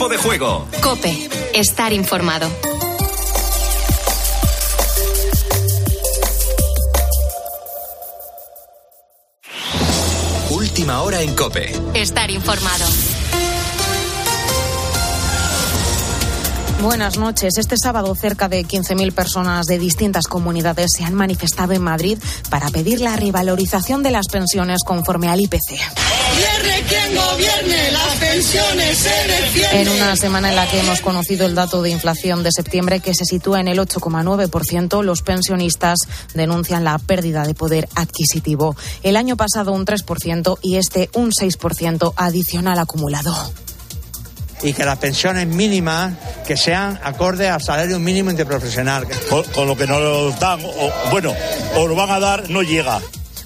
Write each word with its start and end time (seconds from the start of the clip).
tiempo 0.00 0.08
de 0.08 0.16
juego. 0.16 0.66
Cope, 0.82 1.28
estar 1.52 1.92
informado. 1.92 2.48
Última 10.50 11.02
hora 11.02 11.20
en 11.20 11.34
Cope. 11.34 11.70
Estar 11.92 12.30
informado. 12.30 12.86
Buenas 16.80 17.18
noches. 17.18 17.58
Este 17.58 17.76
sábado 17.76 18.14
cerca 18.14 18.48
de 18.48 18.64
15.000 18.64 19.12
personas 19.12 19.66
de 19.66 19.78
distintas 19.78 20.28
comunidades 20.28 20.92
se 20.96 21.04
han 21.04 21.12
manifestado 21.12 21.74
en 21.74 21.82
Madrid 21.82 22.18
para 22.48 22.70
pedir 22.70 23.02
la 23.02 23.16
revalorización 23.16 24.02
de 24.02 24.12
las 24.12 24.28
pensiones 24.28 24.78
conforme 24.82 25.28
al 25.28 25.40
IPC. 25.40 26.09
Gobierne 26.30 26.82
quien 26.88 27.16
gobierne, 27.16 27.90
las 27.90 28.14
pensiones 28.16 28.98
se 28.98 29.80
En 29.80 29.88
una 29.88 30.16
semana 30.16 30.50
en 30.50 30.56
la 30.56 30.68
que 30.68 30.80
hemos 30.80 31.00
conocido 31.00 31.46
el 31.46 31.54
dato 31.54 31.82
de 31.82 31.90
inflación 31.90 32.42
de 32.42 32.52
septiembre 32.52 33.00
que 33.00 33.14
se 33.14 33.24
sitúa 33.24 33.60
en 33.60 33.68
el 33.68 33.78
8,9%, 33.78 35.02
los 35.02 35.22
pensionistas 35.22 35.98
denuncian 36.34 36.84
la 36.84 36.98
pérdida 36.98 37.44
de 37.44 37.54
poder 37.54 37.88
adquisitivo. 37.94 38.76
El 39.02 39.16
año 39.16 39.36
pasado 39.36 39.72
un 39.72 39.84
3% 39.84 40.58
y 40.62 40.76
este 40.76 41.10
un 41.14 41.32
6% 41.32 42.14
adicional 42.16 42.78
acumulado 42.78 43.34
y 44.62 44.72
que 44.74 44.84
las 44.84 44.98
pensiones 44.98 45.46
mínimas 45.46 46.12
que 46.46 46.56
sean 46.56 47.00
acordes 47.02 47.50
al 47.50 47.62
salario 47.62 47.98
mínimo 47.98 48.30
interprofesional. 48.30 49.06
Con, 49.28 49.42
con 49.44 49.66
lo 49.66 49.76
que 49.76 49.86
nos 49.86 50.38
dan, 50.38 50.60
o, 50.62 51.10
bueno, 51.10 51.34
o 51.76 51.86
lo 51.86 51.94
van 51.94 52.10
a 52.10 52.20
dar, 52.20 52.50
no 52.50 52.62
llega. 52.62 53.00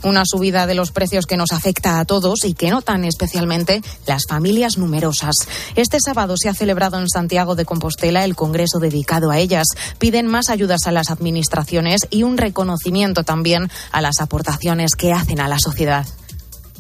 Una 0.05 0.25
subida 0.27 0.67
de 0.67 0.75
los 0.75 0.93
precios 0.93 1.25
que 1.25 1.39
nos 1.39 1.53
afecta 1.53 1.99
a 1.99 2.05
todos 2.05 2.45
y 2.45 2.53
que 2.53 2.71
notan 2.71 3.05
especialmente 3.05 3.83
las 4.07 4.25
familias 4.29 4.77
numerosas. 4.77 5.35
Este 5.77 5.99
sábado 5.99 6.37
se 6.37 6.51
ha 6.51 6.55
celebrado 6.55 6.99
en 6.99 7.09
Santiago 7.09 7.55
de 7.55 7.65
Compostela 7.65 8.25
el 8.25 8.37
congreso 8.37 8.79
dedicado 8.79 9.31
a 9.31 9.39
ellas. 9.39 9.67
Piden 9.99 10.27
más 10.27 10.51
ayudas 10.51 10.87
a 10.87 10.93
las 10.93 11.11
administraciones 11.11 12.03
y 12.11 12.23
un 12.23 12.37
reconocimiento 12.37 13.25
también 13.25 13.71
a 13.93 14.03
las 14.03 14.21
aportaciones 14.21 14.95
que 14.95 15.13
hacen 15.13 15.41
a 15.41 15.49
la 15.49 15.59
sociedad. 15.59 16.07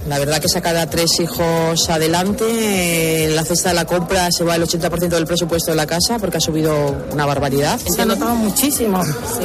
La 0.09 0.19
verdad 0.19 0.39
que 0.39 0.49
sacar 0.49 0.77
a 0.77 0.89
tres 0.89 1.19
hijos 1.19 1.89
adelante, 1.89 3.25
en 3.25 3.35
la 3.35 3.45
cesta 3.45 3.71
de 3.71 3.75
la 3.75 3.87
compra 3.87 4.31
se 4.31 4.45
va 4.45 4.57
el 4.57 4.63
80% 4.63 5.09
del 5.09 5.27
presupuesto 5.27 5.71
de 5.71 5.77
la 5.77 5.87
casa 5.87 6.19
porque 6.19 6.37
ha 6.37 6.41
subido 6.41 6.95
una 7.11 7.25
barbaridad. 7.25 7.81
Se 7.81 8.03
ha 8.03 8.05
notado 8.05 8.35
muchísimo, 8.35 9.01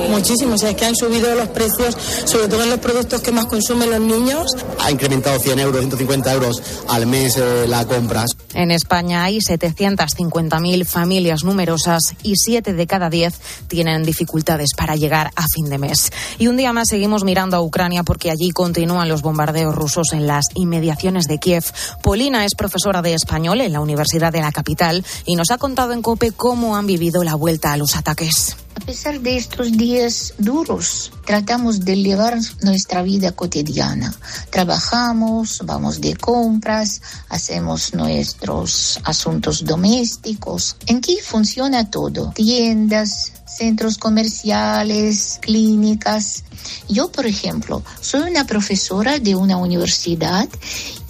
muchísimo. 0.10 0.56
O 0.56 0.58
sea, 0.58 0.72
es 0.72 0.76
que 0.76 0.86
han 0.86 0.96
subido 0.96 1.34
los 1.34 1.48
precios, 1.50 1.96
sobre 2.26 2.50
todo 2.50 2.64
en 2.64 2.72
los 2.72 2.80
productos 2.80 3.22
que 3.22 3.32
más 3.32 3.46
consumen 3.46 3.90
los 3.90 4.02
niños. 4.02 4.52
Ha 4.80 4.92
incrementado 4.92 5.40
100 5.40 5.60
euros, 5.60 5.80
150 5.80 6.34
euros 6.34 6.62
al 6.90 7.08
mes 7.08 7.38
eh, 7.38 7.66
la 7.68 7.86
compra. 7.86 8.26
En 8.54 8.72
España 8.72 9.24
hay 9.24 9.38
750.000 9.38 10.86
familias 10.86 11.44
numerosas 11.44 12.16
y 12.22 12.34
7 12.36 12.74
de 12.74 12.88
cada 12.88 13.10
10 13.10 13.34
tienen 13.68 14.04
dificultades 14.04 14.70
para 14.76 14.96
llegar 14.96 15.32
a 15.36 15.46
fin 15.54 15.70
de 15.70 15.78
mes. 15.78 16.12
Y 16.38 16.48
un 16.48 16.58
día 16.58 16.74
más 16.74 16.90
seguimos 16.90 17.24
mirando 17.24 17.56
a 17.56 17.62
Ucrania 17.62 18.04
porque 18.04 18.30
allí 18.30 18.52
continúan 18.52 19.08
los 19.08 19.22
bombardeos 19.22 19.74
rusos 19.74 20.08
en 20.12 20.28
las 20.28 20.49
inmediaciones 20.56 21.26
de 21.26 21.38
Kiev. 21.38 21.66
Polina 22.02 22.46
es 22.46 22.56
profesora 22.56 23.02
de 23.02 23.14
español 23.14 23.62
en 23.62 23.74
la 23.74 23.82
Universidad 23.82 24.32
de 24.32 24.42
la 24.42 24.52
capital 24.52 25.06
y 25.26 25.36
nos 25.36 25.52
ha 25.52 25.58
contado 25.58 25.94
en 25.94 26.02
COPE 26.02 26.32
cómo 26.32 26.76
han 26.76 26.88
vivido 26.88 27.24
la 27.24 27.36
vuelta 27.36 27.74
a 27.74 27.78
los 27.78 27.96
ataques. 27.96 28.56
A 28.76 28.86
pesar 28.86 29.20
de 29.20 29.36
estos 29.36 29.72
días 29.74 30.34
duros, 30.38 31.12
tratamos 31.26 31.82
de 31.82 31.98
llevar 31.98 32.40
nuestra 32.62 33.02
vida 33.02 33.34
cotidiana. 33.34 34.14
Trabajamos, 34.50 35.62
vamos 35.66 36.02
de 36.02 36.16
compras, 36.16 37.02
hacemos 37.30 37.94
nuestros 37.94 39.00
asuntos 39.04 39.66
domésticos. 39.66 40.78
En 40.88 41.02
Kiev 41.02 41.24
funciona 41.24 41.90
todo. 41.90 42.32
Tiendas, 42.32 43.34
centros 43.58 43.98
comerciales, 43.98 45.40
clínicas. 45.42 46.44
Yo, 46.88 47.12
por 47.12 47.26
ejemplo, 47.26 47.84
soy 48.02 48.30
una 48.30 48.46
profesora 48.46 49.20
de 49.20 49.36
una 49.36 49.58
universidad 49.58 50.48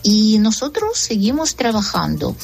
y 0.03 0.37
nosotros 0.39 0.97
seguimos 0.97 1.55
trabajando. 1.55 2.35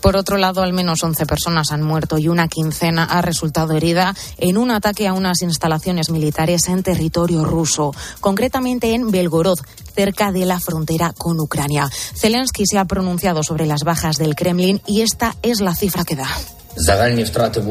Por 0.00 0.16
otro 0.16 0.36
lado, 0.36 0.62
al 0.62 0.72
menos 0.72 1.02
11 1.02 1.26
personas 1.26 1.72
han 1.72 1.82
muerto 1.82 2.18
y 2.18 2.28
una 2.28 2.48
quincena 2.48 3.04
ha 3.04 3.20
resultado 3.20 3.74
herida 3.74 4.14
en 4.38 4.56
un 4.56 4.70
ataque 4.70 5.08
a 5.08 5.12
unas 5.12 5.42
instalaciones 5.42 6.10
militares 6.10 6.68
en 6.68 6.82
territorio 6.82 7.44
ruso, 7.44 7.92
concretamente 8.20 8.94
en 8.94 9.10
Belgorod, 9.10 9.58
cerca 9.94 10.30
de 10.30 10.46
la 10.46 10.60
frontera 10.60 11.12
con 11.16 11.40
Ucrania. 11.40 11.90
Zelensky 12.14 12.64
se 12.66 12.78
ha 12.78 12.84
pronunciado 12.84 13.42
sobre 13.42 13.66
las 13.66 13.82
bajas 13.82 14.16
del 14.16 14.36
Kremlin 14.36 14.80
y 14.86 15.00
esta 15.00 15.34
es 15.42 15.60
la 15.60 15.74
cifra 15.74 16.04
que 16.04 16.16
da. 16.16 16.28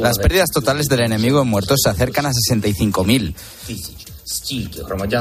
Las 0.02 0.18
pérdidas 0.18 0.50
totales 0.50 0.88
del 0.88 1.02
enemigo 1.02 1.42
en 1.42 1.48
muertos 1.48 1.80
se 1.84 1.90
acercan 1.90 2.26
a 2.26 2.32
65.000. 2.32 3.34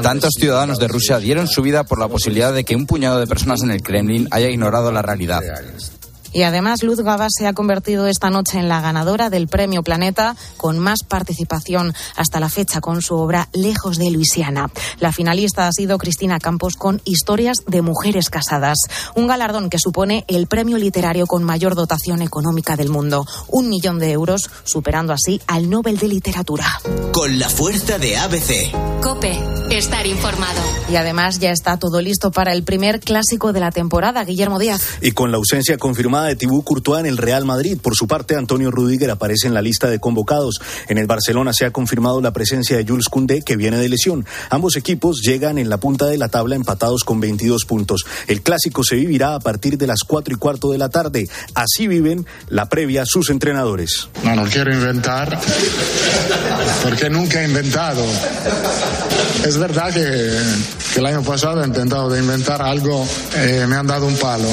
Tantos 0.01 0.33
ciudadanos 0.37 0.79
de 0.79 0.87
Rusia 0.87 1.19
dieron 1.19 1.47
su 1.47 1.61
vida 1.61 1.85
por 1.85 1.99
la 1.99 2.07
posibilidad 2.07 2.53
de 2.53 2.65
que 2.65 2.75
un 2.75 2.85
puñado 2.85 3.19
de 3.19 3.27
personas 3.27 3.63
en 3.63 3.71
el 3.71 3.81
Kremlin 3.81 4.27
haya 4.31 4.49
ignorado 4.49 4.91
la 4.91 5.01
realidad. 5.01 5.41
Y 6.37 6.43
además, 6.43 6.83
Luz 6.83 6.99
Gabas 6.99 7.31
se 7.35 7.47
ha 7.47 7.53
convertido 7.53 8.05
esta 8.05 8.29
noche 8.29 8.59
en 8.59 8.69
la 8.69 8.79
ganadora 8.79 9.31
del 9.31 9.47
Premio 9.47 9.81
Planeta 9.81 10.35
con 10.55 10.77
más 10.77 10.99
participación 11.01 11.95
hasta 12.15 12.39
la 12.39 12.47
fecha 12.47 12.79
con 12.79 13.01
su 13.01 13.15
obra 13.15 13.49
Lejos 13.53 13.97
de 13.97 14.11
Luisiana. 14.11 14.69
La 14.99 15.11
finalista 15.11 15.67
ha 15.67 15.71
sido 15.71 15.97
Cristina 15.97 16.37
Campos 16.37 16.75
con 16.75 17.01
Historias 17.05 17.63
de 17.65 17.81
Mujeres 17.81 18.29
Casadas, 18.29 18.77
un 19.15 19.25
galardón 19.25 19.71
que 19.71 19.79
supone 19.79 20.25
el 20.27 20.45
premio 20.45 20.77
literario 20.77 21.25
con 21.25 21.43
mayor 21.43 21.73
dotación 21.73 22.21
económica 22.21 22.75
del 22.75 22.89
mundo, 22.89 23.25
un 23.47 23.67
millón 23.67 23.97
de 23.97 24.11
euros, 24.11 24.47
superando 24.63 25.13
así 25.13 25.41
al 25.47 25.71
Nobel 25.71 25.97
de 25.97 26.07
Literatura. 26.07 26.67
Con 27.13 27.39
la 27.39 27.49
fuerza 27.49 27.97
de 27.97 28.15
ABC. 28.15 29.01
Cope, 29.01 29.39
estar 29.71 30.05
informado. 30.05 30.61
Y 30.91 30.97
además 30.97 31.39
ya 31.39 31.49
está 31.49 31.77
todo 31.77 31.99
listo 31.99 32.29
para 32.29 32.53
el 32.53 32.61
primer 32.61 32.99
clásico 32.99 33.53
de 33.53 33.59
la 33.59 33.71
temporada, 33.71 34.23
Guillermo 34.23 34.59
Díaz. 34.59 34.99
Y 35.01 35.13
con 35.13 35.31
la 35.31 35.37
ausencia 35.37 35.79
confirmada 35.79 36.26
de 36.27 36.35
Tibú 36.35 36.63
Courtois 36.63 36.99
en 36.99 37.05
el 37.05 37.17
Real 37.17 37.45
Madrid. 37.45 37.77
Por 37.81 37.95
su 37.95 38.07
parte, 38.07 38.35
Antonio 38.35 38.71
Rudiger 38.71 39.11
aparece 39.11 39.47
en 39.47 39.53
la 39.53 39.61
lista 39.61 39.89
de 39.89 39.99
convocados. 39.99 40.59
En 40.87 40.97
el 40.97 41.07
Barcelona 41.07 41.53
se 41.53 41.65
ha 41.65 41.71
confirmado 41.71 42.21
la 42.21 42.31
presencia 42.31 42.77
de 42.77 42.85
Jules 42.85 43.09
Koundé, 43.09 43.41
que 43.41 43.55
viene 43.55 43.77
de 43.77 43.89
lesión. 43.89 44.25
Ambos 44.49 44.75
equipos 44.75 45.21
llegan 45.21 45.57
en 45.57 45.69
la 45.69 45.77
punta 45.77 46.05
de 46.05 46.17
la 46.17 46.29
tabla 46.29 46.55
empatados 46.55 47.03
con 47.03 47.19
22 47.19 47.65
puntos. 47.65 48.05
El 48.27 48.41
clásico 48.41 48.83
se 48.83 48.95
vivirá 48.95 49.35
a 49.35 49.39
partir 49.39 49.77
de 49.77 49.87
las 49.87 49.99
4 50.05 50.35
y 50.35 50.37
cuarto 50.37 50.71
de 50.71 50.77
la 50.77 50.89
tarde. 50.89 51.27
Así 51.53 51.87
viven 51.87 52.25
la 52.49 52.69
previa 52.69 53.05
sus 53.05 53.29
entrenadores. 53.29 54.09
No, 54.23 54.35
no 54.35 54.45
quiero 54.45 54.73
inventar, 54.73 55.39
porque 56.83 57.09
nunca 57.09 57.41
he 57.41 57.45
inventado. 57.45 58.03
Es 59.45 59.57
verdad 59.57 59.93
que, 59.93 60.39
que 60.93 60.99
el 60.99 61.05
año 61.05 61.23
pasado 61.23 61.63
he 61.63 61.67
intentado 61.67 62.09
de 62.09 62.19
inventar 62.19 62.61
algo, 62.61 63.07
eh, 63.35 63.65
me 63.67 63.75
han 63.75 63.87
dado 63.87 64.07
un 64.07 64.15
palo. 64.17 64.47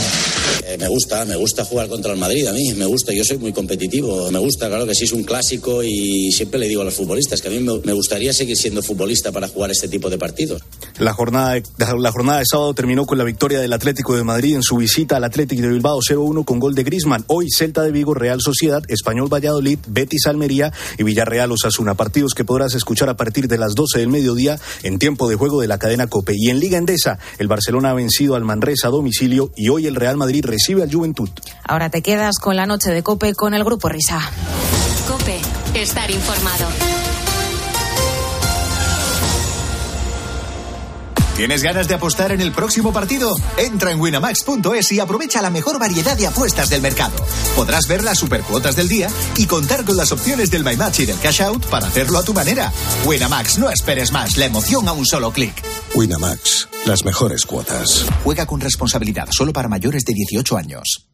Eh, 0.66 0.78
me 0.78 0.88
gusta, 0.88 1.24
me 1.26 1.36
gusta 1.36 1.64
jugar 1.64 1.88
contra 1.88 2.12
el 2.12 2.18
Madrid 2.18 2.46
a 2.46 2.52
mí, 2.52 2.72
me 2.74 2.86
gusta, 2.86 3.12
yo 3.12 3.22
soy 3.22 3.36
muy 3.36 3.52
competitivo, 3.52 4.30
me 4.30 4.38
gusta, 4.38 4.68
claro 4.68 4.86
que 4.86 4.94
sí 4.94 5.04
es 5.04 5.12
un 5.12 5.22
clásico 5.22 5.82
y 5.82 6.32
siempre 6.32 6.58
le 6.58 6.68
digo 6.68 6.80
a 6.80 6.84
los 6.84 6.94
futbolistas 6.94 7.42
que 7.42 7.48
a 7.48 7.50
mí 7.50 7.60
me, 7.60 7.92
gustaría 7.92 8.32
seguir 8.32 8.56
siendo 8.56 8.82
futbolista 8.82 9.30
para 9.30 9.48
jugar 9.48 9.70
este 9.70 9.88
tipo 9.88 10.08
de 10.08 10.16
partidos. 10.16 10.62
La 10.98 11.12
jornada, 11.12 11.60
la 11.76 12.12
jornada 12.12 12.38
de 12.38 12.44
sábado 12.50 12.72
terminó 12.72 13.04
con 13.04 13.18
la 13.18 13.24
victoria 13.24 13.60
del 13.60 13.72
Atlético 13.74 14.16
de 14.16 14.24
Madrid 14.24 14.54
en 14.54 14.62
su 14.62 14.76
visita 14.76 15.16
al 15.16 15.24
Atlético 15.24 15.62
de 15.62 15.68
Bilbao 15.68 15.98
0-1 16.00 16.44
con 16.44 16.60
gol 16.60 16.74
de 16.74 16.82
Grisman. 16.82 17.24
Hoy 17.26 17.48
Celta 17.50 17.82
de 17.82 17.92
Vigo, 17.92 18.14
Real 18.14 18.40
Sociedad, 18.40 18.82
Español 18.88 19.32
Valladolid, 19.32 19.78
Betis 19.86 20.26
Almería 20.26 20.72
y 20.98 21.02
Villarreal 21.02 21.52
Osasuna. 21.52 21.94
Partidos 21.94 22.32
que 22.34 22.44
podrás 22.44 22.74
escuchar 22.74 23.08
a 23.08 23.16
partir 23.16 23.48
de 23.48 23.58
las 23.58 23.74
12 23.74 23.98
del 23.98 24.08
mediodía 24.08 24.58
en 24.82 24.98
tiempo 24.98 25.28
de 25.28 25.36
juego 25.36 25.60
de 25.60 25.68
la 25.68 25.78
cadena 25.78 26.06
Cope. 26.06 26.32
Y 26.36 26.48
en 26.48 26.58
Liga 26.58 26.78
Endesa, 26.78 27.18
el 27.38 27.48
Barcelona 27.48 27.90
ha 27.90 27.94
vencido 27.94 28.34
al 28.34 28.44
Manresa 28.44 28.88
a 28.88 28.90
domicilio 28.90 29.50
y 29.56 29.68
hoy 29.68 29.86
el 29.86 29.96
Real 29.96 30.16
Madrid 30.16 30.44
recibe 30.54 30.82
al 30.82 30.92
Juventud. 30.92 31.28
Ahora 31.64 31.90
te 31.90 32.02
quedas 32.02 32.38
con 32.38 32.56
la 32.56 32.66
noche 32.66 32.90
de 32.90 33.02
Cope 33.02 33.34
con 33.34 33.54
el 33.54 33.64
Grupo 33.64 33.88
Risa. 33.88 34.20
Cope, 35.08 35.40
estar 35.74 36.10
informado. 36.10 36.66
¿Tienes 41.36 41.64
ganas 41.64 41.88
de 41.88 41.94
apostar 41.94 42.30
en 42.30 42.40
el 42.40 42.52
próximo 42.52 42.92
partido? 42.92 43.34
Entra 43.56 43.90
en 43.90 44.00
winamax.es 44.00 44.92
y 44.92 45.00
aprovecha 45.00 45.42
la 45.42 45.50
mejor 45.50 45.80
variedad 45.80 46.16
de 46.16 46.28
apuestas 46.28 46.70
del 46.70 46.80
mercado. 46.80 47.16
Podrás 47.56 47.88
ver 47.88 48.04
las 48.04 48.18
supercuotas 48.18 48.76
del 48.76 48.88
día 48.88 49.08
y 49.36 49.46
contar 49.46 49.84
con 49.84 49.96
las 49.96 50.12
opciones 50.12 50.52
del 50.52 50.64
My 50.64 50.76
Match 50.76 51.00
y 51.00 51.06
del 51.06 51.18
Cash 51.18 51.42
Out 51.42 51.66
para 51.66 51.88
hacerlo 51.88 52.18
a 52.18 52.22
tu 52.22 52.32
manera. 52.32 52.72
Winamax, 53.04 53.58
no 53.58 53.68
esperes 53.68 54.12
más, 54.12 54.36
la 54.36 54.46
emoción 54.46 54.86
a 54.86 54.92
un 54.92 55.04
solo 55.04 55.32
clic. 55.32 55.60
Winamax, 55.96 56.68
las 56.86 57.04
mejores 57.04 57.44
cuotas. 57.46 58.06
Juega 58.22 58.46
con 58.46 58.60
responsabilidad, 58.60 59.28
solo 59.30 59.52
para 59.52 59.68
mayores 59.68 60.04
de 60.04 60.12
18 60.14 60.56
años. 60.56 61.08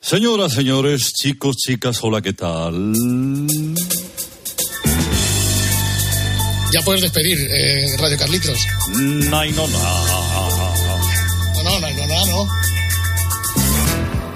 Señoras, 0.00 0.52
señores, 0.52 1.12
chicos, 1.14 1.56
chicas, 1.56 1.98
hola, 2.02 2.20
¿qué 2.20 2.34
tal? 2.34 2.92
Ya 6.72 6.82
puedes 6.82 7.02
despedir, 7.02 7.38
eh, 7.38 7.96
Radio 7.98 8.18
Carlitos. 8.18 8.66
No, 8.90 9.44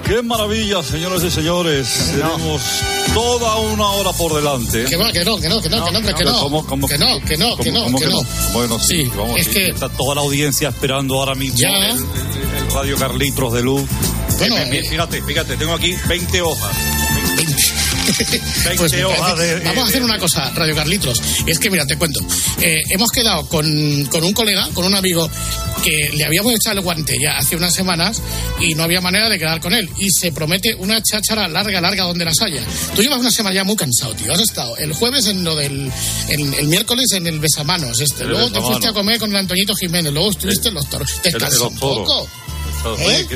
Qué 0.09 0.23
maravilla, 0.23 0.81
señoras 0.81 1.23
y 1.23 1.29
señores. 1.29 2.11
Tenemos 2.15 2.61
toda 3.13 3.57
una 3.57 3.87
hora 3.89 4.11
por 4.11 4.33
delante. 4.33 4.85
Que 4.85 4.95
va, 4.97 5.11
que 5.11 5.23
no, 5.23 5.37
que 5.39 5.47
no, 5.47 5.61
que 5.61 5.69
no, 5.69 5.85
que 5.85 5.91
no, 5.91 6.15
que 6.15 6.23
no. 6.23 6.39
¿Cómo, 6.39 6.65
cómo, 6.65 6.87
que 6.87 6.97
no, 6.97 7.19
que 7.21 7.37
no, 7.37 7.55
que 7.57 7.71
no, 7.71 7.85
que 7.95 8.07
no. 8.07 8.21
Bueno, 8.53 8.79
sí, 8.79 9.03
Sí, 9.05 9.11
vamos, 9.15 9.39
es 9.39 9.45
sí, 9.45 9.53
que- 9.53 9.67
está 9.69 9.87
toda 9.89 10.15
la 10.15 10.21
audiencia 10.21 10.69
esperando 10.69 11.13
ahora 11.19 11.35
mismo 11.35 11.59
Ya. 11.59 11.69
el, 11.69 11.97
el- 11.97 11.99
el 12.57 12.71
Radio 12.73 12.97
Carlitos 12.97 13.53
de 13.53 13.61
Luz. 13.61 13.83
Bueno, 14.39 14.57
Eh, 14.57 14.69
eh, 14.71 14.79
eh, 14.79 14.89
fíjate, 14.89 15.21
fíjate, 15.21 15.57
tengo 15.57 15.73
aquí 15.73 15.95
20 16.07 16.41
hojas. 16.41 16.75
20 17.37 17.63
Pues 18.77 18.91
parece- 19.17 19.65
vamos 19.65 19.83
a 19.85 19.87
hacer 19.87 20.03
una 20.03 20.17
cosa, 20.19 20.51
Radio 20.51 20.75
Carlitos. 20.75 21.21
Es 21.45 21.59
que, 21.59 21.69
mira, 21.69 21.85
te 21.85 21.97
cuento. 21.97 22.19
Eh, 22.61 22.81
hemos 22.89 23.09
quedado 23.11 23.47
con, 23.47 24.05
con 24.05 24.23
un 24.23 24.33
colega, 24.33 24.67
con 24.73 24.85
un 24.85 24.95
amigo, 24.95 25.29
que 25.83 26.09
le 26.13 26.25
habíamos 26.25 26.53
echado 26.53 26.77
el 26.77 26.83
guante 26.83 27.17
ya 27.21 27.37
hace 27.37 27.55
unas 27.55 27.73
semanas 27.73 28.21
y 28.59 28.75
no 28.75 28.83
había 28.83 28.99
manera 29.01 29.29
de 29.29 29.39
quedar 29.39 29.59
con 29.61 29.73
él. 29.73 29.89
Y 29.97 30.09
se 30.09 30.31
promete 30.31 30.75
una 30.75 31.01
cháchara 31.01 31.47
larga, 31.47 31.79
larga, 31.81 32.03
donde 32.03 32.25
las 32.25 32.41
haya. 32.41 32.61
Tú 32.95 33.01
llevas 33.01 33.19
una 33.19 33.31
semana 33.31 33.55
ya 33.55 33.63
muy 33.63 33.75
cansado, 33.75 34.13
tío. 34.15 34.33
Has 34.33 34.41
estado 34.41 34.75
el 34.77 34.93
jueves 34.93 35.27
en 35.27 35.43
lo 35.43 35.55
del. 35.55 35.91
El, 36.27 36.53
el 36.53 36.67
miércoles 36.67 37.11
en 37.13 37.27
el 37.27 37.39
besamanos, 37.39 37.99
este. 38.01 38.23
El 38.23 38.29
luego 38.29 38.45
te 38.47 38.53
besamanos. 38.53 38.71
fuiste 38.71 38.87
a 38.89 38.93
comer 38.93 39.19
con 39.19 39.29
el 39.31 39.37
Antoñito 39.37 39.75
Jiménez. 39.75 40.11
Luego 40.13 40.31
estuviste 40.31 40.67
en 40.69 40.73
los 40.75 40.89
toros. 40.89 41.09
Descansa 41.23 41.63
un 41.67 41.75
poco. 41.79 42.27
¿Eh? 42.99 43.27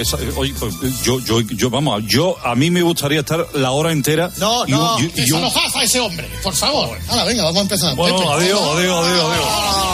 Esa- 0.00 0.18
oye, 0.36 0.54
pues, 0.58 0.74
yo, 1.02 1.20
yo, 1.20 1.40
yo, 1.40 1.70
vamos, 1.70 2.02
yo, 2.06 2.36
a 2.44 2.54
mí 2.54 2.70
me 2.70 2.82
gustaría 2.82 3.20
estar 3.20 3.46
la 3.54 3.70
hora 3.72 3.92
entera. 3.92 4.30
No, 4.38 4.66
y 4.66 4.70
no, 4.72 4.98
y- 5.00 5.02
y 5.04 5.06
un- 5.32 5.42
desalojad 5.42 5.76
a 5.80 5.84
ese 5.84 6.00
hombre, 6.00 6.28
por 6.42 6.54
favor. 6.54 6.98
Ahora, 7.08 7.24
venga, 7.24 7.42
vamos 7.44 7.58
a 7.58 7.62
empezar. 7.62 7.94
Bueno, 7.96 8.32
adiós, 8.32 8.60
adiós, 8.60 9.06
adiós, 9.06 9.24
adiós. 9.24 9.89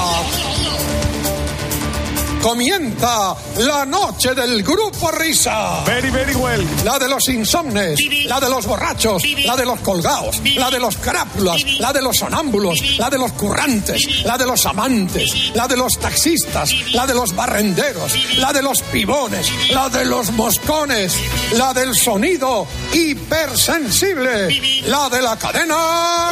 Comienza 2.47 3.35
la 3.57 3.85
noche 3.85 4.33
del 4.33 4.63
grupo 4.63 5.11
Risa. 5.11 5.83
Very, 5.85 6.11
very 6.11 6.37
well. 6.37 6.65
La 6.85 6.97
de 6.97 7.09
los 7.09 7.29
insomnes, 7.29 7.99
la 8.25 8.39
de 8.39 8.49
los 8.49 8.65
borrachos, 8.67 9.25
la 9.45 9.57
de 9.57 9.65
los 9.65 9.81
colgados, 9.81 10.41
la 10.55 10.71
de 10.71 10.79
los 10.79 10.97
crápulas, 10.97 11.65
la 11.81 11.93
de 11.93 12.03
los 12.03 12.19
sonámbulos, 12.19 12.99
la 12.99 13.11
de 13.11 13.19
los 13.19 13.33
currantes, 13.33 14.25
la 14.25 14.39
de 14.39 14.47
los 14.47 14.65
amantes, 14.65 15.57
la 15.57 15.67
de 15.67 15.77
los 15.77 15.99
taxistas, 15.99 16.71
la 16.93 17.05
de 17.05 17.15
los 17.15 17.35
barrenderos, 17.35 18.13
la 18.39 18.53
de 18.53 18.63
los 18.63 18.81
pibones, 18.81 19.51
la 19.73 19.89
de 19.89 20.05
los 20.05 20.31
moscones, 20.31 21.17
la 21.55 21.75
del 21.75 21.97
sonido 21.97 22.69
hipersensible, 22.93 24.83
la 24.87 25.09
de 25.09 25.21
la 25.21 25.37
cadena 25.37 26.31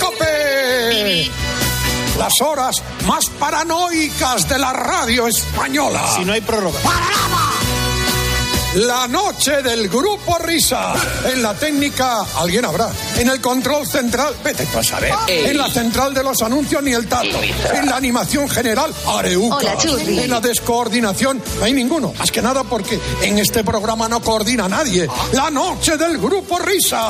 Cope. 0.00 1.30
Las 2.20 2.38
horas 2.42 2.82
más 3.06 3.30
paranoicas 3.30 4.46
de 4.46 4.58
la 4.58 4.74
radio 4.74 5.26
española. 5.26 6.02
Si 6.14 6.22
no 6.22 6.34
hay 6.34 6.42
prórroga. 6.42 6.78
La 8.74 9.08
noche 9.08 9.62
del 9.62 9.88
grupo 9.88 10.38
Risa. 10.38 10.94
En 11.24 11.42
la 11.42 11.54
técnica, 11.54 12.24
alguien 12.36 12.64
habrá. 12.64 12.88
En 13.16 13.28
el 13.28 13.40
control 13.40 13.84
central, 13.84 14.36
vete 14.44 14.64
tú 14.66 14.78
a 14.78 14.84
saber. 14.84 15.12
En 15.26 15.58
la 15.58 15.68
central 15.68 16.14
de 16.14 16.22
los 16.22 16.40
anuncios, 16.40 16.80
ni 16.80 16.92
el 16.92 17.08
tato. 17.08 17.36
En 17.74 17.86
la 17.86 17.96
animación 17.96 18.48
general, 18.48 18.94
Areuca. 19.08 19.56
Hola. 19.56 19.76
En 20.06 20.30
la 20.30 20.40
descoordinación, 20.40 21.42
no 21.58 21.64
hay 21.64 21.72
ninguno. 21.72 22.12
Más 22.16 22.30
que 22.30 22.40
nada 22.40 22.62
porque 22.62 23.00
en 23.22 23.38
este 23.38 23.64
programa 23.64 24.08
no 24.08 24.22
coordina 24.22 24.68
nadie. 24.68 25.08
La 25.32 25.50
noche 25.50 25.96
del 25.96 26.18
grupo 26.18 26.56
Risa. 26.60 27.08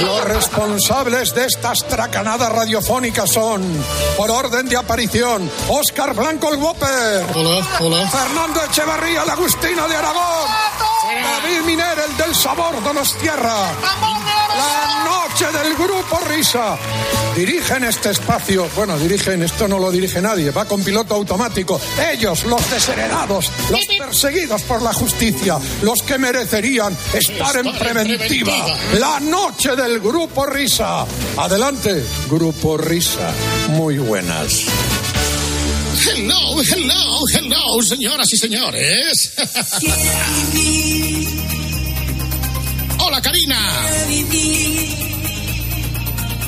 Los 0.00 0.24
responsables 0.24 1.34
de 1.34 1.44
estas 1.46 1.86
tracanadas 1.86 2.50
radiofónicas 2.50 3.30
son, 3.30 3.62
por 4.16 4.30
orden 4.30 4.68
de 4.68 4.76
aparición, 4.76 5.48
Óscar 5.68 6.14
Blanco 6.14 6.52
el 6.52 6.60
Whopper, 6.60 7.26
Fernando 7.26 8.60
Echevarría, 8.88 9.24
la 9.26 9.32
Agustina 9.34 9.86
de 9.86 9.96
Aragón, 9.96 10.48
David 11.22 11.60
Miner, 11.66 11.98
el 12.08 12.16
del 12.16 12.34
sabor 12.34 12.82
Donostierra, 12.82 13.66
la 14.56 15.04
noche 15.04 15.44
del 15.58 15.74
grupo 15.74 16.18
Risa. 16.26 16.78
Dirigen 17.36 17.84
este 17.84 18.10
espacio, 18.10 18.66
bueno, 18.74 18.98
dirigen, 18.98 19.42
esto 19.42 19.68
no 19.68 19.78
lo 19.78 19.90
dirige 19.90 20.22
nadie, 20.22 20.52
va 20.52 20.64
con 20.64 20.82
piloto 20.82 21.14
automático. 21.14 21.78
Ellos, 22.10 22.44
los 22.44 22.70
desheredados, 22.70 23.50
los 23.70 23.84
perseguidos 23.98 24.62
por 24.62 24.80
la 24.80 24.94
justicia, 24.94 25.58
los 25.82 26.02
que 26.02 26.16
merecerían 26.16 26.96
estar 27.12 27.58
en 27.58 27.70
preventiva. 27.78 28.54
La 28.98 29.20
noche 29.20 29.76
del 29.76 30.00
grupo 30.00 30.46
Risa. 30.46 31.04
Adelante, 31.36 32.02
grupo 32.30 32.78
Risa. 32.78 33.32
Muy 33.68 33.98
buenas. 33.98 34.64
Hello, 36.00 36.62
hello, 36.62 37.24
hello, 37.34 37.82
señoras 37.82 38.28
y 38.32 38.36
señores. 38.36 39.32
Hola, 43.00 43.20
Karina. 43.20 43.58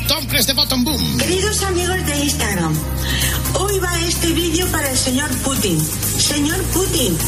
Don't 0.06 0.29
press 0.29 0.47
the 0.47 0.55
button 0.55 0.85
boom. 0.85 1.19
Queridos 1.19 1.64
amigos 1.64 2.06
de 2.06 2.17
Instagram, 2.20 2.79
hoy 3.55 3.81
va 3.81 3.91
este 4.06 4.29
vídeo 4.32 4.70
para 4.70 4.88
el 4.88 4.97
señor 4.97 5.29
Putin. 5.38 5.81
Señor 6.19 6.62
Putin, 6.73 7.19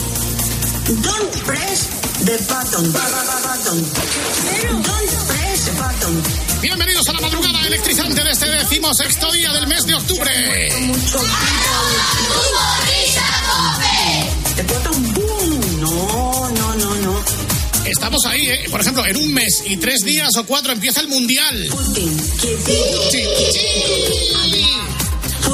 don't 1.03 1.37
press 1.45 1.89
the 2.25 2.39
button. 2.47 2.93
Button. 2.93 3.85
Don't 4.63 4.87
press. 5.27 5.52
Bienvenidos 6.61 7.09
a 7.09 7.13
la 7.15 7.21
madrugada 7.21 7.67
electrizante 7.67 8.23
de 8.23 8.31
este 8.31 8.47
decimosexto 8.47 9.33
día 9.33 9.53
del 9.53 9.67
mes 9.67 9.87
de 9.87 9.95
octubre. 9.95 10.31
No, 15.81 16.51
no, 16.51 16.75
no, 16.77 16.95
no. 16.97 17.25
Estamos 17.87 18.21
ahí, 18.27 18.47
¿eh? 18.49 18.67
Por 18.71 18.81
ejemplo, 18.81 19.05
en 19.07 19.17
un 19.17 19.33
mes 19.33 19.63
y 19.67 19.77
tres 19.77 20.01
días 20.05 20.31
o 20.39 20.45
cuatro 20.45 20.73
empieza 20.73 21.01
el 21.01 21.09
mundial. 21.09 21.69
Putin, 21.71 22.17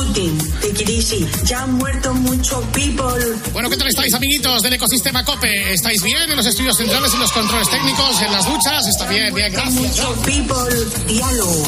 it 0.07 0.89
easy. 0.89 1.27
Ya 1.45 1.63
han 1.63 1.75
muerto 1.75 2.15
mucho 2.15 2.61
people. 2.73 3.05
Bueno, 3.53 3.69
¿qué 3.71 3.77
tal 3.77 3.89
estáis, 3.89 4.15
amiguitos 4.15 4.63
del 4.63 4.75
ecosistema 4.75 5.25
COPE? 5.25 5.73
¿Estáis 5.73 6.03
bien 6.03 6.31
en 6.31 6.37
los 6.37 6.47
estudios 6.47 6.77
centrales, 6.77 7.13
en 7.13 7.21
los 7.21 7.33
controles 7.33 7.69
técnicos, 7.69 8.23
en 8.23 8.33
las 8.33 8.47
duchas? 8.47 8.87
Está 8.87 9.07
bien, 9.09 9.35
bien, 9.35 9.53
gracias. 9.53 9.75
Mucho 9.75 10.15
people. 10.23 10.87
Diálogo. 11.07 11.65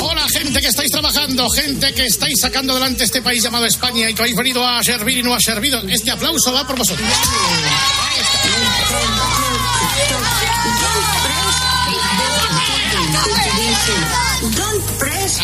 Hola, 0.00 0.26
gente 0.28 0.60
que 0.60 0.68
estáis 0.68 0.90
trabajando, 0.90 1.48
gente 1.50 1.94
que 1.94 2.06
estáis 2.06 2.40
sacando 2.40 2.72
adelante 2.72 3.04
este 3.04 3.22
país 3.22 3.42
llamado 3.42 3.64
España 3.64 4.10
y 4.10 4.14
que 4.14 4.22
habéis 4.22 4.36
venido 4.36 4.66
a 4.66 4.82
servir 4.82 5.18
y 5.18 5.22
no 5.22 5.34
ha 5.34 5.40
servido. 5.40 5.80
Este 5.88 6.10
aplauso 6.10 6.52
va 6.52 6.66
por 6.66 6.76
vosotros. 6.76 7.08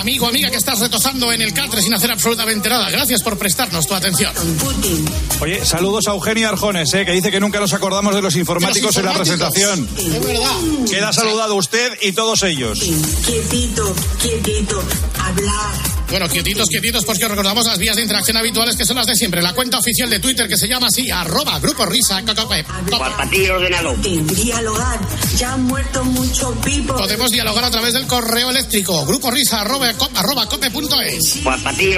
Amigo, 0.04 0.26
amiga 0.26 0.50
que 0.50 0.58
estás 0.58 0.80
retozando 0.80 1.32
en 1.32 1.40
el 1.40 1.54
catre 1.54 1.80
sin 1.80 1.94
hacer 1.94 2.10
absolutamente 2.10 2.68
nada. 2.68 2.90
Gracias 2.90 3.22
por 3.22 3.38
prestarnos 3.38 3.86
tu 3.86 3.94
atención. 3.94 4.34
Oye, 5.40 5.64
saludos 5.64 6.08
a 6.08 6.10
Eugenia 6.10 6.50
Arjones, 6.50 6.92
eh, 6.92 7.06
que 7.06 7.12
dice 7.12 7.30
que 7.30 7.40
nunca 7.40 7.58
nos 7.58 7.72
acordamos 7.72 8.14
de 8.14 8.20
los 8.20 8.36
informáticos, 8.36 8.94
en 8.98 9.06
la 9.06 9.14
presentación. 9.14 9.88
Es 9.96 10.22
verdad. 10.22 10.56
Queda 10.90 11.10
saludado 11.10 11.54
usted 11.54 11.96
y 12.02 12.12
todos 12.12 12.42
ellos. 12.42 12.80
Quietito, 12.80 13.94
quietito. 14.20 14.84
Hablar. 15.18 15.93
Bueno, 16.14 16.28
quietitos, 16.28 16.68
quietitos, 16.68 17.04
porque 17.04 17.24
os 17.24 17.30
recordamos 17.32 17.66
las 17.66 17.76
vías 17.76 17.96
de 17.96 18.02
interacción 18.02 18.36
habituales 18.36 18.76
que 18.76 18.84
son 18.84 18.94
las 18.94 19.06
de 19.06 19.16
siempre. 19.16 19.42
La 19.42 19.52
cuenta 19.52 19.78
oficial 19.78 20.08
de 20.08 20.20
Twitter 20.20 20.46
que 20.46 20.56
se 20.56 20.68
llama 20.68 20.86
así, 20.86 21.10
arroba 21.10 21.58
grupo 21.58 21.84
risa, 21.86 22.22
cocope. 22.24 22.64
ordenado. 23.50 23.96
Dialogar. 23.96 25.00
Ya 25.36 25.54
han 25.54 25.64
muerto 25.64 26.04
mucho 26.04 26.52
people. 26.62 26.94
Podemos 26.96 27.32
dialogar 27.32 27.64
a 27.64 27.70
través 27.72 27.94
del 27.94 28.06
correo 28.06 28.50
eléctrico, 28.50 29.04
grupo 29.06 29.28
risa, 29.32 29.62
arroba, 29.62 29.92
arroba 30.14 30.48
cope.es. 30.48 31.40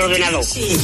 ordenado. 0.00 0.42
Sí. 0.42 0.78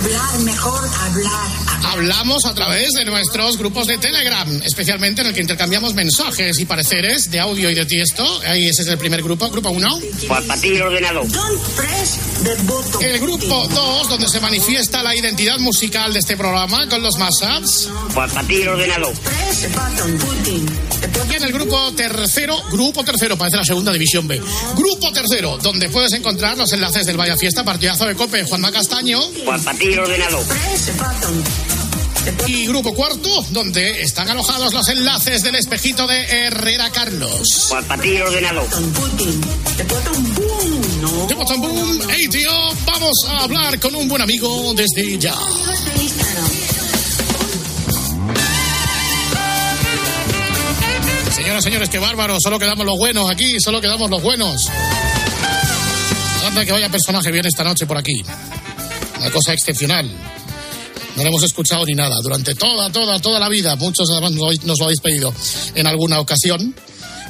Hablar 0.00 0.40
mejor, 0.40 0.88
hablar. 0.98 1.92
Hablamos 1.92 2.46
a 2.46 2.54
través 2.54 2.92
de 2.92 3.04
nuestros 3.04 3.58
grupos 3.58 3.86
de 3.86 3.98
Telegram, 3.98 4.48
especialmente 4.64 5.20
en 5.20 5.26
el 5.26 5.34
que 5.34 5.42
intercambiamos 5.42 5.92
mensajes 5.92 6.58
y 6.58 6.64
pareceres 6.64 7.30
de 7.30 7.38
audio 7.38 7.68
y 7.68 7.74
de 7.74 7.84
texto. 7.84 8.24
Ahí 8.46 8.68
ese 8.68 8.80
es 8.80 8.88
el 8.88 8.96
primer 8.96 9.22
grupo, 9.22 9.50
grupo 9.50 9.68
1. 9.68 10.00
Ordenado. 11.02 11.24
Don't 11.26 11.60
press 11.74 12.18
the 12.44 12.54
button. 12.62 13.02
El 13.02 13.18
grupo 13.20 13.68
2, 13.68 14.08
donde 14.08 14.28
se 14.28 14.40
manifiesta 14.40 15.02
la 15.02 15.14
identidad 15.14 15.58
musical 15.58 16.12
de 16.12 16.20
este 16.20 16.36
programa 16.36 16.88
con 16.88 17.02
los 17.02 17.16
mashups. 17.18 17.88
ordenado. 18.14 19.12
Press 19.12 19.60
the 19.62 19.68
button. 19.68 20.18
Putin. 20.18 20.78
Y 21.30 21.34
en 21.34 21.42
el 21.42 21.52
grupo 21.52 21.92
tercero, 21.94 22.56
grupo 22.70 23.04
tercero, 23.04 23.36
parece 23.36 23.56
la 23.56 23.64
segunda 23.64 23.92
división 23.92 24.28
B. 24.28 24.40
Grupo 24.76 25.12
tercero, 25.12 25.58
donde 25.58 25.88
puedes 25.88 26.12
encontrar 26.12 26.56
los 26.56 26.72
enlaces 26.72 27.06
del 27.06 27.16
Vaya 27.16 27.36
Fiesta, 27.36 27.64
partidazo 27.64 28.06
de 28.06 28.14
Cope, 28.14 28.44
Juanma 28.44 28.70
Castaño. 28.70 29.20
ordenado. 29.98 30.40
Press 30.44 30.86
the 30.86 30.92
button. 30.92 31.44
Y 32.46 32.66
grupo 32.68 32.94
cuarto, 32.94 33.44
donde 33.50 34.02
están 34.02 34.30
alojados 34.30 34.72
los 34.72 34.88
enlaces 34.88 35.42
del 35.42 35.56
espejito 35.56 36.06
de 36.06 36.22
Herrera 36.22 36.90
Carlos. 36.92 37.68
ordenado. 38.22 38.62
Putin. 38.94 39.40
The 39.76 39.84
Bottom 41.02 41.60
Boom, 41.60 41.98
hey 42.10 42.28
tío, 42.30 42.50
vamos 42.86 43.12
a 43.28 43.42
hablar 43.42 43.80
con 43.80 43.92
un 43.94 44.06
buen 44.06 44.22
amigo 44.22 44.72
desde 44.74 45.18
ya. 45.18 45.34
Señoras, 51.34 51.64
señores, 51.64 51.88
qué 51.88 51.98
bárbaro, 51.98 52.36
solo 52.40 52.56
quedamos 52.60 52.86
los 52.86 52.96
buenos 52.96 53.28
aquí, 53.28 53.56
solo 53.58 53.80
quedamos 53.80 54.10
los 54.10 54.22
buenos. 54.22 54.68
Anda 56.46 56.64
que 56.64 56.70
vaya 56.70 56.88
personaje 56.88 57.32
viene 57.32 57.48
esta 57.48 57.64
noche 57.64 57.84
por 57.84 57.98
aquí. 57.98 58.22
Una 59.18 59.30
cosa 59.32 59.54
excepcional. 59.54 60.08
No 61.16 61.22
lo 61.24 61.28
hemos 61.28 61.42
escuchado 61.42 61.84
ni 61.84 61.94
nada 61.94 62.14
durante 62.22 62.54
toda, 62.54 62.92
toda, 62.92 63.18
toda 63.18 63.40
la 63.40 63.48
vida. 63.48 63.74
Muchos 63.74 64.08
además 64.08 64.32
nos 64.32 64.78
lo 64.78 64.84
habéis 64.84 65.00
pedido 65.00 65.34
en 65.74 65.86
alguna 65.88 66.20
ocasión. 66.20 66.74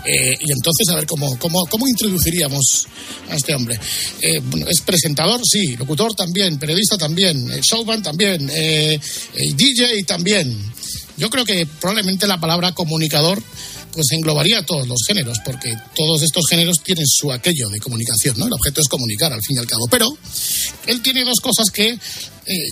Eh, 0.05 0.37
y 0.41 0.53
entonces, 0.53 0.89
a 0.91 0.97
ver, 0.97 1.07
¿cómo, 1.07 1.39
cómo, 1.39 1.65
cómo 1.67 1.87
introduciríamos 1.87 2.87
a 3.31 3.37
este 3.37 3.55
hombre? 3.55 3.79
Eh, 4.21 4.41
es 4.69 4.81
presentador, 4.81 5.41
sí, 5.45 5.77
locutor 5.77 6.15
también, 6.15 6.59
periodista 6.59 6.99
también, 6.99 7.51
eh, 7.51 7.61
showman 7.63 8.03
también, 8.03 8.47
DJ 8.47 10.03
también. 10.05 10.73
Yo 11.17 11.31
creo 11.31 11.45
que 11.45 11.67
probablemente 11.81 12.27
la 12.27 12.41
palabra 12.41 12.73
comunicador 12.73 13.43
pues 13.93 14.07
englobaría 14.13 14.65
todos 14.65 14.89
los 14.89 15.03
géneros, 15.07 15.39
porque 15.45 15.77
todos 15.95 16.23
estos 16.23 16.45
géneros 16.49 16.83
tienen 16.83 17.05
su 17.07 17.31
aquello 17.31 17.69
de 17.69 17.79
comunicación, 17.79 18.39
¿no? 18.39 18.47
El 18.47 18.55
objeto 18.55 18.81
es 18.81 18.89
comunicar, 18.89 19.31
al 19.33 19.43
fin 19.43 19.57
y 19.57 19.59
al 19.61 19.67
cabo. 19.67 19.87
Pero 19.91 20.09
él 20.87 21.03
tiene 21.03 21.25
dos 21.25 21.41
cosas 21.41 21.67
que 21.71 21.99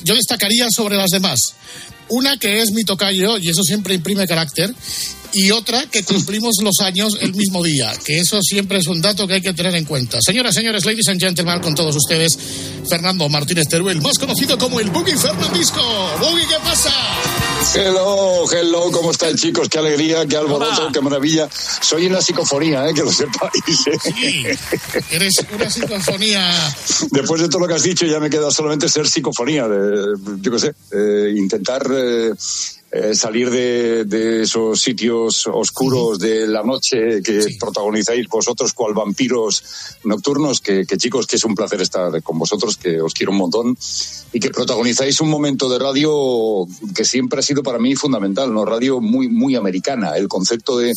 yo 0.03 0.15
destacaría 0.15 0.69
sobre 0.75 0.97
las 0.97 1.11
demás. 1.11 1.39
Una 2.09 2.39
que 2.39 2.63
es 2.63 2.73
mi 2.73 2.85
tocayo, 2.85 3.37
y 3.37 3.51
eso 3.51 3.63
siempre 3.63 3.95
imprime 3.95 4.27
carácter, 4.27 4.75
y 5.33 5.51
otra 5.51 5.87
que 5.87 6.03
cumplimos 6.03 6.57
los 6.63 6.81
años 6.81 7.19
el 7.21 7.35
mismo 7.35 7.63
día, 7.63 7.93
que 8.05 8.19
eso 8.19 8.41
siempre 8.43 8.79
es 8.79 8.87
un 8.87 9.01
dato 9.01 9.27
que 9.27 9.35
hay 9.35 9.41
que 9.41 9.53
tener 9.53 9.75
en 9.75 9.85
cuenta. 9.85 10.19
Señoras, 10.21 10.55
señores, 10.55 10.85
ladies 10.85 11.09
and 11.09 11.21
gentlemen, 11.21 11.61
con 11.61 11.75
todos 11.75 11.95
ustedes, 11.97 12.39
Fernando 12.89 13.29
Martínez 13.29 13.69
Teruel, 13.69 14.01
más 14.01 14.19
conocido 14.19 14.59
como 14.59 14.81
el 14.81 14.91
Boogie 14.91 15.17
Fernandisco. 15.17 15.81
Boogie, 16.21 16.47
¿qué 16.47 16.57
pasa? 16.63 16.93
Hello, 17.75 18.51
hello, 18.51 18.91
¿cómo 18.91 19.11
están 19.11 19.37
chicos? 19.37 19.69
Qué 19.69 19.79
alegría, 19.79 20.27
qué 20.27 20.37
alboroto, 20.37 20.91
qué 20.93 21.01
maravilla. 21.01 21.49
Soy 21.53 22.07
una 22.07 22.21
psicofonía, 22.21 22.89
¿eh? 22.89 22.95
que 22.95 23.03
lo 23.03 23.13
sepáis. 23.13 23.87
¿eh? 23.87 23.99
Sí, 24.03 24.45
eres 25.11 25.35
una 25.55 25.71
psicofonía. 25.71 26.51
Después 27.11 27.43
de 27.43 27.49
todo 27.49 27.61
lo 27.61 27.69
que 27.69 27.75
has 27.75 27.83
dicho, 27.83 28.07
ya 28.07 28.19
me 28.19 28.31
queda 28.31 28.51
solamente 28.51 28.89
ser 28.89 29.07
psicofonía. 29.07 29.69
De, 29.69 30.15
yo 30.41 30.51
qué 30.53 30.59
sé, 30.59 30.75
eh, 30.93 31.35
intentar 31.37 31.87
eh, 31.93 32.33
eh, 32.93 33.15
salir 33.15 33.51
de, 33.51 34.05
de, 34.05 34.43
esos 34.43 34.81
sitios 34.81 35.47
oscuros 35.47 36.19
de 36.19 36.47
la 36.49 36.65
noche 36.65 37.23
que 37.23 37.43
sí. 37.43 37.57
protagonizáis 37.57 38.27
vosotros 38.27 38.73
cual 38.73 38.95
vampiros 38.95 39.63
nocturnos, 40.03 40.61
que, 40.61 40.85
que, 40.85 40.97
chicos, 40.97 41.29
que 41.29 41.37
es 41.37 41.45
un 41.45 41.55
placer 41.55 41.81
estar 41.81 42.21
con 42.23 42.39
vosotros, 42.39 42.77
que 42.77 43.01
os 43.01 43.15
quiero 43.15 43.31
un 43.31 43.39
montón 43.39 43.79
y 44.33 44.41
que 44.41 44.51
protagonizáis 44.51 45.21
un 45.21 45.29
momento 45.29 45.69
de 45.69 45.79
radio 45.79 46.67
que 46.95 47.05
siempre 47.05 47.39
ha 47.39 47.43
sido 47.43 47.63
para 47.63 47.79
mí 47.79 47.95
fundamental, 47.95 48.53
¿no? 48.53 48.65
Radio 48.65 49.01
muy, 49.01 49.29
muy 49.29 49.55
americana, 49.55 50.17
el 50.17 50.27
concepto 50.27 50.79
de, 50.79 50.93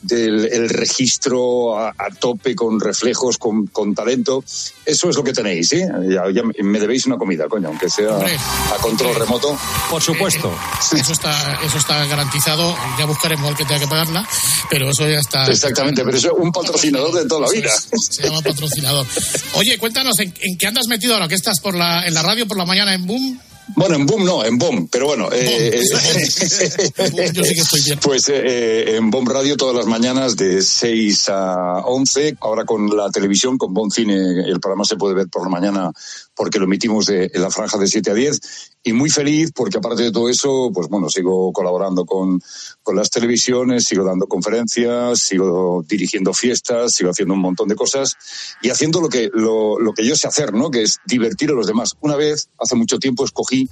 del 0.00 0.46
el 0.50 0.70
registro 0.70 1.78
a, 1.78 1.90
a, 1.90 2.10
tope 2.18 2.54
con 2.54 2.80
reflejos, 2.80 3.36
con, 3.36 3.66
con, 3.66 3.94
talento, 3.94 4.42
eso 4.86 5.10
es 5.10 5.16
lo 5.16 5.24
que 5.24 5.32
tenéis, 5.32 5.68
¿sí? 5.68 5.80
Ya, 6.08 6.30
ya 6.30 6.42
me 6.62 6.80
debéis 6.80 7.04
una 7.06 7.18
comida, 7.18 7.48
coño, 7.48 7.68
aunque 7.68 7.90
sea 7.90 8.16
a 8.16 8.76
control 8.80 9.12
eh, 9.16 9.18
remoto. 9.18 9.58
Por 9.90 10.02
supuesto. 10.02 10.48
Eh, 10.48 11.00
eso 11.00 11.12
está 11.12 11.33
eso 11.64 11.78
está 11.78 12.04
garantizado. 12.06 12.76
Ya 12.98 13.06
buscaremos 13.06 13.48
al 13.48 13.56
que 13.56 13.64
tenga 13.64 13.80
que 13.80 13.86
pagarla, 13.86 14.26
pero 14.70 14.90
eso 14.90 15.08
ya 15.08 15.18
está. 15.18 15.46
Exactamente, 15.46 16.04
pero 16.04 16.16
eso 16.16 16.28
es 16.28 16.34
un 16.38 16.52
patrocinador 16.52 17.12
de 17.14 17.26
toda 17.26 17.42
la 17.42 17.50
vida. 17.50 17.70
Se, 17.70 18.22
llama 18.22 18.40
patrocinador. 18.42 19.06
Oye, 19.54 19.78
cuéntanos, 19.78 20.18
¿en, 20.20 20.34
¿en, 20.40 20.58
qué 20.58 20.66
andas 20.66 20.86
metido 20.88 21.14
ahora? 21.14 21.28
¿Que 21.28 21.34
estás 21.34 21.60
por 21.60 21.74
la, 21.74 22.06
en 22.06 22.14
la 22.14 22.22
radio 22.22 22.46
por 22.46 22.56
la 22.56 22.64
mañana 22.64 22.94
en 22.94 23.06
Boom? 23.06 23.40
Bueno, 23.76 23.96
en 23.96 24.06
Boom 24.06 24.24
no, 24.24 24.44
en 24.44 24.58
Boom, 24.58 24.88
pero 24.90 25.06
bueno. 25.06 25.28
Eh, 25.32 25.80
Yo 27.32 27.44
sí 27.44 27.54
que 27.54 27.60
estoy 27.60 27.80
bien. 27.82 27.98
Pues 28.00 28.28
eh, 28.28 28.96
en 28.96 29.10
Boom 29.10 29.26
Radio 29.26 29.56
todas 29.56 29.74
las 29.74 29.86
mañanas 29.86 30.36
de 30.36 30.60
6 30.60 31.28
a 31.30 31.78
11, 31.84 32.36
ahora 32.40 32.64
con 32.64 32.94
la 32.94 33.10
televisión, 33.10 33.56
con 33.56 33.72
Boom 33.72 33.90
Cine, 33.90 34.14
el 34.46 34.60
programa 34.60 34.84
se 34.84 34.96
puede 34.96 35.14
ver 35.14 35.28
por 35.28 35.44
la 35.44 35.48
mañana 35.48 35.92
porque 36.34 36.58
lo 36.58 36.64
emitimos 36.64 37.06
de, 37.06 37.30
en 37.32 37.42
la 37.42 37.50
franja 37.50 37.78
de 37.78 37.86
7 37.86 38.10
a 38.10 38.14
10 38.14 38.40
y 38.82 38.92
muy 38.92 39.10
feliz 39.10 39.52
porque 39.54 39.78
aparte 39.78 40.02
de 40.02 40.12
todo 40.12 40.28
eso, 40.28 40.70
pues 40.72 40.88
bueno, 40.88 41.08
sigo 41.08 41.52
colaborando 41.52 42.04
con, 42.04 42.40
con 42.82 42.96
las 42.96 43.10
televisiones, 43.10 43.84
sigo 43.84 44.04
dando 44.04 44.26
conferencias, 44.26 45.20
sigo 45.20 45.84
dirigiendo 45.88 46.34
fiestas, 46.34 46.92
sigo 46.92 47.10
haciendo 47.10 47.34
un 47.34 47.40
montón 47.40 47.68
de 47.68 47.76
cosas 47.76 48.16
y 48.62 48.70
haciendo 48.70 49.00
lo 49.00 49.08
que, 49.08 49.30
lo, 49.32 49.78
lo 49.78 49.92
que 49.94 50.06
yo 50.06 50.16
sé 50.16 50.26
hacer, 50.26 50.52
¿no? 50.52 50.70
Que 50.70 50.82
es 50.82 50.98
divertir 51.06 51.50
a 51.50 51.54
los 51.54 51.66
demás. 51.66 51.96
Una 52.00 52.16
vez, 52.16 52.48
hace 52.58 52.74
mucho 52.76 52.98
tiempo, 52.98 53.24
escogí 53.24 53.68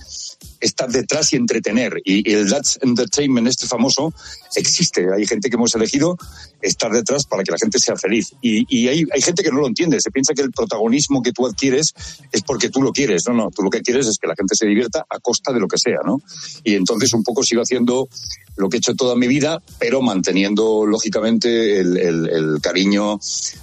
estar 0.63 0.89
detrás 0.89 1.33
y 1.33 1.37
entretener. 1.37 2.01
Y, 2.05 2.29
y 2.29 2.35
el 2.35 2.49
Dutch 2.49 2.79
Entertainment, 2.81 3.49
este 3.49 3.67
famoso, 3.67 4.15
existe. 4.57 5.07
Hay 5.15 5.27
gente 5.27 5.51
que 5.51 5.57
hemos 5.57 5.75
elegido 5.75 6.17
estar 6.63 6.91
detrás 6.93 7.27
para 7.27 7.43
que 7.43 7.51
la 7.51 7.59
gente 7.59 7.79
sea 7.79 7.97
feliz. 7.97 8.33
Y, 8.41 8.65
y 8.69 8.89
hay, 8.89 9.05
hay, 9.13 9.21
gente 9.21 9.43
que 9.43 9.51
no 9.51 9.61
lo 9.61 9.67
entiende. 9.67 10.01
Se 10.01 10.11
piensa 10.11 10.33
que 10.35 10.43
el 10.43 10.53
protagonismo 10.53 11.23
que 11.23 11.33
tú 11.33 11.47
adquieres 11.47 11.95
es 12.31 12.43
porque 12.43 12.71
tú 12.71 12.81
lo 12.81 12.93
quieres. 12.93 13.25
No, 13.27 13.35
no. 13.35 13.51
Tú 13.51 13.63
lo 13.63 13.71
que 13.71 13.83
quieres 13.83 14.07
es 14.07 14.19
que 14.19 14.29
la 14.29 14.37
gente 14.37 14.55
se 14.55 14.67
divierta 14.67 15.05
a 15.09 15.19
costa 15.19 15.53
de 15.53 15.61
lo 15.61 15.69
que 15.69 15.79
sea, 15.79 15.99
¿no? 16.05 16.23
Y 16.65 16.75
entonces 16.75 17.13
un 17.13 17.25
poco 17.25 17.43
sigo 17.43 17.63
haciendo 17.63 18.09
lo 18.57 18.69
que 18.69 18.77
he 18.77 18.79
hecho 18.79 18.95
toda 18.95 19.17
mi 19.17 19.27
vida, 19.27 19.63
pero 19.79 20.03
manteniendo 20.03 20.85
lógicamente 20.87 21.81
el, 21.81 21.97
el, 21.97 22.29
el, 22.29 22.61
cariño 22.61 23.19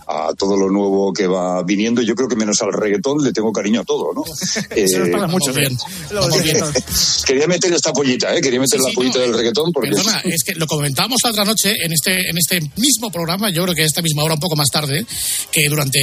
a 0.07 0.33
todo 0.37 0.57
lo 0.57 0.69
nuevo 0.69 1.13
que 1.13 1.27
va 1.27 1.61
viniendo. 1.63 2.01
Yo 2.01 2.15
creo 2.15 2.27
que 2.27 2.35
menos 2.35 2.61
al 2.61 2.73
reggaetón 2.73 3.23
le 3.23 3.31
tengo 3.31 3.51
cariño 3.51 3.81
a 3.81 3.83
todo, 3.83 4.13
¿no? 4.13 4.23
Eso 4.75 5.03
eh, 5.03 5.27
mucho 5.27 5.53
bien. 5.53 5.77
bien. 6.43 6.59
Quería 7.25 7.47
meter 7.47 7.71
esta 7.73 7.93
pollita, 7.93 8.35
¿eh? 8.35 8.41
Quería 8.41 8.59
meter 8.59 8.79
sí, 8.79 8.85
la 8.85 8.89
sí, 8.89 8.95
pollita 8.95 9.19
no, 9.19 9.25
del 9.25 9.33
reggaetón 9.35 9.71
porque... 9.71 9.91
Perdona, 9.91 10.21
es 10.25 10.43
que 10.43 10.55
lo 10.55 10.67
comentábamos 10.67 11.19
la 11.23 11.29
otra 11.29 11.45
noche 11.45 11.75
en 11.79 11.91
este, 11.91 12.29
en 12.29 12.37
este 12.37 12.61
mismo 12.77 13.11
programa, 13.11 13.49
yo 13.49 13.63
creo 13.63 13.75
que 13.75 13.83
esta 13.83 14.01
misma 14.01 14.23
hora, 14.23 14.33
un 14.33 14.39
poco 14.39 14.55
más 14.55 14.69
tarde, 14.71 15.05
que 15.51 15.67
durante 15.69 15.99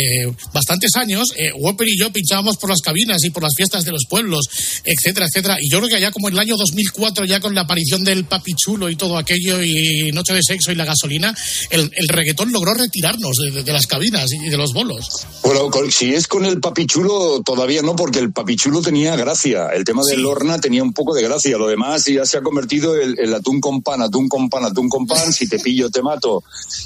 bastantes 0.53 0.95
años, 0.97 1.33
eh, 1.37 1.53
Whopper 1.53 1.89
y 1.89 1.99
yo 1.99 2.13
pinchábamos 2.13 2.57
por 2.57 2.71
las 2.71 2.81
cabinas 2.81 3.19
y 3.25 3.31
por 3.31 3.43
las 3.43 3.53
fiestas 3.57 3.85
de 3.85 3.93
los 3.93 4.05
pueblos, 4.09 4.47
etcétera, 4.85 5.27
etcétera. 5.27 5.57
Y 5.61 5.71
yo 5.71 5.79
creo 5.79 5.89
que 5.89 5.97
allá 5.97 6.11
como 6.11 6.29
en 6.29 6.35
el 6.35 6.41
año 6.41 6.57
2004, 6.57 7.25
ya 7.25 7.41
con 7.41 7.55
la 7.55 7.63
aparición 7.63 8.05
del 8.05 8.25
Papi 8.25 8.55
Chulo 8.77 8.91
y 8.91 8.97
todo 8.97 9.17
aquello, 9.17 9.63
y 9.63 10.11
Noche 10.13 10.35
de 10.35 10.43
Sexo 10.43 10.71
y 10.71 10.75
la 10.75 10.85
gasolina, 10.85 11.35
el, 11.71 11.91
el 11.95 12.09
reggaetón 12.09 12.53
logró 12.53 12.75
retirarnos 12.75 13.37
de, 13.37 13.51
de, 13.51 13.63
de, 13.63 13.73
las 13.73 13.87
cabinas 13.87 14.31
y 14.31 14.51
de 14.51 14.57
los 14.57 14.75
bolos. 14.75 15.27
Bueno, 15.43 15.71
con, 15.71 15.91
si 15.91 16.13
es 16.13 16.29
con 16.29 16.45
el 16.45 16.61
Papi 16.61 16.87
Chulo, 16.87 17.41
todavía 17.43 17.81
no, 17.81 17.97
porque 17.97 18.19
el 18.19 18.33
Papi 18.33 18.57
Chulo 18.57 18.83
tenía 18.83 19.17
gracia. 19.17 19.69
El 19.69 19.85
tema 19.85 20.03
de 20.07 20.17
sí. 20.17 20.21
Lorna 20.21 20.61
tenía 20.61 20.83
un 20.83 20.93
poco 20.93 21.15
de 21.15 21.23
gracia. 21.23 21.57
Lo 21.57 21.69
demás 21.69 22.05
ya 22.05 22.27
se 22.27 22.37
ha 22.37 22.43
convertido 22.43 22.95
el, 22.97 23.19
el 23.19 23.33
atún 23.33 23.61
con 23.61 23.81
pan, 23.81 24.03
atún 24.03 24.29
con 24.29 24.51
pan, 24.51 24.65
atún 24.65 24.91
con 24.91 25.07
pan. 25.07 25.33
Si 25.33 25.49
te 25.49 25.59
pillo, 25.59 25.89
te 25.89 26.03
mato 26.03 26.45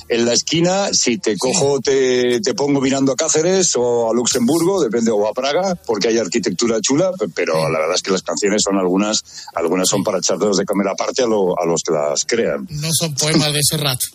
en 0.08 0.24
la 0.24 0.32
esquina. 0.32 0.90
Si 0.92 1.18
te 1.18 1.36
cojo, 1.36 1.80
te, 1.80 2.40
te, 2.40 2.54
pongo 2.54 2.80
mirando 2.80 3.12
a 3.12 3.16
Cáceres 3.16 3.72
o 3.76 4.10
a 4.10 4.14
Luxemburgo, 4.14 4.80
depende, 4.80 5.10
o 5.10 5.26
a 5.26 5.32
Praga, 5.32 5.74
porque 5.74 6.08
hay 6.08 6.18
arquitectura 6.18 6.80
chula. 6.80 7.10
Pero 7.34 7.68
la 7.68 7.80
verdad 7.80 7.96
es 7.96 8.02
que 8.02 8.12
las 8.12 8.22
canciones 8.22 8.62
son 8.62 8.78
algunas, 8.78 9.24
algunas 9.54 9.88
son 9.88 10.04
para 10.04 10.18
echarlos 10.18 10.56
de 10.56 10.64
cámara 10.64 10.92
aparte 10.92 11.22
a, 11.22 11.26
lo, 11.26 11.58
a 11.58 11.64
los 11.64 11.79
que 11.82 11.92
las 11.92 12.24
crean. 12.24 12.66
No 12.70 12.88
son 12.92 13.14
poemas 13.14 13.52
de 13.52 13.60
Serrat. 13.62 14.00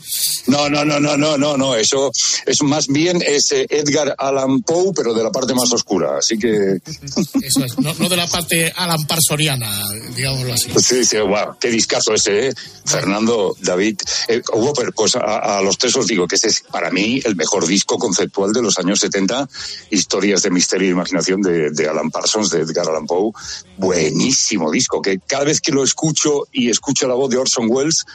No, 0.48 0.69
no, 0.69 0.86
no, 0.86 1.00
no, 1.00 1.17
no, 1.17 1.38
no, 1.39 1.57
no. 1.57 1.75
Eso 1.75 2.12
es 2.45 2.62
más 2.62 2.88
bien 2.88 3.19
ese 3.25 3.65
Edgar 3.67 4.15
Allan 4.17 4.62
Poe, 4.62 4.91
pero 4.95 5.12
de 5.15 5.24
la 5.24 5.31
parte 5.31 5.55
más 5.55 5.72
oscura. 5.72 6.19
Así 6.19 6.38
que. 6.38 6.77
Eso 7.41 7.65
es, 7.65 7.79
no, 7.79 7.93
no 7.95 8.10
de 8.10 8.15
la 8.15 8.27
parte 8.27 8.72
Alan 8.75 9.05
Parsoriana, 9.07 9.72
digámoslo 10.15 10.53
así. 10.53 10.69
Sí, 10.86 11.03
sí, 11.03 11.17
wow, 11.17 11.57
qué 11.60 11.69
discazo 11.69 12.13
ese, 12.13 12.50
¿eh? 12.50 12.53
Fernando, 12.86 13.55
David, 13.60 14.00
eh, 14.27 14.41
Whopper, 14.53 14.93
pues 14.93 15.15
a, 15.15 15.57
a, 15.57 15.62
los 15.62 15.77
tres 15.79 15.95
os 15.95 16.05
digo 16.05 16.27
que 16.27 16.36
ese 16.36 16.50
es 16.50 16.62
para 16.62 16.91
mí 16.91 17.19
el 17.25 17.36
mejor 17.36 17.65
disco 17.65 17.98
conceptual 17.98 18.53
de 18.53 18.62
los 18.62 18.77
años 18.77 19.00
70, 19.00 19.50
historias 19.89 20.43
de 20.43 20.51
misterio 20.51 20.89
e 20.89 20.91
imaginación 20.91 21.41
de, 21.41 21.72
de 21.72 21.88
Alan 21.88 22.12
Parsons, 22.12 22.51
de 22.51 22.62
Edgar 22.62 22.88
Allan 22.88 23.07
Poe, 23.07 23.31
buenísimo 23.77 24.69
disco, 24.69 25.01
que 25.01 25.19
cada 25.19 25.45
vez 25.45 25.60
que 25.60 25.72
lo 25.72 25.84
escucho 25.84 26.48
y 26.51 26.69
escucho 26.69 27.07
la 27.07 27.15
voz 27.15 27.29
de 27.29 27.38
Orson 27.38 27.55
Welles, 27.58 28.06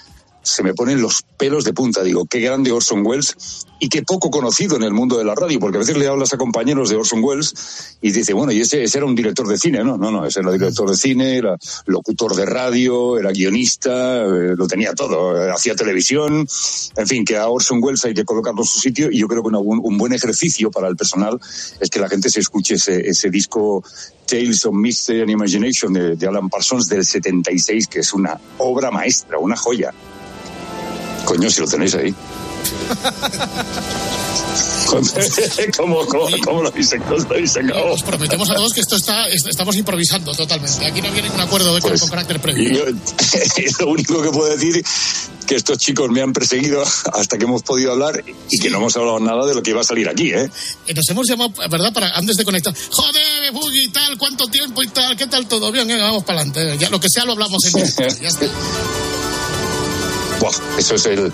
se 0.42 0.62
me 0.62 0.74
ponen 0.74 1.00
los 1.00 1.22
pelos 1.36 1.64
de 1.64 1.72
punta. 1.72 2.02
Digo, 2.02 2.26
qué 2.26 2.40
grande 2.40 2.72
Orson 2.72 3.04
Welles 3.04 3.36
y 3.80 3.88
qué 3.88 4.02
poco 4.02 4.30
conocido 4.30 4.76
en 4.76 4.82
el 4.82 4.92
mundo 4.92 5.16
de 5.16 5.24
la 5.24 5.34
radio, 5.34 5.58
porque 5.58 5.78
a 5.78 5.80
veces 5.80 5.96
le 5.96 6.06
hablas 6.06 6.32
a 6.34 6.36
compañeros 6.36 6.90
de 6.90 6.96
Orson 6.96 7.24
Welles 7.24 7.96
y 8.02 8.12
dice, 8.12 8.34
bueno, 8.34 8.52
y 8.52 8.60
ese, 8.60 8.84
era 8.84 9.06
un 9.06 9.14
director 9.14 9.48
de 9.48 9.56
cine, 9.56 9.82
no, 9.82 9.96
no, 9.96 10.10
no, 10.10 10.26
ese 10.26 10.40
era 10.40 10.52
director 10.52 10.88
de 10.88 10.96
cine, 10.96 11.38
era 11.38 11.56
locutor 11.86 12.36
de 12.36 12.44
radio, 12.44 13.18
era 13.18 13.32
guionista, 13.32 14.18
eh, 14.18 14.54
lo 14.54 14.66
tenía 14.66 14.94
todo, 14.94 15.42
eh, 15.42 15.50
hacía 15.50 15.74
televisión, 15.74 16.46
en 16.96 17.06
fin, 17.06 17.24
que 17.24 17.38
a 17.38 17.48
Orson 17.48 17.82
Welles 17.82 18.04
hay 18.04 18.12
que 18.12 18.24
colocarlo 18.24 18.60
en 18.60 18.66
su 18.66 18.78
sitio 18.78 19.08
y 19.10 19.18
yo 19.18 19.28
creo 19.28 19.42
que 19.42 19.48
una, 19.48 19.58
un, 19.58 19.80
un, 19.82 19.96
buen 19.96 20.12
ejercicio 20.12 20.70
para 20.70 20.88
el 20.88 20.96
personal 20.96 21.40
es 21.80 21.88
que 21.88 22.00
la 22.00 22.08
gente 22.08 22.28
se 22.28 22.40
escuche 22.40 22.74
ese, 22.74 23.08
ese 23.08 23.30
disco 23.30 23.82
Tales 24.26 24.64
of 24.66 24.74
Mystery 24.74 25.22
and 25.22 25.30
Imagination 25.30 25.92
de, 25.94 26.16
de 26.16 26.26
Alan 26.26 26.50
Parsons 26.50 26.86
del 26.88 27.04
76, 27.04 27.86
que 27.86 28.00
es 28.00 28.12
una 28.12 28.38
obra 28.58 28.90
maestra, 28.90 29.38
una 29.38 29.56
joya. 29.56 29.92
Coño, 31.24 31.50
si 31.50 31.60
lo 31.60 31.66
tenéis 31.66 31.94
ahí. 31.94 32.14
¿Cómo, 35.76 36.04
cómo, 36.06 36.26
cómo 36.44 36.62
lo 36.62 36.72
sacado? 36.82 37.16
Lo 37.16 37.46
sacado? 37.46 37.92
Os 37.92 38.02
prometemos 38.02 38.50
a 38.50 38.54
todos 38.54 38.72
que 38.72 38.80
esto 38.80 38.96
está, 38.96 39.28
est- 39.28 39.46
estamos 39.46 39.76
improvisando 39.76 40.32
totalmente. 40.34 40.84
Aquí 40.84 41.00
no 41.00 41.08
había 41.08 41.22
ningún 41.22 41.40
acuerdo 41.40 41.74
de, 41.74 41.80
Pues, 41.80 42.00
con 42.00 42.10
carácter 42.10 42.40
previo. 42.40 42.70
yo- 42.72 42.84
lo 43.80 43.88
único 43.92 44.20
que 44.22 44.30
puedo 44.30 44.56
decir 44.56 44.82
que 45.46 45.54
estos 45.56 45.78
chicos 45.78 46.10
me 46.10 46.22
han 46.22 46.32
perseguido 46.32 46.82
hasta 47.12 47.38
que 47.38 47.44
hemos 47.44 47.62
podido 47.62 47.92
hablar 47.92 48.22
y 48.50 48.58
que 48.58 48.70
no 48.70 48.78
hemos 48.78 48.96
hablado 48.96 49.20
nada 49.20 49.46
de 49.46 49.54
lo 49.54 49.62
que 49.62 49.70
iba 49.70 49.80
a 49.80 49.84
salir 49.84 50.08
aquí, 50.08 50.32
¿eh? 50.32 50.50
Eh, 50.86 50.94
Nos 50.94 51.08
hemos 51.08 51.28
llamado, 51.28 51.52
¿verdad? 51.70 51.92
Para 51.92 52.08
antes 52.16 52.36
de 52.36 52.44
conectar. 52.44 52.74
Joder, 52.90 53.52
Buggy, 53.52 53.88
tal, 53.92 54.18
cuánto 54.18 54.46
tiempo 54.48 54.82
y 54.82 54.88
tal, 54.88 55.16
¿qué 55.16 55.26
tal 55.26 55.46
todo? 55.46 55.70
Bien, 55.72 55.86
venga, 55.86 56.04
vamos 56.04 56.24
para 56.24 56.40
adelante. 56.40 56.76
Ya, 56.78 56.90
lo 56.90 57.00
que 57.00 57.08
sea 57.08 57.24
lo 57.24 57.32
hablamos 57.32 57.64
en. 57.64 57.72
Ya 58.20 58.28
está. 58.28 58.46
Buah, 60.40 60.78
eso 60.78 60.94
es 60.94 61.04
el, 61.04 61.30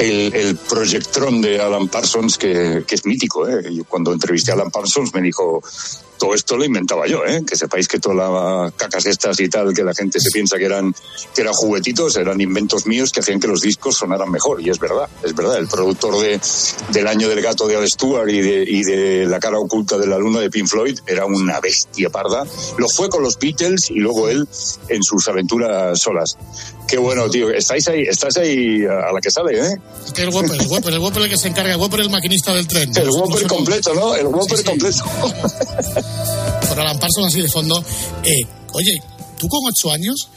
el, 0.00 0.34
el 0.34 0.56
proyectrón 0.56 1.40
de 1.40 1.60
Alan 1.60 1.86
Parsons 1.86 2.36
que, 2.36 2.82
que 2.86 2.94
es 2.96 3.06
mítico. 3.06 3.48
¿eh? 3.48 3.62
Yo 3.72 3.84
cuando 3.84 4.12
entrevisté 4.12 4.50
a 4.50 4.54
Alan 4.54 4.72
Parsons 4.72 5.14
me 5.14 5.22
dijo, 5.22 5.62
todo 6.18 6.34
esto 6.34 6.56
lo 6.56 6.64
inventaba 6.64 7.06
yo, 7.06 7.24
¿eh? 7.24 7.42
que 7.46 7.56
sepáis 7.56 7.88
que 7.88 7.98
todas 7.98 8.16
las 8.18 8.72
cacas 8.74 9.06
estas 9.06 9.38
y 9.40 9.48
tal, 9.48 9.72
que 9.72 9.82
la 9.84 9.94
gente 9.94 10.20
se 10.20 10.30
piensa 10.30 10.58
que 10.58 10.64
eran, 10.64 10.94
que 11.34 11.40
eran 11.42 11.54
juguetitos, 11.54 12.16
eran 12.16 12.40
inventos 12.40 12.86
míos 12.86 13.12
que 13.12 13.20
hacían 13.20 13.40
que 13.40 13.46
los 13.48 13.62
discos 13.62 13.96
sonaran 13.96 14.30
mejor. 14.30 14.60
Y 14.60 14.70
es 14.70 14.78
verdad, 14.78 15.08
es 15.22 15.34
verdad. 15.34 15.58
El 15.58 15.68
productor 15.68 16.18
de, 16.20 16.40
del 16.90 17.06
año 17.06 17.28
del 17.28 17.40
gato 17.40 17.66
de 17.66 17.76
Al 17.76 17.88
Stewart 17.88 18.28
y 18.28 18.40
de, 18.40 18.64
y 18.66 18.82
de 18.82 19.26
La 19.26 19.38
cara 19.40 19.58
oculta 19.58 19.96
de 19.98 20.06
la 20.06 20.18
luna 20.18 20.40
de 20.40 20.50
Pink 20.50 20.66
Floyd 20.66 20.98
era 21.06 21.24
una 21.26 21.60
bestia 21.60 22.10
parda. 22.10 22.44
Lo 22.76 22.88
fue 22.88 23.08
con 23.08 23.22
los 23.22 23.38
Beatles 23.38 23.90
y 23.90 24.00
luego 24.00 24.28
él 24.28 24.46
en 24.88 25.02
sus 25.02 25.28
aventuras 25.28 25.98
solas. 26.00 26.36
Qué 26.88 26.96
bueno, 26.98 27.28
tío. 27.28 27.50
Estáis 27.50 27.86
ahí, 27.88 28.02
estás 28.02 28.36
ahí 28.38 28.82
a 28.84 29.12
la 29.12 29.20
que 29.20 29.30
sale, 29.30 29.58
¿eh? 29.58 29.76
Que 30.14 30.22
el 30.22 30.30
Whopper, 30.30 30.58
el 30.60 30.66
Whopper, 30.66 30.92
el 30.94 30.98
Whopper 30.98 31.22
el 31.22 31.28
que 31.28 31.36
se 31.36 31.48
encarga, 31.48 31.74
el 31.74 31.80
Whopper 31.80 32.00
el 32.00 32.10
maquinista 32.10 32.54
del 32.54 32.66
tren. 32.66 32.90
El 32.96 33.10
Whopper 33.10 33.46
completo, 33.46 33.94
¿no? 33.94 34.14
El 34.14 34.26
Whopper 34.26 34.56
Sí, 34.56 34.64
sí. 34.64 34.64
completo. 34.64 35.04
Por 36.68 36.80
Alan 36.80 36.98
Parsons 36.98 37.28
así 37.28 37.42
de 37.42 37.48
fondo. 37.48 37.82
Eh, 38.24 38.46
oye, 38.72 39.02
tú 39.38 39.48
con 39.48 39.60
ocho 39.66 39.92
años, 39.92 40.28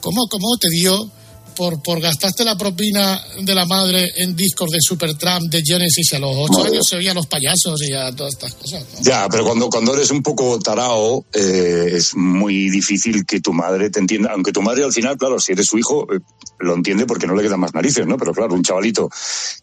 ¿cómo, 0.00 0.26
cómo 0.28 0.56
te 0.58 0.68
dio 0.70 1.10
por, 1.56 1.82
por 1.82 2.00
gastaste 2.00 2.44
la 2.44 2.56
propina 2.56 3.22
de 3.40 3.54
la 3.54 3.66
madre 3.66 4.10
en 4.16 4.34
discos 4.34 4.70
de 4.70 4.78
Supertramp, 4.80 5.50
de 5.50 5.62
Genesis? 5.62 6.14
A 6.14 6.18
los 6.18 6.34
ocho 6.34 6.58
Madre. 6.58 6.70
años 6.70 6.84
se 6.88 6.96
oían 6.96 7.14
los 7.14 7.26
payasos 7.26 7.82
y 7.82 7.92
a 7.92 8.14
todas 8.14 8.32
estas 8.34 8.54
cosas. 8.54 8.84
¿no? 8.94 9.02
Ya, 9.02 9.28
pero 9.30 9.44
cuando, 9.44 9.68
cuando 9.68 9.94
eres 9.94 10.10
un 10.10 10.22
poco 10.22 10.58
tarao, 10.60 11.26
eh, 11.34 11.90
es 11.92 12.14
muy 12.14 12.70
difícil 12.70 13.26
que 13.26 13.40
tu 13.40 13.52
madre 13.52 13.90
te 13.90 13.98
entienda. 13.98 14.30
Aunque 14.32 14.52
tu 14.52 14.62
madre 14.62 14.84
al 14.84 14.92
final, 14.92 15.16
claro, 15.18 15.38
si 15.40 15.52
eres 15.52 15.66
su 15.66 15.78
hijo, 15.78 16.06
eh, 16.14 16.20
lo 16.62 16.74
entiende 16.74 17.06
porque 17.06 17.26
no 17.26 17.34
le 17.34 17.42
quedan 17.42 17.60
más 17.60 17.74
narices, 17.74 18.06
¿no? 18.06 18.16
Pero 18.16 18.32
claro, 18.32 18.54
un 18.54 18.62
chavalito 18.62 19.10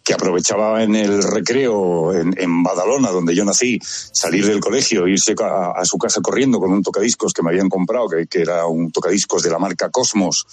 que 0.03 0.13
aprovechaba 0.13 0.84
en 0.84 0.96
el 0.96 1.24
recreo 1.24 2.13
en, 2.13 2.34
en 2.38 2.63
Badalona, 2.63 3.10
donde 3.10 3.36
yo 3.36 3.46
nací, 3.46 3.79
salir 3.82 4.46
del 4.46 4.60
colegio, 4.60 5.08
irse 5.08 5.36
a, 5.41 5.84
su 5.86 5.98
casa 5.98 6.22
corriendo 6.22 6.60
con 6.60 6.72
un 6.72 6.84
tocadiscos 6.84 7.34
que 7.34 7.41
me 7.41 7.50
habían 7.50 7.70
comprado, 7.70 8.08
que, 8.08 8.27
que 8.27 8.41
era 8.41 8.65
un 8.65 8.91
tocadiscos 8.91 9.44
de 9.44 9.50
la 9.50 9.60
marca 9.60 9.89
Cosmos, 9.89 10.46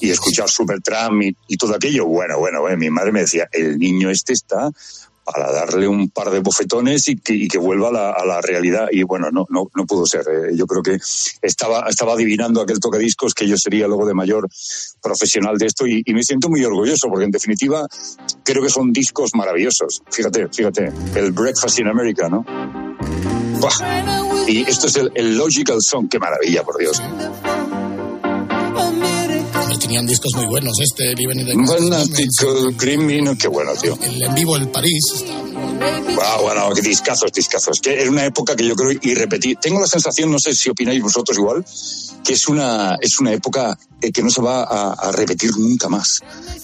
y 0.00 0.10
escuchar 0.10 0.48
Supertramp 0.48 1.22
y, 1.22 1.36
y 1.48 1.56
todo 1.56 1.74
aquello. 1.74 2.06
Bueno, 2.06 2.38
bueno, 2.38 2.68
eh, 2.68 2.76
mi 2.76 2.90
madre 2.90 3.12
me 3.12 3.20
decía, 3.20 3.48
el 3.52 3.78
niño 3.78 4.10
este 4.10 4.32
está 4.32 4.70
para 5.24 5.52
darle 5.52 5.86
un 5.86 6.10
par 6.10 6.30
de 6.30 6.40
bofetones 6.40 7.08
y 7.08 7.16
que, 7.16 7.34
y 7.34 7.48
que 7.48 7.58
vuelva 7.58 7.88
a 7.88 7.92
la, 7.92 8.10
a 8.10 8.24
la 8.24 8.40
realidad. 8.40 8.88
Y 8.90 9.02
bueno, 9.04 9.28
no, 9.30 9.46
no, 9.48 9.70
no 9.74 9.86
pudo 9.86 10.04
ser. 10.06 10.22
eh. 10.22 10.56
Yo 10.56 10.66
creo 10.66 10.82
que 10.82 10.98
estaba, 11.42 11.88
estaba 11.88 12.14
adivinando 12.14 12.60
aquel 12.60 12.80
tocadiscos 12.80 13.34
que 13.34 13.46
yo 13.46 13.56
sería 13.56 13.86
luego 13.86 14.06
de 14.06 14.14
mayor 14.14 14.48
profesional 15.00 15.58
de 15.58 15.66
esto 15.66 15.86
y, 15.86 16.02
y 16.04 16.14
me 16.14 16.22
siento 16.22 16.48
muy 16.48 16.64
orgulloso 16.64 17.08
porque 17.08 17.24
en 17.24 17.30
definitiva 17.30 17.86
creo 18.42 18.62
que 18.62 18.70
son 18.70 18.92
discos 18.92 19.30
maravillosos. 19.34 20.02
Fíjate, 20.10 20.48
fíjate, 20.48 20.92
el 21.14 21.32
Breakfast 21.32 21.78
in 21.78 21.88
America, 21.88 22.28
¿no? 22.28 22.44
Buah. 23.60 24.48
Y 24.48 24.68
esto 24.68 24.88
es 24.88 24.96
el, 24.96 25.12
el 25.14 25.36
Logical 25.36 25.80
Song, 25.80 26.08
qué 26.10 26.18
maravilla, 26.18 26.64
por 26.64 26.78
Dios. 26.78 27.00
Tenían 29.92 30.06
discos 30.06 30.34
muy 30.36 30.46
buenos, 30.46 30.72
este, 30.80 31.14
Living 31.14 31.40
in 31.40 31.44
the 31.46 31.52
Fanatical 31.66 32.74
Criminal, 32.78 33.36
qué 33.36 33.46
bueno, 33.48 33.72
tío. 33.74 33.98
el 34.00 34.22
en 34.22 34.34
vivo 34.34 34.56
el 34.56 34.66
París. 34.68 34.98
está- 35.16 35.51
Wow, 36.22 36.42
bueno, 36.42 36.70
qué 36.72 36.82
discazos, 36.82 37.32
discazos. 37.32 37.80
Que 37.80 38.00
era 38.00 38.08
una 38.08 38.24
época 38.24 38.54
que 38.54 38.64
yo 38.64 38.76
creo 38.76 38.92
irrepetible. 39.02 39.58
Tengo 39.60 39.80
la 39.80 39.88
sensación, 39.88 40.30
no 40.30 40.38
sé 40.38 40.54
si 40.54 40.70
opináis 40.70 41.02
vosotros 41.02 41.36
igual, 41.36 41.64
que 42.22 42.34
es 42.34 42.46
una, 42.46 42.96
es 43.00 43.18
una 43.18 43.32
época 43.32 43.76
eh, 44.00 44.12
que 44.12 44.22
no 44.22 44.30
se 44.30 44.40
va 44.40 44.62
a, 44.62 45.10
repetir 45.10 45.50
nunca 45.56 45.88
más. 45.88 46.20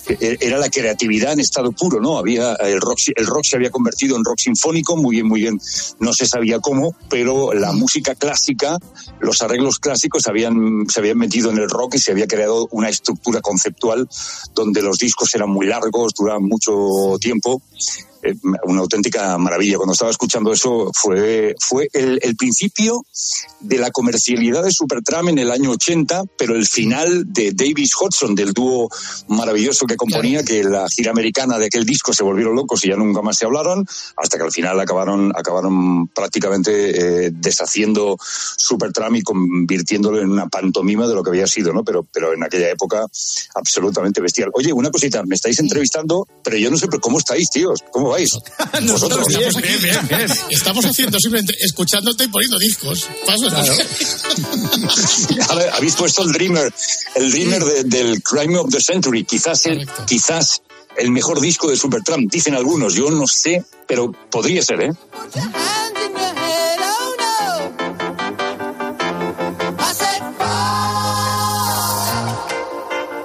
Eh, 0.08 0.36
Era 0.40 0.58
la 0.58 0.70
creatividad 0.70 1.32
en 1.32 1.40
estado 1.40 1.72
puro, 1.72 2.00
¿no? 2.00 2.18
Había 2.18 2.54
el 2.54 2.80
rock, 2.80 2.98
el 3.16 3.26
rock 3.26 3.46
se 3.46 3.56
había 3.56 3.70
convertido 3.70 4.16
en 4.16 4.24
rock 4.24 4.38
sinfónico, 4.38 4.96
muy 4.96 5.16
bien, 5.16 5.26
muy 5.26 5.40
bien. 5.40 5.60
No 5.98 6.12
se 6.12 6.28
sabía 6.28 6.60
cómo, 6.60 6.94
pero 7.10 7.52
la 7.52 7.72
música 7.72 8.14
clásica, 8.14 8.78
los 9.18 9.42
arreglos 9.42 9.80
clásicos 9.80 10.28
habían, 10.28 10.86
se 10.88 11.00
habían 11.00 11.18
metido 11.18 11.50
en 11.50 11.58
el 11.58 11.68
rock 11.68 11.96
y 11.96 11.98
se 11.98 12.12
había 12.12 12.28
creado 12.28 12.68
una 12.70 12.90
estructura 12.90 13.40
conceptual 13.40 14.08
donde 14.54 14.82
los 14.82 14.98
discos 14.98 15.34
eran 15.34 15.50
muy 15.50 15.66
largos, 15.66 16.14
duraban 16.14 16.44
mucho 16.44 17.16
tiempo 17.20 17.60
una 18.64 18.80
auténtica 18.80 19.36
maravilla. 19.38 19.76
Cuando 19.76 19.92
estaba 19.92 20.10
escuchando 20.10 20.52
eso 20.52 20.90
fue, 20.94 21.54
fue 21.58 21.88
el, 21.92 22.18
el 22.22 22.36
principio 22.36 23.04
de 23.60 23.78
la 23.78 23.90
comercialidad 23.90 24.62
de 24.62 24.72
Supertram 24.72 25.28
en 25.28 25.38
el 25.38 25.50
año 25.50 25.70
80, 25.70 26.24
pero 26.36 26.54
el 26.54 26.66
final 26.66 27.32
de 27.32 27.52
Davis 27.52 27.92
Hodgson, 27.98 28.34
del 28.34 28.52
dúo 28.52 28.88
maravilloso 29.28 29.86
que 29.86 29.96
componía, 29.96 30.44
que 30.44 30.64
la 30.64 30.88
gira 30.88 31.10
americana 31.10 31.58
de 31.58 31.66
aquel 31.66 31.84
disco 31.84 32.12
se 32.12 32.22
volvieron 32.22 32.54
locos 32.54 32.84
y 32.84 32.88
ya 32.88 32.96
nunca 32.96 33.22
más 33.22 33.36
se 33.36 33.46
hablaron, 33.46 33.86
hasta 34.16 34.36
que 34.36 34.44
al 34.44 34.52
final 34.52 34.78
acabaron, 34.80 35.32
acabaron 35.36 36.08
prácticamente 36.08 37.26
eh, 37.26 37.30
deshaciendo 37.32 38.16
Supertram 38.20 39.16
y 39.16 39.22
convirtiéndolo 39.22 40.20
en 40.20 40.30
una 40.30 40.48
pantomima 40.48 41.06
de 41.06 41.14
lo 41.14 41.22
que 41.22 41.30
había 41.30 41.46
sido, 41.46 41.72
¿no? 41.72 41.84
Pero, 41.84 42.04
pero 42.04 42.32
en 42.32 42.42
aquella 42.42 42.70
época 42.70 43.06
absolutamente 43.54 44.20
bestial. 44.20 44.50
Oye, 44.54 44.72
una 44.72 44.90
cosita, 44.90 45.22
me 45.24 45.34
estáis 45.34 45.58
entrevistando, 45.60 46.26
pero 46.42 46.56
yo 46.56 46.70
no 46.70 46.76
sé 46.76 46.88
pero 46.88 47.00
cómo 47.00 47.18
estáis, 47.18 47.50
tíos, 47.50 47.84
¿cómo 47.90 48.07
vais? 48.08 48.28
Nosotros 48.82 49.26
aquí, 49.56 49.76
bien, 49.82 50.08
bien. 50.08 50.26
Estamos 50.50 50.84
haciendo 50.84 51.18
simplemente 51.18 51.54
escuchándote 51.60 52.24
y 52.24 52.28
poniendo 52.28 52.58
discos. 52.58 53.06
Paso, 53.26 53.48
Ahora, 55.48 55.72
Habéis 55.76 55.94
puesto 55.94 56.22
el 56.22 56.32
Dreamer, 56.32 56.72
el 57.14 57.30
Dreamer 57.30 57.64
de- 57.64 57.84
del 57.84 58.22
Crime 58.22 58.58
of 58.58 58.70
the 58.70 58.80
Century, 58.80 59.24
quizás 59.24 59.66
el, 59.66 59.88
quizás 60.06 60.62
el 60.96 61.10
mejor 61.10 61.40
disco 61.40 61.68
de 61.70 61.76
Supertramp, 61.76 62.30
dicen 62.30 62.54
algunos, 62.54 62.94
yo 62.94 63.10
no 63.10 63.26
sé, 63.26 63.64
pero 63.86 64.12
podría 64.30 64.62
ser, 64.62 64.80
¿eh? 64.82 64.92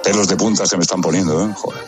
Pelos 0.02 0.28
de 0.28 0.36
punta 0.36 0.66
se 0.66 0.76
me 0.76 0.82
están 0.82 1.00
poniendo, 1.00 1.44
¿eh? 1.46 1.50
Joder. 1.56 1.82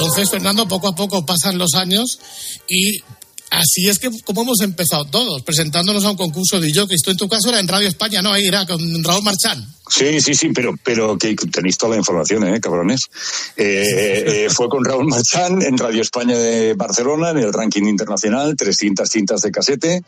Entonces, 0.00 0.30
Fernando, 0.30 0.68
poco 0.68 0.86
a 0.86 0.94
poco 0.94 1.26
pasan 1.26 1.58
los 1.58 1.74
años 1.74 2.20
y 2.68 3.00
así 3.58 3.88
es 3.88 3.98
que 3.98 4.10
como 4.24 4.42
hemos 4.42 4.60
empezado 4.60 5.04
todos, 5.06 5.42
presentándonos 5.42 6.04
a 6.04 6.10
un 6.10 6.16
concurso 6.16 6.60
de 6.60 6.72
yo, 6.72 6.86
que 6.86 6.94
esto 6.94 7.10
en 7.10 7.16
tu 7.16 7.28
caso 7.28 7.48
era 7.48 7.60
en 7.60 7.68
Radio 7.68 7.88
España, 7.88 8.22
¿no? 8.22 8.32
Ahí 8.32 8.46
era 8.46 8.66
con 8.66 8.80
Raúl 9.04 9.22
Marchán. 9.22 9.66
Sí, 9.88 10.20
sí, 10.20 10.34
sí, 10.34 10.50
pero, 10.54 10.74
pero 10.84 11.16
que 11.16 11.34
tenéis 11.34 11.78
toda 11.78 11.92
la 11.92 11.98
información, 11.98 12.46
¿eh, 12.46 12.60
cabrones? 12.60 13.08
Eh, 13.56 14.44
eh, 14.44 14.48
fue 14.50 14.68
con 14.68 14.84
Raúl 14.84 15.06
Marchán 15.06 15.62
en 15.62 15.78
Radio 15.78 16.02
España 16.02 16.36
de 16.36 16.74
Barcelona, 16.74 17.30
en 17.30 17.38
el 17.38 17.52
ranking 17.52 17.84
internacional, 17.84 18.54
300 18.54 19.08
cintas 19.08 19.40
de 19.40 19.50
casete, 19.50 20.02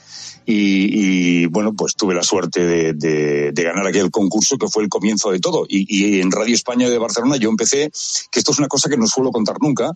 y, 0.44 1.46
bueno, 1.46 1.72
pues 1.74 1.94
tuve 1.94 2.14
la 2.14 2.24
suerte 2.24 2.92
de 2.92 3.52
ganar 3.54 3.86
aquel 3.86 4.10
concurso 4.10 4.58
que 4.58 4.68
fue 4.68 4.82
el 4.82 4.88
comienzo 4.88 5.30
de 5.30 5.38
todo. 5.38 5.64
Y, 5.68 5.86
y 5.88 6.20
en 6.20 6.30
Radio 6.30 6.54
España 6.54 6.88
de 6.88 6.98
Barcelona 6.98 7.36
yo 7.36 7.48
empecé, 7.48 7.90
que 8.30 8.38
esto 8.40 8.52
es 8.52 8.58
una 8.58 8.68
cosa 8.68 8.90
que 8.90 8.96
no 8.96 9.06
suelo 9.06 9.30
contar 9.30 9.56
nunca, 9.60 9.92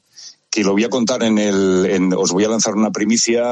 que 0.54 0.62
lo 0.62 0.70
voy 0.70 0.84
a 0.84 0.88
contar 0.88 1.24
en 1.24 1.36
el, 1.38 1.84
en- 1.90 2.12
os 2.14 2.30
voy 2.30 2.44
a 2.44 2.48
lanzar 2.48 2.74
una 2.76 2.92
primicia 2.92 3.42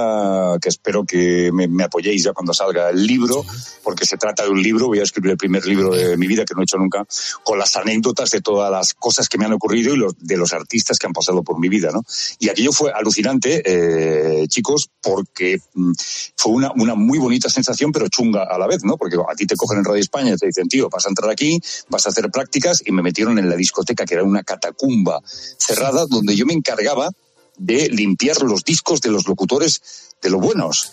que 0.61 0.69
espero 0.69 1.05
que 1.05 1.51
me, 1.53 1.67
me 1.67 1.83
apoyéis 1.83 2.23
ya 2.23 2.33
cuando 2.33 2.55
salga 2.55 2.91
el 2.91 3.05
libro, 3.05 3.45
porque 3.83 4.07
se 4.07 4.17
trata 4.17 4.45
de 4.45 4.51
un 4.51 4.63
libro, 4.63 4.87
voy 4.87 5.01
a 5.01 5.03
escribir 5.03 5.33
el 5.33 5.37
primer 5.37 5.67
libro 5.67 5.91
de 5.97 6.17
mi 6.17 6.29
vida 6.29 6.45
que 6.45 6.55
no 6.55 6.61
he 6.61 6.63
hecho 6.63 6.79
nunca, 6.79 7.05
con 7.43 7.59
las 7.59 7.75
anécdotas 7.75 8.31
de 8.31 8.41
todas 8.41 8.71
las 8.71 8.95
cosas 8.95 9.29
que 9.29 9.37
me 9.37 9.47
han 9.47 9.53
ocurrido 9.53 9.93
y 9.95 9.97
los, 9.97 10.15
de 10.17 10.37
los 10.37 10.53
artistas 10.53 11.01
que 11.01 11.09
han 11.09 11.13
pasado 11.13 11.43
por 11.43 11.59
mi 11.59 11.69
vida, 11.69 11.91
¿no? 11.93 12.05
Y 12.39 12.51
aquello 12.51 12.71
fue 12.71 12.93
alucinante, 12.93 13.63
eh, 13.67 14.47
chicos, 14.47 14.89
porque 15.03 15.59
mm, 15.75 15.93
fue 16.37 16.53
una, 16.53 16.71
una 16.77 16.95
muy 16.95 17.19
bonita 17.19 17.49
sensación, 17.51 17.91
pero 17.91 18.07
chunga 18.07 18.45
a 18.45 18.57
la 18.59 18.69
vez, 18.69 18.85
¿no? 18.85 18.97
Porque 18.97 19.17
a 19.17 19.35
ti 19.35 19.45
te 19.45 19.57
cogen 19.57 19.79
en 19.79 19.85
Radio 19.85 20.01
España 20.01 20.35
y 20.35 20.37
te 20.37 20.47
dicen, 20.47 20.69
tío, 20.69 20.89
vas 20.89 21.05
a 21.07 21.09
entrar 21.09 21.31
aquí, 21.33 21.59
vas 21.89 22.07
a 22.07 22.11
hacer 22.11 22.31
prácticas, 22.31 22.81
y 22.87 22.93
me 22.93 23.03
metieron 23.03 23.41
en 23.41 23.49
la 23.51 23.57
discoteca, 23.57 24.05
que 24.05 24.15
era 24.15 24.23
una 24.23 24.45
catacumba 24.45 25.21
cerrada, 25.27 26.07
donde 26.09 26.37
yo 26.37 26.47
me 26.47 26.53
encargaba 26.53 26.92
de 27.59 27.89
limpiar 27.91 28.41
los 28.43 28.65
discos 28.65 29.01
de 29.01 29.11
los 29.11 29.27
locutores 29.29 29.81
de 30.23 30.31
los 30.31 30.41
buenos. 30.41 30.93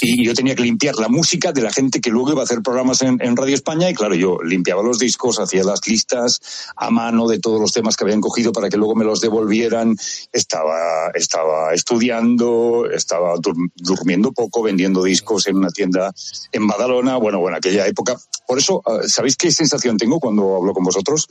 Y 0.00 0.24
yo 0.24 0.32
tenía 0.32 0.54
que 0.54 0.62
limpiar 0.62 0.94
la 0.96 1.08
música 1.08 1.50
de 1.50 1.60
la 1.60 1.72
gente 1.72 2.00
que 2.00 2.10
luego 2.10 2.30
iba 2.30 2.42
a 2.42 2.44
hacer 2.44 2.62
programas 2.62 3.02
en, 3.02 3.36
Radio 3.36 3.54
España 3.54 3.90
y 3.90 3.94
claro, 3.94 4.14
yo 4.14 4.38
limpiaba 4.44 4.80
los 4.80 5.00
discos, 5.00 5.40
hacía 5.40 5.64
las 5.64 5.84
listas 5.88 6.40
a 6.76 6.90
mano 6.90 7.26
de 7.26 7.40
todos 7.40 7.60
los 7.60 7.72
temas 7.72 7.96
que 7.96 8.04
habían 8.04 8.20
cogido 8.20 8.52
para 8.52 8.68
que 8.68 8.76
luego 8.76 8.94
me 8.94 9.04
los 9.04 9.20
devolvieran. 9.20 9.96
Estaba, 10.32 11.10
estaba 11.14 11.74
estudiando, 11.74 12.86
estaba 12.92 13.34
dur- 13.38 13.72
durmiendo 13.74 14.30
poco, 14.30 14.62
vendiendo 14.62 15.02
discos 15.02 15.48
en 15.48 15.56
una 15.56 15.70
tienda 15.70 16.12
en 16.52 16.66
Badalona. 16.68 17.16
Bueno, 17.16 17.40
bueno, 17.40 17.56
aquella 17.56 17.84
época. 17.88 18.16
Por 18.48 18.58
eso, 18.58 18.80
ah, 18.86 19.00
¿sabéis 19.06 19.36
qué 19.36 19.52
sensación 19.52 19.98
tengo 19.98 20.18
cuando 20.18 20.56
hablo 20.56 20.72
con 20.72 20.82
vosotros? 20.82 21.28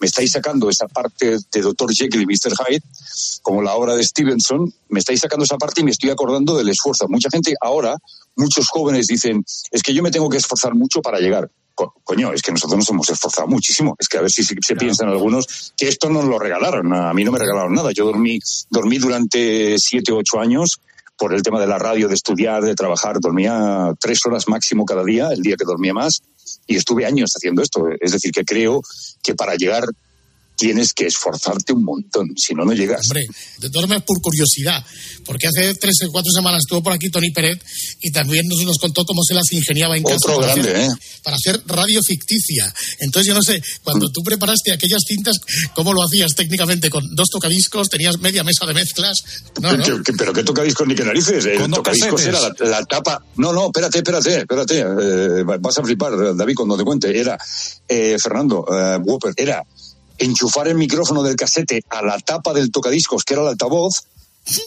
Me 0.00 0.06
estáis 0.06 0.32
sacando 0.32 0.68
esa 0.68 0.86
parte 0.86 1.38
de 1.50 1.60
Dr. 1.62 1.90
Jekyll 1.94 2.20
y 2.22 2.26
Mr. 2.26 2.52
Hyde, 2.54 2.82
como 3.40 3.62
la 3.62 3.74
obra 3.74 3.94
de 3.96 4.04
Stevenson, 4.04 4.70
me 4.90 5.00
estáis 5.00 5.20
sacando 5.20 5.44
esa 5.46 5.56
parte 5.56 5.80
y 5.80 5.84
me 5.84 5.90
estoy 5.92 6.10
acordando 6.10 6.58
del 6.58 6.68
esfuerzo. 6.68 7.08
Mucha 7.08 7.30
gente 7.32 7.54
ahora, 7.62 7.96
muchos 8.36 8.68
jóvenes 8.68 9.06
dicen, 9.06 9.42
es 9.70 9.82
que 9.82 9.94
yo 9.94 10.02
me 10.02 10.10
tengo 10.10 10.28
que 10.28 10.36
esforzar 10.36 10.74
mucho 10.74 11.00
para 11.00 11.18
llegar. 11.20 11.50
Co- 11.74 11.94
Coño, 12.04 12.34
es 12.34 12.42
que 12.42 12.52
nosotros 12.52 12.76
nos 12.78 12.90
hemos 12.90 13.08
esforzado 13.08 13.48
muchísimo. 13.48 13.96
Es 13.98 14.06
que 14.06 14.18
a 14.18 14.20
ver 14.20 14.30
si 14.30 14.44
se, 14.44 14.54
se 14.60 14.76
piensan 14.76 15.08
algunos 15.08 15.72
que 15.74 15.88
esto 15.88 16.10
nos 16.10 16.26
lo 16.26 16.38
regalaron. 16.38 16.92
A 16.92 17.14
mí 17.14 17.24
no 17.24 17.32
me 17.32 17.38
regalaron 17.38 17.72
nada. 17.72 17.92
Yo 17.92 18.04
dormí, 18.04 18.40
dormí 18.68 18.98
durante 18.98 19.78
siete 19.78 20.12
o 20.12 20.18
ocho 20.18 20.38
años 20.38 20.80
por 21.16 21.32
el 21.34 21.42
tema 21.42 21.58
de 21.60 21.66
la 21.66 21.78
radio, 21.78 22.08
de 22.08 22.14
estudiar, 22.14 22.62
de 22.62 22.74
trabajar. 22.74 23.18
Dormía 23.20 23.92
tres 23.98 24.24
horas 24.26 24.46
máximo 24.48 24.84
cada 24.84 25.02
día, 25.02 25.28
el 25.32 25.40
día 25.42 25.56
que 25.56 25.64
dormía 25.64 25.92
más. 25.94 26.20
Y 26.66 26.76
estuve 26.76 27.06
años 27.06 27.32
haciendo 27.34 27.62
esto. 27.62 27.88
Es 28.00 28.12
decir, 28.12 28.32
que 28.32 28.44
creo 28.44 28.82
que 29.22 29.34
para 29.34 29.54
llegar 29.56 29.84
tienes 30.58 30.92
que 30.92 31.06
esforzarte 31.06 31.72
un 31.72 31.84
montón. 31.84 32.34
Si 32.36 32.52
no, 32.54 32.64
no 32.64 32.72
llegas. 32.72 33.06
Hombre, 33.06 33.24
de 33.60 33.70
todas 33.70 33.88
maneras 33.88 34.04
por 34.06 34.20
curiosidad, 34.20 34.84
porque 35.24 35.46
hace 35.46 35.74
tres 35.76 35.94
o 36.06 36.10
cuatro 36.10 36.32
semanas 36.32 36.60
estuvo 36.66 36.82
por 36.82 36.92
aquí 36.92 37.08
Tony 37.10 37.30
Peret 37.30 37.62
y 38.00 38.10
también 38.10 38.46
nos, 38.48 38.62
nos 38.64 38.78
contó 38.78 39.04
cómo 39.04 39.22
se 39.22 39.34
las 39.34 39.50
ingeniaba 39.52 39.96
en 39.96 40.02
casa 40.02 40.16
Otro 40.16 40.40
para 40.40 40.54
grande, 40.54 40.70
hacer, 40.74 40.90
¿eh? 40.90 40.94
para 41.22 41.36
hacer 41.36 41.62
radio 41.66 42.00
ficticia. 42.02 42.74
Entonces 43.00 43.28
yo 43.28 43.34
no 43.34 43.42
sé, 43.42 43.62
cuando 43.84 44.08
tú 44.10 44.20
preparaste 44.22 44.72
aquellas 44.72 45.02
cintas, 45.06 45.36
¿cómo 45.74 45.92
lo 45.92 46.02
hacías 46.02 46.34
técnicamente? 46.34 46.90
¿Con 46.90 47.14
dos 47.14 47.28
tocadiscos? 47.30 47.88
¿Tenías 47.88 48.18
media 48.18 48.42
mesa 48.42 48.66
de 48.66 48.74
mezclas? 48.74 49.16
No, 49.62 49.76
no. 49.76 49.84
¿Qué- 49.84 50.02
qué- 50.04 50.12
¿Pero 50.18 50.32
qué 50.32 50.42
tocadiscos 50.42 50.86
ni 50.88 50.96
qué 50.96 51.04
narices? 51.04 51.44
Dos 51.56 51.70
tocadiscos 51.70 52.20
era 52.26 52.40
la 52.40 52.84
tapa. 52.84 53.22
No, 53.36 53.52
no, 53.52 53.66
espérate, 53.66 53.98
espérate, 53.98 54.38
espérate. 54.38 54.80
eh, 54.80 55.44
vas 55.60 55.78
a 55.78 55.82
flipar, 55.84 56.34
David, 56.36 56.54
cuando 56.56 56.76
te 56.76 56.82
cuente. 56.82 57.16
Era, 57.16 57.38
eh, 57.88 58.16
Fernando, 58.20 58.66
eh, 58.70 58.98
Whopper, 59.04 59.32
era 59.36 59.62
enchufar 60.18 60.68
el 60.68 60.74
micrófono 60.76 61.22
del 61.22 61.36
casete 61.36 61.82
a 61.90 62.02
la 62.02 62.18
tapa 62.18 62.52
del 62.52 62.70
tocadiscos, 62.70 63.24
que 63.24 63.34
era 63.34 63.42
el 63.42 63.48
altavoz, 63.48 64.04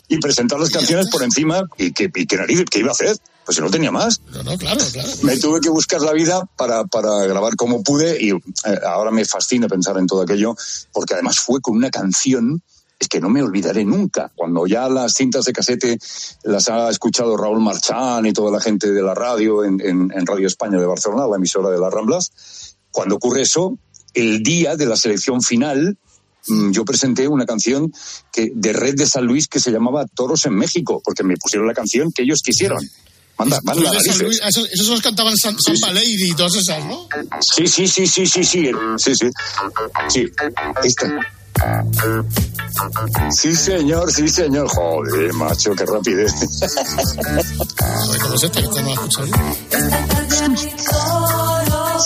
y 0.08 0.20
presentar 0.20 0.60
las 0.60 0.70
canciones 0.70 1.10
por 1.10 1.24
encima. 1.24 1.68
¿Y 1.78 1.92
qué, 1.92 2.12
y 2.14 2.26
qué 2.28 2.38
narices? 2.38 2.66
¿Qué 2.70 2.80
iba 2.80 2.90
a 2.90 2.92
hacer? 2.92 3.18
Pues 3.46 3.56
si 3.56 3.62
no 3.64 3.70
tenía 3.72 3.92
más. 3.92 4.22
No, 4.32 4.44
no, 4.44 4.58
claro, 4.58 4.80
claro. 4.92 5.10
Me 5.24 5.38
tuve 5.38 5.60
que 5.60 5.70
buscar 5.70 6.02
la 6.02 6.12
vida 6.14 6.48
para, 6.56 6.84
para 6.86 7.26
grabar 7.26 7.56
como 7.56 7.82
pude 7.82 8.22
y 8.24 8.30
eh, 8.30 8.40
ahora 8.86 9.10
me 9.10 9.26
fascina 9.26 9.68
pensar 9.68 9.98
en 9.98 10.06
todo 10.06 10.22
aquello, 10.22 10.56
porque 10.94 11.16
además 11.16 11.40
fue 11.40 11.60
con 11.62 11.76
una 11.76 11.90
canción 11.90 12.62
es 13.00 13.08
que 13.08 13.20
no 13.20 13.30
me 13.30 13.42
olvidaré 13.42 13.84
nunca. 13.84 14.32
Cuando 14.36 14.68
ya 14.68 14.88
las 14.88 15.14
cintas 15.16 15.46
de 15.46 15.54
casete 15.54 15.98
las 16.44 16.70
ha 16.70 16.88
escuchado 16.92 17.36
Raúl 17.36 17.60
Marchán 17.60 18.28
y 18.28 18.32
toda 18.34 18.52
la 18.52 18.60
gente 18.60 18.92
de 18.92 19.02
la 19.02 19.16
radio 19.16 19.64
en, 19.66 19.82
en- 19.82 20.12
en 20.16 20.26
Radio 20.28 20.46
España 20.46 20.78
de 20.80 20.86
Barcelona, 20.86 21.26
la 21.28 21.38
emisora 21.38 21.72
de 21.72 21.80
las 21.80 21.92
Ramblas, 21.92 22.32
cuando 22.92 23.16
ocurre 23.16 23.42
eso, 23.42 23.76
el 24.14 24.44
día 24.44 24.76
de 24.76 24.86
la 24.86 24.96
selección 24.96 25.42
final, 25.42 25.98
mm, 26.48 26.72
yo 26.72 26.86
presenté 26.86 27.28
una 27.28 27.46
canción 27.46 27.92
que, 28.32 28.52
de 28.54 28.74
Red 28.74 28.96
de 28.96 29.06
San 29.08 29.26
Luis 29.26 29.48
que 29.48 29.60
se 29.60 29.72
llamaba 29.72 30.06
Toros 30.08 30.46
en 30.46 30.56
México, 30.56 31.02
porque 31.04 31.24
me 31.24 31.38
pusieron 31.38 31.68
la 31.68 31.74
canción 31.74 32.12
que 32.12 32.24
ellos 32.24 32.42
quisieron. 32.44 32.80
Manda, 33.38 33.60
manda 33.64 33.92
Luis. 33.94 34.22
Luis, 34.22 34.42
esos, 34.46 34.70
esos 34.72 34.88
los 34.88 35.02
cantaban 35.02 35.36
San, 35.36 35.60
Samba 35.60 35.92
Lady 35.94 36.32
y 36.32 36.34
todas 36.34 36.56
esas, 36.56 36.86
¿no? 36.86 37.08
Sí, 37.40 37.68
sí, 37.68 37.88
sí, 37.88 38.06
sí, 38.06 38.26
sí, 38.26 38.44
sí, 38.44 38.72
sí, 38.98 39.16
sí. 39.16 39.30
Sí, 40.10 40.32
esta. 40.84 41.20
Sí, 43.32 43.56
señor, 43.56 44.12
sí, 44.12 44.28
señor. 44.28 44.68
Joder, 44.70 45.34
macho, 45.34 45.76
qué 45.76 45.86
rapidez. 45.86 46.34
Ver 46.42 48.20
cómo 48.22 48.36
es 48.36 48.44
esta, 48.44 48.62
que 48.62 48.68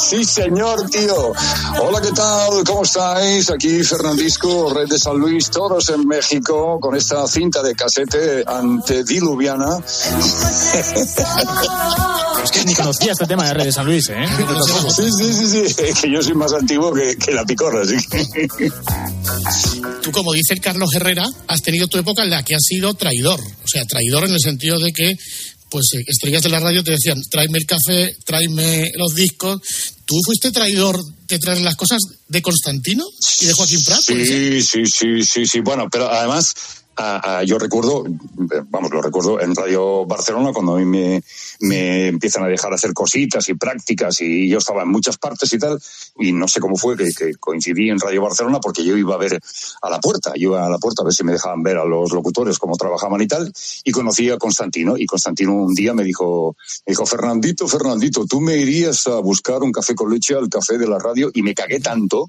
Sí, 0.09 0.23
señor, 0.23 0.89
tío. 0.89 1.33
Hola, 1.81 1.99
¿qué 2.01 2.11
tal? 2.11 2.63
¿Cómo 2.63 2.83
estáis? 2.83 3.49
Aquí 3.49 3.83
Fernandisco, 3.83 4.71
Red 4.73 4.87
de 4.89 4.99
San 4.99 5.17
Luis, 5.17 5.49
Toros 5.49 5.89
en 5.89 6.07
México, 6.07 6.79
con 6.79 6.95
esta 6.95 7.27
cinta 7.27 7.63
de 7.63 7.73
casete 7.73 8.43
antediluviana. 8.45 9.77
Es 12.45 12.51
que 12.51 12.63
ni 12.63 12.75
conocía 12.75 13.13
este 13.13 13.25
tema 13.25 13.47
de 13.47 13.55
Red 13.55 13.65
de 13.65 13.71
San 13.71 13.87
Luis, 13.87 14.07
¿eh? 14.09 14.23
Sí, 14.95 15.09
sí, 15.11 15.33
sí, 15.33 15.47
sí. 15.47 15.63
Es 15.83 15.99
que 15.99 16.11
yo 16.11 16.21
soy 16.21 16.35
más 16.35 16.53
antiguo 16.53 16.93
que, 16.93 17.15
que 17.17 17.31
la 17.31 17.43
picorra, 17.43 17.81
así 17.81 17.95
que... 18.07 18.69
Tú, 20.03 20.11
como 20.11 20.31
dice 20.33 20.53
el 20.53 20.61
Carlos 20.61 20.89
Herrera, 20.93 21.25
has 21.47 21.61
tenido 21.63 21.87
tu 21.87 21.97
época 21.97 22.21
en 22.21 22.29
la 22.29 22.43
que 22.43 22.53
has 22.53 22.63
sido 22.63 22.93
traidor. 22.93 23.39
O 23.39 23.67
sea, 23.67 23.83
traidor 23.85 24.25
en 24.25 24.33
el 24.33 24.39
sentido 24.39 24.77
de 24.79 24.91
que, 24.91 25.15
pues, 25.71 25.85
eh, 25.95 26.03
estrellas 26.05 26.43
de 26.43 26.49
la 26.49 26.59
radio 26.59 26.83
te 26.83 26.91
decían, 26.91 27.19
tráeme 27.31 27.57
el 27.57 27.65
café, 27.65 28.15
tráeme 28.23 28.91
los 28.95 29.15
discos. 29.15 29.61
¿Tú 30.05 30.15
fuiste 30.23 30.51
traidor 30.51 30.99
de 31.27 31.39
traer 31.39 31.61
las 31.61 31.75
cosas 31.75 31.99
de 32.27 32.41
Constantino 32.41 33.03
y 33.41 33.45
de 33.45 33.53
Joaquín 33.53 33.83
Prat? 33.83 34.01
Sí, 34.01 34.61
sí, 34.61 34.85
sí, 34.85 35.23
sí, 35.23 35.45
sí. 35.45 35.59
Bueno, 35.61 35.87
pero 35.91 36.09
además, 36.09 36.53
ah, 36.97 37.21
ah, 37.23 37.43
yo 37.43 37.57
recuerdo, 37.57 38.03
vamos, 38.69 38.91
lo 38.91 39.01
recuerdo 39.01 39.39
en 39.41 39.55
Radio 39.55 40.05
Barcelona 40.05 40.51
cuando 40.53 40.75
a 40.75 40.79
mí 40.79 40.85
me, 40.85 41.23
me 41.59 42.07
empiezan 42.07 42.43
a 42.43 42.47
dejar 42.47 42.73
hacer 42.73 42.93
cositas 42.93 43.47
y 43.49 43.53
prácticas 43.55 44.21
y 44.21 44.49
yo 44.49 44.57
estaba 44.57 44.83
en 44.83 44.89
muchas 44.89 45.17
partes 45.17 45.51
y 45.53 45.59
tal, 45.59 45.79
y 46.19 46.31
no 46.31 46.47
sé 46.47 46.59
cómo 46.59 46.75
fue 46.75 46.95
que, 46.95 47.09
que 47.17 47.35
coincidí 47.35 47.89
en 47.89 47.99
Radio 47.99 48.21
Barcelona 48.21 48.59
porque 48.59 48.83
yo 48.83 48.97
iba 48.97 49.15
a 49.15 49.17
ver 49.17 49.39
a 49.81 49.89
la 49.89 49.99
puerta, 49.99 50.33
yo 50.35 50.49
iba 50.49 50.65
a 50.65 50.69
la 50.69 50.77
puerta 50.77 51.01
a 51.01 51.05
ver 51.05 51.13
si 51.13 51.23
me 51.23 51.31
dejaban 51.31 51.63
ver 51.63 51.77
a 51.77 51.85
los 51.85 52.11
locutores 52.11 52.59
cómo 52.59 52.75
trabajaban 52.75 53.21
y 53.21 53.27
tal, 53.27 53.51
y 53.83 53.91
conocí 53.91 54.29
a 54.29 54.37
Constantino, 54.37 54.97
y 54.97 55.05
Constantino 55.05 55.53
un 55.53 55.73
día 55.73 55.93
me 55.93 56.03
dijo, 56.03 56.55
me 56.85 56.91
dijo, 56.91 57.05
Fernandito, 57.05 57.67
Fernandito, 57.67 58.25
tú 58.25 58.41
me 58.41 58.57
irías 58.57 59.07
a 59.07 59.19
buscar 59.19 59.61
un 59.63 59.71
café 59.71 59.95
con 59.95 60.11
leche 60.11 60.35
al 60.35 60.49
café 60.49 60.77
de 60.77 60.87
la 60.87 60.99
radio, 60.99 61.29
y 61.33 61.41
me 61.41 61.53
cagué 61.53 61.79
tanto 61.79 62.27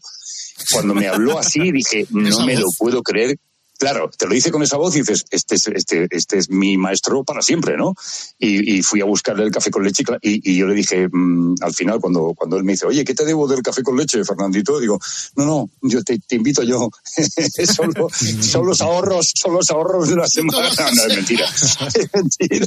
cuando 0.73 0.95
me 0.95 1.09
habló 1.09 1.39
así 1.39 1.71
dije, 1.73 2.07
no 2.11 2.45
me 2.45 2.57
lo 2.57 2.67
puedo 2.79 3.03
creer. 3.03 3.39
Claro, 3.79 4.11
te 4.17 4.27
lo 4.27 4.35
dice 4.35 4.51
con 4.51 4.63
esa 4.63 4.77
voz 4.77 4.97
y 4.97 5.01
dices, 5.01 5.25
este 5.31 5.55
es, 5.57 5.67
este, 5.69 6.07
este 6.11 6.39
es 6.39 6.49
mi 6.51 6.79
maestro 6.79 7.25
para 7.25 7.43
siempre, 7.43 7.77
¿no? 7.77 7.95
Y, 8.39 8.77
y 8.79 8.83
fui 8.83 9.01
a 9.01 9.05
buscarle 9.05 9.45
el 9.45 9.51
café 9.51 9.71
con 9.71 9.85
leche 9.85 10.03
y 10.23 10.37
y, 10.53 10.57
yo 10.57 10.67
le 10.67 10.75
dije, 10.75 11.09
mm, 11.11 11.57
al 11.61 11.75
final, 11.75 12.01
cuando, 12.01 12.33
cuando 12.37 12.57
él 12.57 12.65
me 12.65 12.73
dice, 12.73 12.87
oye, 12.87 13.05
¿qué 13.05 13.15
te 13.15 13.25
debo 13.25 13.47
del 13.49 13.63
café 13.63 13.83
con 13.83 13.97
leche, 13.97 14.25
Fernandito? 14.25 14.79
Digo, 14.79 14.99
no, 15.37 15.45
no, 15.47 15.71
yo 15.83 16.03
te, 16.03 16.19
te 16.19 16.37
invito 16.37 16.63
yo. 16.63 16.89
son, 17.75 17.93
lo- 17.97 18.09
son 18.43 18.67
los 18.67 18.81
ahorros, 18.81 19.33
son 19.35 19.55
los 19.55 19.71
ahorros 19.71 20.09
de 20.09 20.15
una 20.15 20.27
semana. 20.29 20.69
No, 20.79 20.91
no, 20.93 21.05
es 21.07 21.17
mentira. 21.17 21.47
Es 21.95 22.11
mentira. 22.13 22.67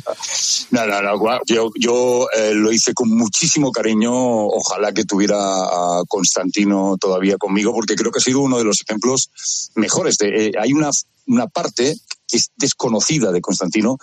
No, 0.71 0.85
no, 0.87 1.01
no, 1.01 1.39
yo, 1.45 1.69
yo 1.79 2.27
eh, 2.35 2.53
lo 2.53 2.71
hice 2.71 2.93
con 2.93 3.09
muchísimo 3.09 3.71
cariño. 3.71 4.11
Ojalá 4.13 4.91
que 4.93 5.03
tuviera 5.05 5.37
a 5.37 6.03
Constantino 6.07 6.97
todavía 6.99 7.37
conmigo, 7.37 7.73
porque 7.73 7.95
creo 7.95 8.11
que 8.11 8.19
ha 8.19 8.21
sido 8.23 8.39
uno 8.41 8.57
de 8.57 8.63
los 8.63 8.81
ejemplos 8.81 9.29
mejores. 9.75 10.17
De, 10.17 10.47
eh, 10.47 10.51
hay 10.59 10.73
una, 10.73 10.89
una 11.27 11.47
parte 11.47 11.95
que 12.27 12.37
es 12.37 12.51
desconocida 12.55 13.31
de 13.31 13.41
Constantino, 13.41 13.97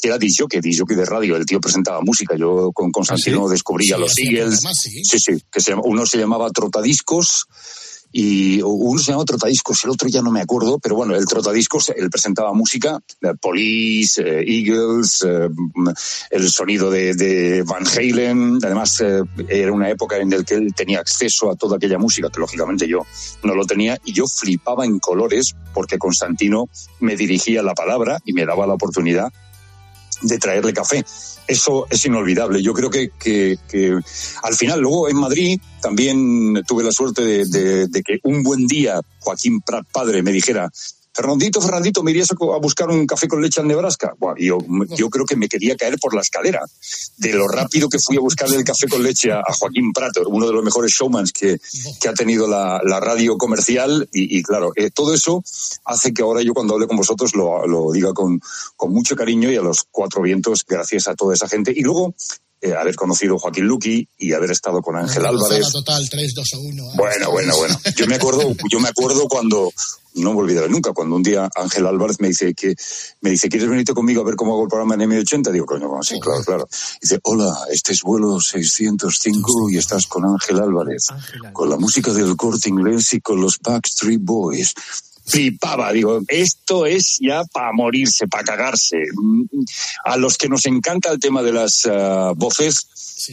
que 0.00 0.08
era 0.08 0.18
disjockey, 0.18 0.60
disjockey 0.60 0.96
de 0.96 1.04
radio. 1.04 1.36
El 1.36 1.46
tío 1.46 1.60
presentaba 1.60 2.00
música. 2.00 2.36
Yo 2.36 2.70
con 2.72 2.90
Constantino 2.92 3.48
descubría 3.48 3.96
Sí, 3.96 4.00
los 4.00 4.18
Eagles. 4.18 4.60
sí. 4.80 5.04
Sí, 5.04 5.18
sí, 5.18 5.42
que 5.50 5.60
se 5.60 5.74
uno 5.74 6.06
se 6.06 6.18
llamaba 6.18 6.50
Trotadiscos 6.50 7.46
y 8.12 8.60
uno 8.62 8.98
se 8.98 9.06
llamaba 9.06 9.24
Trotadiscos, 9.24 9.82
el 9.84 9.90
otro 9.90 10.08
ya 10.08 10.20
no 10.20 10.30
me 10.30 10.42
acuerdo, 10.42 10.78
pero 10.78 10.94
bueno, 10.94 11.16
el 11.16 11.24
Trotadiscos, 11.24 11.92
él 11.96 12.10
presentaba 12.10 12.52
música, 12.52 13.00
Police, 13.40 14.22
eh, 14.22 14.44
Eagles, 14.46 15.24
eh, 15.26 15.48
el 16.30 16.48
sonido 16.50 16.90
de, 16.90 17.14
de 17.14 17.62
Van 17.62 17.86
Halen, 17.86 18.58
además 18.62 19.00
eh, 19.00 19.22
era 19.48 19.72
una 19.72 19.88
época 19.88 20.18
en 20.18 20.30
la 20.30 20.44
que 20.44 20.54
él 20.54 20.74
tenía 20.74 21.00
acceso 21.00 21.50
a 21.50 21.56
toda 21.56 21.76
aquella 21.76 21.98
música, 21.98 22.28
que 22.30 22.40
lógicamente 22.40 22.86
yo 22.86 23.06
no 23.42 23.54
lo 23.54 23.64
tenía, 23.64 23.98
y 24.04 24.12
yo 24.12 24.26
flipaba 24.26 24.84
en 24.84 24.98
colores 24.98 25.54
porque 25.72 25.98
Constantino 25.98 26.68
me 27.00 27.16
dirigía 27.16 27.62
la 27.62 27.74
palabra 27.74 28.18
y 28.24 28.34
me 28.34 28.44
daba 28.44 28.66
la 28.66 28.74
oportunidad 28.74 29.32
de 30.20 30.38
traerle 30.38 30.72
café. 30.72 31.04
Eso 31.52 31.86
es 31.90 32.02
inolvidable. 32.06 32.62
Yo 32.62 32.72
creo 32.72 32.88
que, 32.88 33.10
que, 33.20 33.58
al 34.42 34.54
final, 34.54 34.80
luego 34.80 35.08
en 35.10 35.16
Madrid, 35.16 35.60
también 35.82 36.62
tuve 36.66 36.82
la 36.82 36.92
suerte 36.92 37.22
de, 37.22 37.44
de- 37.44 37.86
de 37.88 38.02
que 38.02 38.20
un 38.22 38.42
buen 38.42 38.66
día 38.66 39.00
Joaquín 39.20 39.60
Prat 39.60 39.84
padre 39.92 40.22
me 40.22 40.32
dijera, 40.32 40.70
Fernandito, 41.14 41.60
Fernandito, 41.60 42.02
¿me 42.02 42.10
irías 42.10 42.30
a, 42.30 42.58
buscar 42.58 42.88
un 42.88 43.06
café 43.06 43.28
con 43.28 43.42
leche 43.42 43.60
al 43.60 43.66
Nebraska? 43.66 44.14
Buah, 44.18 44.34
yo, 44.38 44.58
creo 45.10 45.26
que 45.26 45.36
me 45.36 45.48
quería 45.48 45.76
caer 45.76 45.98
por 45.98 46.14
la 46.14 46.22
escalera 46.22 46.62
de 47.18 47.32
lo 47.34 47.48
rápido 47.48 47.88
que 47.88 47.98
fui 47.98 48.16
a 48.16 48.20
buscarle 48.20 48.56
el 48.56 48.64
café 48.64 48.88
con 48.88 49.02
leche 49.02 49.30
a, 49.30 49.42
Joaquín 49.58 49.92
Prato, 49.92 50.22
uno 50.26 50.46
de 50.46 50.52
los 50.52 50.64
mejores 50.64 50.92
showmans 50.92 51.32
que, 51.32 51.58
que 52.00 52.08
ha 52.08 52.14
tenido 52.14 52.46
la, 52.46 52.80
radio 53.00 53.36
comercial. 53.36 54.08
Y, 54.12 54.38
y 54.38 54.42
claro, 54.42 54.72
eh, 54.76 54.90
todo 54.90 55.12
eso 55.12 55.42
hace 55.84 56.14
que 56.14 56.22
ahora 56.22 56.40
yo 56.42 56.54
cuando 56.54 56.74
hable 56.74 56.86
con 56.86 56.96
vosotros 56.96 57.34
lo, 57.34 57.66
lo 57.66 57.92
diga 57.92 58.14
con, 58.14 58.40
con 58.76 58.92
mucho 58.92 59.14
cariño 59.14 59.50
y 59.50 59.56
a 59.56 59.62
los 59.62 59.84
cuatro 59.90 60.22
vientos, 60.22 60.64
gracias 60.66 61.08
a 61.08 61.14
toda 61.14 61.34
esa 61.34 61.48
gente. 61.48 61.72
Y 61.74 61.82
luego 61.82 62.14
eh, 62.62 62.74
haber 62.74 62.94
conocido 62.94 63.34
a 63.34 63.38
Joaquín 63.40 63.64
Luqui 63.64 64.08
y 64.18 64.32
haber 64.34 64.52
estado 64.52 64.80
con 64.82 64.94
Ángel 64.94 65.26
Álvarez. 65.26 65.72
Total, 65.72 66.08
3, 66.08 66.32
2 66.32 66.52
a 66.54 66.58
1. 66.58 66.84
Bueno, 66.94 67.30
bueno, 67.32 67.56
bueno. 67.56 67.76
Yo 67.96 68.06
me 68.06 68.14
acuerdo, 68.14 68.54
yo 68.70 68.78
me 68.78 68.88
acuerdo 68.88 69.26
cuando, 69.26 69.72
no 70.14 70.32
me 70.32 70.38
olvidaré 70.38 70.68
nunca, 70.68 70.92
cuando 70.92 71.16
un 71.16 71.24
día 71.24 71.50
Ángel 71.56 71.88
Álvarez 71.88 72.20
me 72.20 72.28
dice 72.28 72.54
que, 72.54 72.76
me 73.20 73.30
dice, 73.30 73.48
¿quieres 73.48 73.68
venirte 73.68 73.94
conmigo 73.94 74.22
a 74.22 74.24
ver 74.24 74.36
cómo 74.36 74.52
hago 74.52 74.62
el 74.62 74.68
programa 74.68 74.94
en 74.94 75.10
M80? 75.10 75.50
Digo, 75.50 75.66
coño, 75.66 75.88
bueno, 75.88 76.04
sí, 76.04 76.20
claro, 76.20 76.44
claro. 76.44 76.68
Dice, 77.00 77.18
hola, 77.24 77.52
este 77.68 77.94
es 77.94 78.02
vuelo 78.02 78.40
605 78.40 79.70
y 79.70 79.78
estás 79.78 80.06
con 80.06 80.24
Ángel 80.24 80.60
Álvarez, 80.60 81.08
con 81.52 81.68
la 81.68 81.78
música 81.78 82.12
del 82.12 82.36
corte 82.36 82.68
inglés 82.68 83.12
y 83.14 83.20
con 83.20 83.40
los 83.40 83.58
Backstreet 83.58 84.20
Boys. 84.22 84.72
Flipaba, 85.24 85.92
digo, 85.92 86.20
esto 86.28 86.84
es 86.86 87.18
ya 87.20 87.42
para 87.52 87.72
morirse, 87.72 88.26
para 88.28 88.42
cagarse. 88.44 88.96
Mm, 89.14 89.42
A 90.04 90.16
los 90.16 90.36
que 90.36 90.48
nos 90.48 90.66
encanta 90.66 91.10
el 91.12 91.18
tema 91.20 91.42
de 91.42 91.52
las 91.52 91.86
ah, 91.90 92.32
voces, 92.36 92.86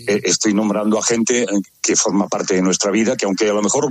eh, 0.08 0.21
estoy 0.23 0.54
nombrando 0.54 0.99
a 0.99 1.04
gente 1.04 1.43
eh, 1.43 1.47
que 1.82 1.95
forma 1.95 2.28
parte 2.28 2.54
de 2.56 2.62
nuestra 2.62 2.91
vida, 2.91 3.15
que 3.15 3.25
aunque 3.25 3.49
a 3.49 3.54
lo 3.54 3.62
mejor 3.63 3.88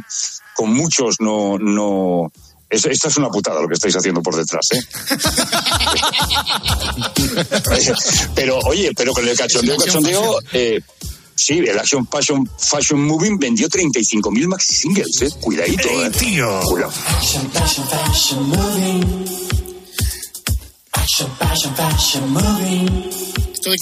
con 0.54 0.72
muchos 0.72 1.16
no, 1.20 1.58
no, 1.58 2.30
es- 2.70 2.84
esta 2.86 3.08
es 3.08 3.16
una 3.16 3.30
putada 3.30 3.60
lo 3.60 3.66
que 3.68 3.74
estáis 3.74 3.96
haciendo 3.96 4.22
por 4.22 4.36
detrás, 4.36 4.68
¿eh? 4.72 4.78
pero, 8.34 8.58
oye, 8.60 8.92
pero 8.96 9.12
con 9.12 9.26
el 9.26 9.36
cachondeo, 9.36 9.76
cachondeo, 9.76 10.38
eh, 10.52 10.80
sí, 11.38 11.58
el 11.58 11.78
Action 11.78 12.06
Fashion, 12.06 12.48
Fashion 12.58 13.00
Moving 13.06 13.38
vendió 13.38 13.68
35.000 13.68 14.46
maxi 14.48 14.74
singles, 14.74 15.22
¿eh? 15.22 15.30
Cuidadito, 15.40 15.88
¿eh? 16.04 16.10
tío! 16.10 16.60
Cuidado. 16.64 16.90
Fashion, 16.92 17.50
fashion, 17.52 17.86
fashion 17.88 18.48
moving. 18.48 19.26
Fashion, 20.92 21.30
fashion, 21.38 21.74
fashion 21.76 22.32
moving. 22.32 23.10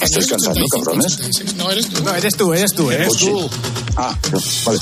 Estáis 0.01 0.27
cantando, 0.27 0.65
cabrones. 0.71 1.17
No, 1.55 1.71
eres 1.71 1.87
tú. 1.89 2.03
No, 2.03 2.13
eres 2.15 2.35
tú, 2.35 2.53
eres 2.53 2.73
tú, 2.73 2.91
eres 2.91 3.09
Oye. 3.13 3.31
tú. 3.31 3.49
Ah, 3.95 4.17
vale. 4.65 4.79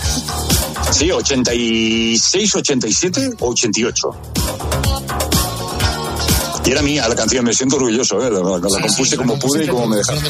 Sí, 0.92 1.12
86, 1.12 2.56
87 2.56 3.30
o 3.40 3.50
88. 3.50 4.10
Y 6.66 6.72
era 6.72 6.82
mía 6.82 7.08
la 7.08 7.16
canción, 7.16 7.46
me 7.46 7.54
siento 7.54 7.76
orgulloso, 7.76 8.20
¿eh? 8.26 8.32
La, 8.32 8.40
la- 8.40 8.58
la 8.58 8.82
compuse 8.82 9.16
como 9.18 9.38
pude 9.38 9.66
y 9.66 9.68
como 9.68 9.86
me 9.88 9.98
dejaron. 9.98 10.24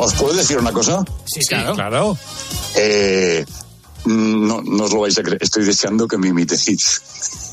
¿Os 0.00 0.14
puedo 0.14 0.32
decir 0.32 0.56
una 0.56 0.72
cosa? 0.72 1.04
Sí, 1.26 1.40
claro. 1.46 1.74
claro. 1.74 2.18
Eh, 2.74 3.44
no, 4.06 4.62
no 4.62 4.84
os 4.84 4.92
lo 4.92 5.00
vais 5.00 5.18
a 5.18 5.22
creer. 5.22 5.42
Estoy 5.42 5.64
deseando 5.64 6.08
que 6.08 6.16
me 6.16 6.28
imitéis. 6.28 7.02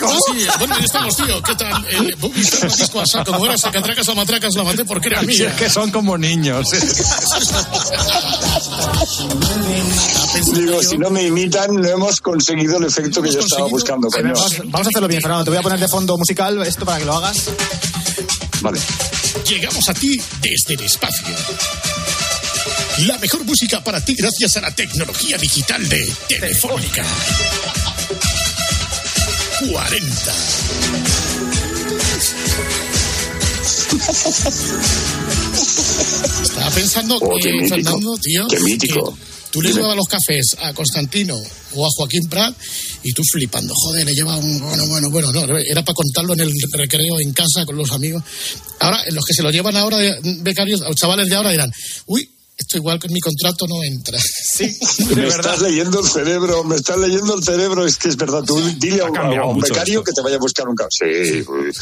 Ah, 0.02 0.18
sí, 0.28 0.48
bueno, 0.58 0.80
ya 0.80 0.86
estamos, 0.86 1.18
tío. 1.18 1.44
¿Qué 1.44 1.56
tal? 1.56 1.86
El 1.90 2.16
Boogie 2.16 2.44
Francisco 2.44 3.02
a 3.02 3.06
saco. 3.06 3.34
Como 3.34 3.48
era 3.48 3.58
sacatracas 3.58 4.08
o 4.08 4.16
matracas, 4.16 4.56
la 4.56 4.64
maté 4.64 4.86
porque 4.86 5.10
era 5.10 5.22
mía. 5.24 5.50
es 5.50 5.56
que 5.56 5.70
son 5.70 5.92
como 5.92 6.18
niños. 6.18 6.70
Digo, 10.54 10.82
si 10.84 10.98
no 10.98 11.10
me 11.10 11.24
imitan, 11.24 11.76
no 11.76 11.90
hemos 11.90 12.22
conseguido 12.22 12.78
el 12.78 12.86
efecto 12.86 13.22
que 13.22 13.30
yo 13.30 13.42
estaba 13.42 13.68
buscando, 13.68 14.08
coño. 14.08 14.34
Vamos, 14.34 14.58
vamos 14.66 14.88
a 14.88 14.90
hacerlo 14.90 15.10
bien, 15.10 15.22
Fernando. 15.22 15.44
Te 15.44 15.50
voy 15.50 15.60
a 15.60 15.64
poner 15.64 15.80
de 15.80 15.88
fondo 15.90 16.18
musical 16.18 16.66
esto 16.66 16.86
para 16.86 17.00
que 17.00 17.06
lo 17.06 17.14
hagas. 17.14 17.50
Vale. 18.62 18.80
Llegamos 19.46 19.90
a 19.90 19.94
ti 19.94 20.22
desde 20.42 20.76
el 20.76 20.82
espacio. 20.82 21.36
La 23.06 23.18
mejor 23.20 23.46
música 23.46 23.84
para 23.84 24.04
ti 24.04 24.16
gracias 24.16 24.58
a 24.58 24.62
la 24.62 24.74
tecnología 24.74 25.38
digital 25.38 25.88
de 25.88 26.12
Telefónica. 26.28 27.06
40. 29.72 30.34
Estaba 36.44 36.70
pensando 36.72 37.18
Oh, 37.22 37.36
mítico. 37.36 37.68
Fernando, 37.70 38.18
tío, 38.18 38.48
Qué 38.48 38.60
mítico. 38.62 39.12
que 39.14 39.20
tú 39.52 39.62
le 39.62 39.74
llevabas 39.74 39.96
los 39.96 40.08
cafés 40.08 40.56
a 40.62 40.74
Constantino 40.74 41.36
o 41.76 41.86
a 41.86 41.90
Joaquín 41.96 42.28
Prat 42.30 42.56
y 43.04 43.14
tú 43.14 43.22
flipando, 43.32 43.74
joder, 43.76 44.06
le 44.06 44.14
lleva 44.14 44.36
un... 44.38 44.60
Bueno, 44.60 44.86
bueno, 44.88 45.10
bueno, 45.10 45.32
no, 45.32 45.58
era 45.58 45.84
para 45.84 45.94
contarlo 45.96 46.34
en 46.34 46.40
el 46.42 46.52
recreo 46.74 47.20
en 47.20 47.34
casa 47.34 47.66
con 47.66 47.78
los 47.78 47.92
amigos. 47.92 48.24
Ahora, 48.80 49.04
los 49.12 49.24
que 49.26 49.34
se 49.34 49.44
lo 49.44 49.52
llevan 49.52 49.78
ahora, 49.78 49.98
becarios, 50.42 50.82
o 50.82 50.94
chavales 50.94 51.30
de 51.30 51.36
ahora 51.36 51.52
dirán, 51.52 51.72
uy, 52.08 52.30
esto 52.58 52.78
igual 52.78 53.00
que 53.00 53.08
en 53.08 53.13
mi 53.13 53.20
contrato 53.20 53.65
no 53.67 53.84
entra. 53.84 54.17
Sí, 54.20 54.76
Me 55.15 55.28
estás 55.28 55.62
leyendo 55.62 56.00
el 56.00 56.08
cerebro, 56.08 56.63
me 56.63 56.76
estás 56.76 56.98
leyendo 56.98 57.36
el 57.36 57.43
cerebro, 57.43 57.86
es 57.86 57.98
que 57.98 58.10
es 58.10 58.17
verdad. 58.17 58.43
Tú 58.46 58.60
dile 58.80 59.02
a 59.02 59.06
un, 59.06 59.17
a 59.17 59.46
un 59.46 59.60
becario 59.60 60.04
que 60.04 60.12
te 60.12 60.22
vaya 60.22 60.38
a 60.38 60.39
buscar 60.39 60.67
un 60.67 60.76
café. 60.76 60.89
Sí, 61.26 61.43
pues, 61.43 61.78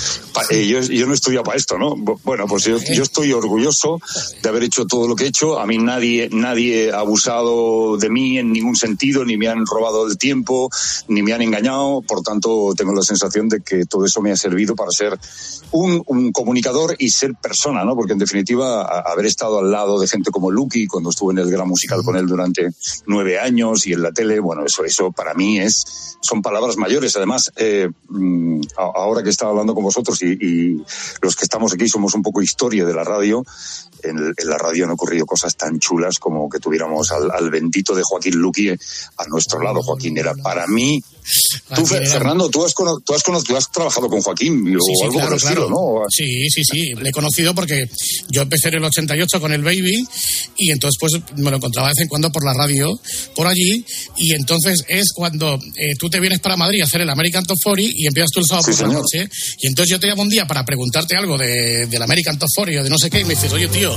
eh, 0.51 0.67
yo, 0.67 0.81
yo 0.81 1.05
no 1.05 1.13
he 1.13 1.15
estudiado 1.15 1.43
para 1.45 1.57
esto, 1.57 1.77
¿no? 1.77 1.95
Bu- 1.95 2.19
Bueno, 2.23 2.45
pues 2.47 2.65
yo, 2.65 2.77
yo 2.93 3.03
estoy 3.03 3.31
orgulloso 3.31 3.99
de 4.43 4.49
haber 4.49 4.63
hecho 4.63 4.85
todo 4.85 5.07
lo 5.07 5.15
que 5.15 5.23
he 5.25 5.27
hecho. 5.27 5.59
A 5.59 5.65
mí 5.65 5.77
nadie, 5.77 6.29
nadie 6.31 6.91
ha 6.91 6.99
abusado 6.99 7.97
de 7.97 8.09
mí 8.09 8.37
en 8.37 8.51
ningún 8.51 8.75
sentido, 8.75 9.23
ni 9.25 9.37
me 9.37 9.47
han 9.47 9.65
robado 9.65 10.05
el 10.07 10.17
tiempo, 10.17 10.69
ni 11.07 11.21
me 11.21 11.33
han 11.33 11.41
engañado. 11.41 12.01
Por 12.01 12.21
tanto, 12.21 12.73
tengo 12.75 12.93
la 12.93 13.01
sensación 13.01 13.47
de 13.47 13.61
que 13.61 13.85
todo 13.85 14.05
eso 14.05 14.21
me 14.21 14.31
ha 14.31 14.37
servido 14.37 14.75
para 14.75 14.91
ser 14.91 15.17
un, 15.71 16.03
un 16.07 16.31
comunicador 16.31 16.95
y 16.99 17.09
ser 17.09 17.33
persona, 17.35 17.83
¿no? 17.85 17.95
Porque 17.95 18.13
en 18.13 18.19
definitiva, 18.19 18.81
a- 18.81 19.11
haber 19.11 19.25
estado 19.27 19.59
al 19.59 19.71
lado 19.71 19.99
de 19.99 20.07
gente 20.07 20.31
como 20.31 20.51
Lucky, 20.65 20.87
cuando 20.87 21.09
estuve 21.11 21.33
en 21.33 21.39
el 21.39 21.49
Gran 21.51 21.67
Musical 21.67 22.01
con 22.03 22.15
él 22.15 22.25
durante 22.27 22.69
nueve 23.05 23.39
años 23.39 23.85
y 23.87 23.93
en 23.93 24.01
la 24.01 24.11
tele, 24.11 24.39
bueno, 24.39 24.65
eso, 24.65 24.83
eso 24.83 25.11
para 25.11 25.33
mí 25.33 25.59
es, 25.59 26.17
son 26.21 26.41
palabras 26.41 26.77
mayores. 26.77 27.15
Además, 27.15 27.51
eh, 27.55 27.89
mm, 28.09 28.61
ahora 28.77 29.21
que 29.23 29.29
estaba 29.29 29.51
hablando 29.51 29.73
con 29.75 29.83
vosotros 29.83 30.21
y, 30.23 30.31
y 30.39 30.83
los 31.21 31.35
que 31.35 31.45
estamos 31.45 31.73
aquí 31.73 31.87
somos 31.87 32.13
un 32.15 32.21
poco 32.23 32.41
historia 32.41 32.85
de 32.85 32.93
la 32.93 33.03
radio, 33.03 33.43
en, 34.03 34.17
en 34.17 34.49
la 34.49 34.57
radio 34.57 34.85
han 34.85 34.91
ocurrido 34.91 35.25
cosas 35.25 35.55
tan 35.55 35.79
chulas 35.79 36.19
como 36.19 36.49
que 36.49 36.59
tuviéramos 36.59 37.11
al, 37.11 37.31
al 37.31 37.49
bendito 37.49 37.95
de 37.95 38.03
Joaquín 38.03 38.35
Luqui 38.35 38.69
a 38.69 39.27
nuestro 39.27 39.61
lado. 39.61 39.81
Joaquín 39.81 40.17
era 40.17 40.33
para 40.35 40.67
mí. 40.67 41.01
Tú, 41.75 41.85
Fernando, 41.87 42.49
tú 42.49 42.63
has, 42.63 42.73
cono- 42.75 42.99
tú, 42.99 43.13
has 43.15 43.23
tú 43.23 43.55
has 43.55 43.71
trabajado 43.71 44.07
con 44.09 44.21
Joaquín 44.21 44.75
o 44.75 44.79
Sí, 44.79 44.93
sí, 44.95 45.03
algo 45.05 45.13
por 45.13 45.21
claro, 45.21 45.31
el 45.31 45.37
estilo, 45.37 45.67
claro. 45.67 45.69
¿no? 46.01 46.03
Sí, 46.09 46.49
sí, 46.49 46.61
sí. 46.63 46.93
Le 46.93 47.09
he 47.09 47.11
conocido 47.11 47.55
porque 47.55 47.89
yo 48.29 48.43
empecé 48.43 48.67
en 48.67 48.75
el 48.75 48.83
88 48.83 49.39
con 49.41 49.51
el 49.51 49.63
Baby 49.63 50.07
y 50.57 50.71
entonces 50.71 50.97
pues 50.99 51.13
me 51.37 51.49
lo 51.51 51.57
encontraba 51.57 51.87
de 51.89 51.93
vez 51.97 52.01
en 52.03 52.07
cuando 52.07 52.31
por 52.31 52.43
la 52.45 52.53
radio, 52.53 52.89
por 53.35 53.47
allí, 53.47 53.85
y 54.17 54.33
entonces 54.33 54.83
es 54.87 55.11
cuando 55.13 55.55
eh, 55.77 55.95
tú 55.99 56.09
te 56.09 56.19
vienes 56.19 56.39
para 56.39 56.55
Madrid 56.57 56.81
a 56.81 56.85
hacer 56.85 57.01
el 57.01 57.09
American 57.09 57.45
Top 57.45 57.57
40 57.63 57.93
y 57.95 58.07
empiezas 58.07 58.31
tú 58.31 58.39
el 58.39 58.45
sábado 58.47 58.65
Sí, 58.65 58.71
por 58.71 58.81
la 58.81 58.87
señor. 58.87 59.01
noche, 59.03 59.29
y 59.59 59.67
entonces 59.67 59.91
yo 59.91 59.99
te 59.99 60.07
llamo 60.07 60.21
un 60.23 60.29
día 60.29 60.45
para 60.47 60.63
preguntarte 60.65 61.15
algo 61.15 61.37
de, 61.37 61.87
del 61.87 62.01
American 62.01 62.37
Top 62.39 62.49
40 62.55 62.81
o 62.81 62.83
de 62.83 62.89
no 62.89 62.97
sé 62.97 63.09
qué, 63.09 63.21
y 63.21 63.25
me 63.25 63.35
dices, 63.35 63.51
oye 63.51 63.67
tío, 63.67 63.95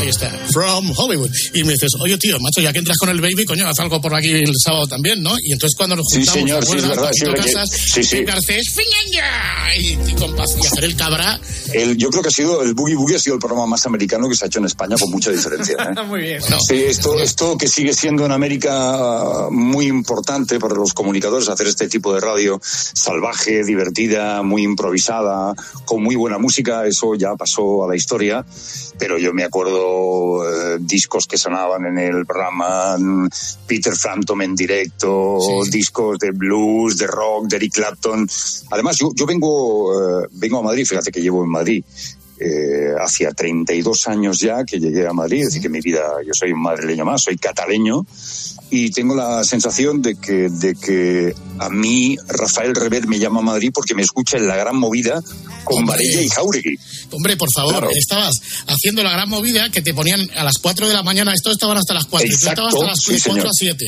ahí 0.00 0.08
está, 0.08 0.30
from 0.52 0.90
Hollywood, 0.96 1.30
y 1.54 1.64
me 1.64 1.72
dices, 1.72 1.90
oye 2.00 2.16
tío, 2.18 2.38
macho, 2.40 2.60
ya 2.60 2.72
que 2.72 2.78
entras 2.78 2.96
con 2.98 3.08
el 3.08 3.20
Baby, 3.20 3.44
coño, 3.44 3.66
haz 3.68 3.78
algo 3.80 4.00
por 4.00 4.14
aquí 4.14 4.30
el 4.30 4.52
sábado 4.62 4.86
también, 4.86 5.22
¿no? 5.22 5.34
Y 5.42 5.52
entonces 5.52 5.76
cuando 5.76 5.96
nos 5.96 6.06
Sí, 6.08 6.18
juntamos, 6.24 6.40
señor, 6.40 6.60
¿te 6.64 6.70
sí, 6.70 6.76
es 6.76 6.88
verdad, 6.88 7.10
sí, 7.12 7.24
Casas, 7.52 7.70
sí, 7.70 8.02
sí. 8.04 8.24
Garcés, 8.24 8.64
¡Fiñaña! 8.74 9.76
y, 9.78 10.10
y 10.10 10.14
con 10.14 10.34
paz, 10.36 10.50
y 10.62 10.66
hacer 10.66 10.84
el 10.84 10.96
cabra, 10.96 11.40
El, 11.72 11.96
yo 11.96 12.08
creo 12.10 12.22
que 12.22 12.28
ha 12.28 12.32
sido 12.32 12.62
el 12.62 12.74
Boogie 12.74 12.94
Boogie 12.96 13.16
ha 13.16 13.18
sido 13.18 13.34
el 13.34 13.40
programa 13.40 13.66
más 13.66 13.84
americano 13.86 14.28
que 14.28 14.34
se 14.36 14.44
ha 14.44 14.46
hecho 14.48 14.58
en 14.58 14.66
España 14.66 14.96
con 14.98 15.10
mucha 15.10 15.30
diferencia. 15.30 15.76
¿Eh? 15.78 16.02
Muy 16.06 16.20
bien. 16.20 16.42
Sí, 16.42 16.82
esto, 16.84 17.18
esto 17.18 17.56
que 17.56 17.68
sigue 17.68 17.92
siendo 17.92 18.24
en 18.26 18.32
América 18.32 19.48
muy 19.50 19.86
importante 19.86 20.58
para 20.58 20.74
los 20.74 20.92
comunicadores, 20.92 21.48
hacer 21.48 21.66
este 21.66 21.88
tipo 21.88 22.14
de 22.14 22.20
radio 22.20 22.60
salvaje, 22.62 23.64
divertida, 23.64 24.42
muy 24.42 24.62
improvisada, 24.62 25.54
con 25.84 26.02
muy 26.02 26.16
buena 26.16 26.38
música, 26.38 26.86
eso 26.86 27.14
ya 27.14 27.34
pasó 27.36 27.84
a 27.84 27.88
la 27.88 27.96
historia. 27.96 28.44
Pero 28.98 29.18
yo 29.18 29.32
me 29.32 29.44
acuerdo 29.44 30.44
eh, 30.44 30.78
discos 30.80 31.26
que 31.26 31.38
sonaban 31.38 31.86
en 31.86 31.98
el 31.98 32.26
programa, 32.26 32.96
mm, 32.98 33.28
Peter 33.66 33.94
Frampton 33.94 34.42
en 34.42 34.54
directo, 34.54 35.38
discos 35.70 36.18
de 36.18 36.32
blues, 36.32 36.98
de 36.98 37.06
rock, 37.06 37.46
de 37.46 37.56
Eric 37.56 37.74
Clapton. 37.74 38.28
Además, 38.70 38.96
yo, 38.98 39.12
yo 39.14 39.26
vengo, 39.26 40.22
eh, 40.22 40.26
vengo 40.32 40.58
a 40.58 40.62
Madrid, 40.62 40.86
fíjate 40.86 41.12
que 41.12 41.20
llevo 41.20 41.44
en 41.44 41.50
Madrid 41.50 41.84
eh, 42.40 42.94
hacia 42.98 43.32
32 43.32 44.08
años 44.08 44.40
ya 44.40 44.64
que 44.64 44.78
llegué 44.78 45.06
a 45.06 45.12
Madrid, 45.12 45.40
es 45.40 45.46
decir, 45.46 45.62
que 45.62 45.68
mi 45.68 45.80
vida, 45.80 46.04
yo 46.24 46.32
soy 46.32 46.52
un 46.52 46.62
madrileño 46.62 47.04
más, 47.04 47.22
soy 47.22 47.36
cataleño, 47.36 48.06
y 48.70 48.90
tengo 48.90 49.14
la 49.14 49.44
sensación 49.44 50.02
de 50.02 50.14
que, 50.16 50.48
de 50.50 50.74
que 50.74 51.34
a 51.58 51.68
mí 51.70 52.16
Rafael 52.28 52.74
Rever 52.74 53.06
me 53.06 53.18
llama 53.18 53.40
a 53.40 53.42
Madrid 53.42 53.70
porque 53.72 53.94
me 53.94 54.02
escucha 54.02 54.36
en 54.36 54.46
la 54.46 54.56
gran 54.56 54.76
movida 54.76 55.20
con 55.64 55.84
Varela 55.86 56.22
y 56.22 56.28
Jauregui. 56.28 56.78
Hombre, 57.10 57.36
por 57.36 57.48
favor, 57.54 57.72
Claro. 57.78 57.90
estabas 57.94 58.40
haciendo 58.66 59.02
la 59.02 59.10
gran 59.12 59.28
movida 59.28 59.70
que 59.70 59.82
te 59.82 59.92
ponían 59.94 60.20
a 60.36 60.44
las 60.44 60.58
4 60.58 60.88
de 60.88 60.94
la 60.94 61.02
mañana, 61.02 61.32
estos 61.34 61.52
estaban 61.52 61.76
hasta 61.76 61.94
las 61.94 62.06
4, 62.06 62.26
y 62.26 62.30
tú 62.30 62.36
Exacto, 62.36 62.68
estabas 62.68 62.74
hasta 62.74 63.12
las 63.12 63.20
sí, 63.20 63.28
4 63.28 63.32
señor. 63.32 63.46
a 63.46 63.50
7. 63.52 63.86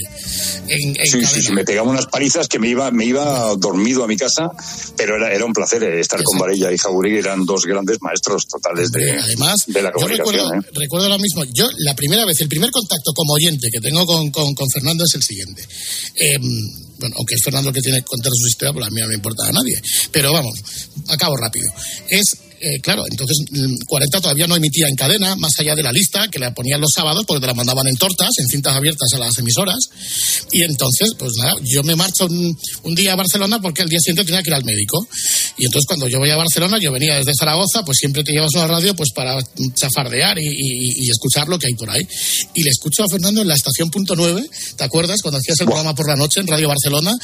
En, 0.68 0.96
en 1.00 1.06
Sí, 1.06 1.24
sí, 1.24 1.42
sí, 1.42 1.52
me 1.52 1.64
pegaba 1.64 1.88
unas 1.90 2.06
palizas 2.06 2.48
que 2.48 2.58
me 2.58 2.68
iba, 2.68 2.90
me 2.90 3.04
iba 3.06 3.54
dormido 3.56 4.04
a 4.04 4.06
mi 4.06 4.16
casa, 4.16 4.48
pero 4.96 5.16
era, 5.16 5.32
era 5.32 5.44
un 5.44 5.52
placer 5.52 5.82
eh, 5.82 6.00
estar 6.00 6.22
con 6.22 6.38
Varela 6.38 6.72
y 6.72 6.78
Jauregui, 6.78 7.18
eran 7.18 7.44
dos 7.46 7.64
grandes 7.66 7.98
maestros 8.00 8.46
totales 8.46 8.90
de, 8.92 9.18
Además, 9.18 9.56
de 9.66 9.82
la 9.82 9.88
yo 9.90 9.94
comunicación. 9.94 10.34
recuerdo, 10.34 10.54
¿eh? 10.60 10.70
recuerdo 10.74 11.06
ahora 11.06 11.18
mismo, 11.18 11.44
yo 11.54 11.66
la 11.78 11.94
primera 11.94 12.24
vez, 12.24 12.40
el 12.40 12.48
primer 12.48 12.70
contacto 12.70 13.12
como 13.14 13.32
oyente 13.34 13.68
que 13.72 13.80
tengo 13.80 14.04
con, 14.06 14.30
con, 14.30 14.54
con 14.54 14.68
Fernando 14.70 15.04
es 15.04 15.14
el 15.14 15.22
siguiente. 15.22 15.62
Eh, 16.14 16.38
bueno, 16.98 17.14
aunque 17.18 17.34
es 17.34 17.42
Fernando 17.42 17.70
el 17.70 17.74
que 17.74 17.80
tiene 17.80 17.98
que 17.98 18.04
contar 18.04 18.32
su 18.34 18.46
historia, 18.46 18.72
pues 18.72 18.86
a 18.86 18.90
mí 18.90 19.00
no 19.00 19.08
me 19.08 19.14
importa 19.14 19.46
a 19.46 19.52
nadie. 19.52 19.80
Pero 20.12 20.32
vamos, 20.32 20.58
acabo 21.08 21.36
rápido. 21.36 21.66
Es, 22.08 22.36
eh, 22.60 22.80
claro, 22.82 23.04
entonces 23.10 23.36
mm, 23.50 23.74
40 23.88 24.20
todavía 24.20 24.46
no 24.46 24.56
emitía 24.56 24.86
en 24.88 24.94
cadena, 24.96 25.34
más 25.36 25.52
allá 25.58 25.74
de 25.74 25.82
la 25.82 25.92
lista, 25.92 26.28
que 26.28 26.38
la 26.38 26.52
ponían 26.54 26.80
los 26.80 26.92
sábados 26.94 27.24
porque 27.26 27.40
te 27.40 27.46
la 27.46 27.54
mandaban 27.54 27.86
en 27.88 27.96
tortas, 27.96 28.28
en 28.38 28.46
cintas 28.48 28.74
abiertas 28.76 29.08
a 29.14 29.18
las 29.18 29.38
emisoras. 29.38 29.78
Y 30.52 30.62
entonces, 30.62 31.10
pues 31.18 31.32
nada, 31.38 31.54
yo 31.64 31.82
me 31.82 31.96
marcho 31.96 32.26
un, 32.26 32.56
un 32.84 32.94
día 32.94 33.12
a 33.12 33.16
Barcelona 33.16 33.60
porque 33.60 33.82
el 33.82 33.88
día 33.88 33.98
siguiente 34.00 34.24
tenía 34.24 34.42
que 34.42 34.50
ir 34.50 34.54
al 34.54 34.64
médico. 34.64 35.06
Y 35.58 35.64
entonces 35.66 35.86
cuando 35.86 36.08
yo 36.08 36.18
voy 36.18 36.30
a 36.30 36.36
Barcelona, 36.36 36.78
yo 36.80 36.92
venía 36.92 37.16
desde 37.16 37.32
Zaragoza, 37.38 37.84
pues 37.84 37.98
siempre 37.98 38.22
te 38.24 38.32
llevas 38.32 38.54
a 38.56 38.58
la 38.60 38.66
radio 38.68 38.94
pues 38.94 39.10
para 39.14 39.38
chafardear 39.74 40.38
y, 40.38 40.46
y- 40.46 41.06
y 41.06 41.10
escuchar 41.10 41.48
lo 41.48 41.58
que 41.58 41.66
hay 41.66 41.74
por 41.74 41.90
ahí. 41.90 42.02
Y 42.54 42.62
le 42.62 42.70
escucho 42.70 43.04
a 43.04 43.08
Fernando 43.08 43.40
en 43.42 43.48
la 43.48 43.54
estación 43.54 43.90
punto 43.90 44.14
nueve, 44.16 44.44
¿te 44.76 44.84
acuerdas? 44.84 45.20
Cuando 45.22 45.38
hacías 45.38 45.60
el 45.60 45.66
programa 45.66 45.94
por 45.94 46.08
la 46.08 46.16
noche 46.16 46.40
en 46.40 46.46
Radio 46.46 46.68
Barcelona. 46.68 47.16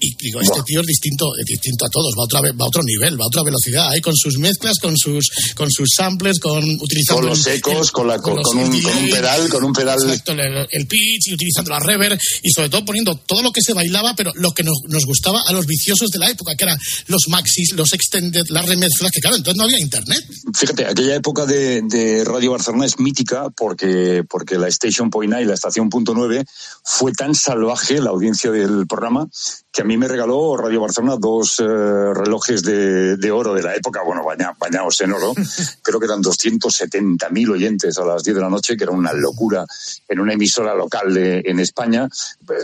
Y 0.00 0.14
digo, 0.16 0.40
este 0.40 0.60
tío 0.66 0.80
es 0.80 0.86
distinto, 0.86 1.26
es 1.38 1.44
distinto 1.46 1.86
a 1.86 1.88
todos, 1.90 2.12
va 2.18 2.22
a, 2.22 2.24
otra, 2.24 2.40
va 2.40 2.64
a 2.64 2.68
otro 2.68 2.82
nivel, 2.82 3.20
va 3.20 3.24
a 3.24 3.28
otra 3.28 3.42
velocidad, 3.42 3.88
ahí 3.90 4.00
con 4.00 4.14
sus 4.16 4.38
mezclas, 4.38 4.78
con 4.82 4.96
sus, 4.98 5.30
con 5.54 5.70
sus 5.70 5.88
samplers, 5.96 6.38
con 6.40 6.62
utilizando 6.62 7.20
Con 7.22 7.30
los 7.30 7.46
ecos, 7.46 7.86
el- 7.88 7.92
con, 7.92 8.06
la, 8.08 8.18
con, 8.18 8.42
con 8.42 8.58
un, 8.58 8.82
con 8.82 8.96
un 8.98 9.08
pedal, 9.10 9.48
con 9.48 9.64
un 9.64 9.72
pedal. 9.72 9.98
Exacto, 10.02 10.32
el, 10.32 10.66
el 10.70 10.86
pitch 10.86 11.28
y 11.28 11.34
utilizando 11.34 11.70
la 11.70 11.78
reverb 11.78 12.18
y 12.42 12.50
sobre 12.50 12.68
todo 12.68 12.84
poniendo 12.84 13.14
todo 13.16 13.42
lo 13.42 13.50
que 13.52 13.62
se 13.62 13.72
bailaba, 13.72 14.14
pero 14.16 14.32
lo 14.34 14.50
que 14.52 14.62
nos, 14.64 14.76
nos 14.88 15.06
gustaba 15.06 15.40
a 15.46 15.52
los 15.52 15.66
viciosos 15.66 16.10
de 16.10 16.18
la 16.18 16.28
época, 16.28 16.54
que 16.56 16.64
eran 16.64 16.76
los 17.06 17.22
maxis, 17.28 17.72
los 17.74 17.92
extended, 17.94 18.42
las 18.48 18.68
remezclas, 18.68 19.10
que 19.12 19.20
claro, 19.20 19.36
entonces 19.36 19.56
no 19.56 19.64
había 19.64 19.78
internet. 19.78 20.18
Fíjate, 20.54 20.84
aquella 20.86 21.14
época 21.14 21.46
de, 21.46 21.82
de 21.82 22.24
Radio 22.24 22.50
Barcelona 22.50 22.84
es 22.86 22.98
mítica 22.98 23.48
porque, 23.56 24.24
porque 24.28 24.58
la 24.58 24.68
Station 24.68 25.08
Point 25.10 25.32
Nine, 25.32 25.46
la 25.46 25.54
estación 25.54 25.88
punto 25.88 26.12
nueve, 26.14 26.44
fue 26.84 27.12
tan 27.12 27.34
salvaje 27.34 28.00
la 28.00 28.10
audiencia 28.10 28.50
del 28.50 28.86
programa 28.88 29.28
que 29.72 29.82
a 29.82 29.84
mí 29.84 29.96
me 29.96 30.08
regaló 30.08 30.56
Radio 30.56 30.80
Barcelona 30.82 31.16
dos 31.18 31.60
eh, 31.60 31.64
relojes 31.64 32.62
de, 32.62 33.16
de 33.16 33.30
oro 33.30 33.54
de 33.54 33.62
la 33.62 33.74
época, 33.74 34.00
bueno, 34.04 34.22
baña- 34.24 34.52
bañados 34.72 35.00
en 35.02 35.12
oro. 35.12 35.34
Creo 35.82 36.00
que 36.00 36.06
eran 36.06 36.22
270.000 36.22 37.50
oyentes 37.50 37.98
a 37.98 38.04
las 38.04 38.22
10 38.24 38.36
de 38.36 38.42
la 38.42 38.48
noche, 38.48 38.76
que 38.76 38.84
era 38.84 38.92
una 38.92 39.12
locura 39.12 39.64
en 40.08 40.20
una 40.20 40.32
emisora 40.32 40.74
local 40.74 41.12
de- 41.12 41.42
en 41.44 41.60
España. 41.60 42.08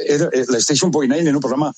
Era- 0.06 0.28
eh, 0.32 0.44
la 0.48 0.58
Station 0.58 0.90
Point 0.90 1.12
Nine 1.12 1.28
en 1.30 1.36
un 1.36 1.40
programa 1.40 1.72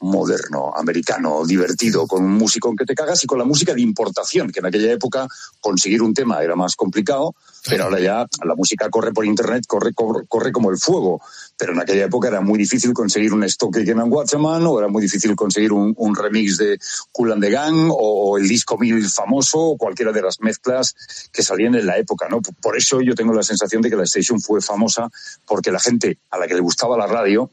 moderno, 0.00 0.72
americano, 0.74 1.44
divertido, 1.44 2.06
con 2.06 2.24
un 2.24 2.32
músico 2.32 2.74
que 2.74 2.84
te 2.84 2.94
cagas 2.94 3.22
y 3.24 3.26
con 3.26 3.38
la 3.38 3.44
música 3.44 3.74
de 3.74 3.82
importación, 3.82 4.50
que 4.50 4.60
en 4.60 4.66
aquella 4.66 4.92
época 4.92 5.28
conseguir 5.60 6.02
un 6.02 6.14
tema 6.14 6.42
era 6.42 6.56
más 6.56 6.76
complicado, 6.76 7.34
pero 7.68 7.84
ahora 7.84 8.00
ya 8.00 8.26
la 8.44 8.54
música 8.54 8.88
corre 8.88 9.12
por 9.12 9.26
internet, 9.26 9.64
corre, 9.66 9.92
corre, 9.92 10.26
corre 10.26 10.52
como 10.52 10.70
el 10.70 10.78
fuego. 10.78 11.20
Pero 11.58 11.72
en 11.72 11.80
aquella 11.80 12.06
época 12.06 12.28
era 12.28 12.40
muy 12.40 12.58
difícil 12.58 12.94
conseguir 12.94 13.34
un 13.34 13.44
stock 13.44 13.74
que 13.74 13.90
en 13.90 14.00
Watchman, 14.00 14.64
o 14.66 14.78
era 14.78 14.88
muy 14.88 15.02
difícil 15.02 15.36
conseguir 15.36 15.72
un, 15.72 15.92
un 15.96 16.14
remix 16.14 16.56
de 16.56 16.78
Cool 17.12 17.32
and 17.32 17.42
the 17.42 17.50
Gang, 17.50 17.90
o, 17.90 18.30
o 18.30 18.38
el 18.38 18.48
disco 18.48 18.78
mil 18.78 19.06
famoso, 19.08 19.58
o 19.58 19.76
cualquiera 19.76 20.12
de 20.12 20.22
las 20.22 20.40
mezclas 20.40 20.94
que 21.30 21.42
salían 21.42 21.74
en 21.74 21.86
la 21.86 21.98
época, 21.98 22.28
¿no? 22.30 22.40
Por 22.62 22.76
eso 22.76 23.02
yo 23.02 23.14
tengo 23.14 23.34
la 23.34 23.42
sensación 23.42 23.82
de 23.82 23.90
que 23.90 23.96
la 23.96 24.04
Station 24.04 24.40
fue 24.40 24.62
famosa, 24.62 25.10
porque 25.46 25.70
la 25.70 25.80
gente 25.80 26.18
a 26.30 26.38
la 26.38 26.46
que 26.46 26.54
le 26.54 26.60
gustaba 26.60 26.96
la 26.96 27.06
radio, 27.06 27.50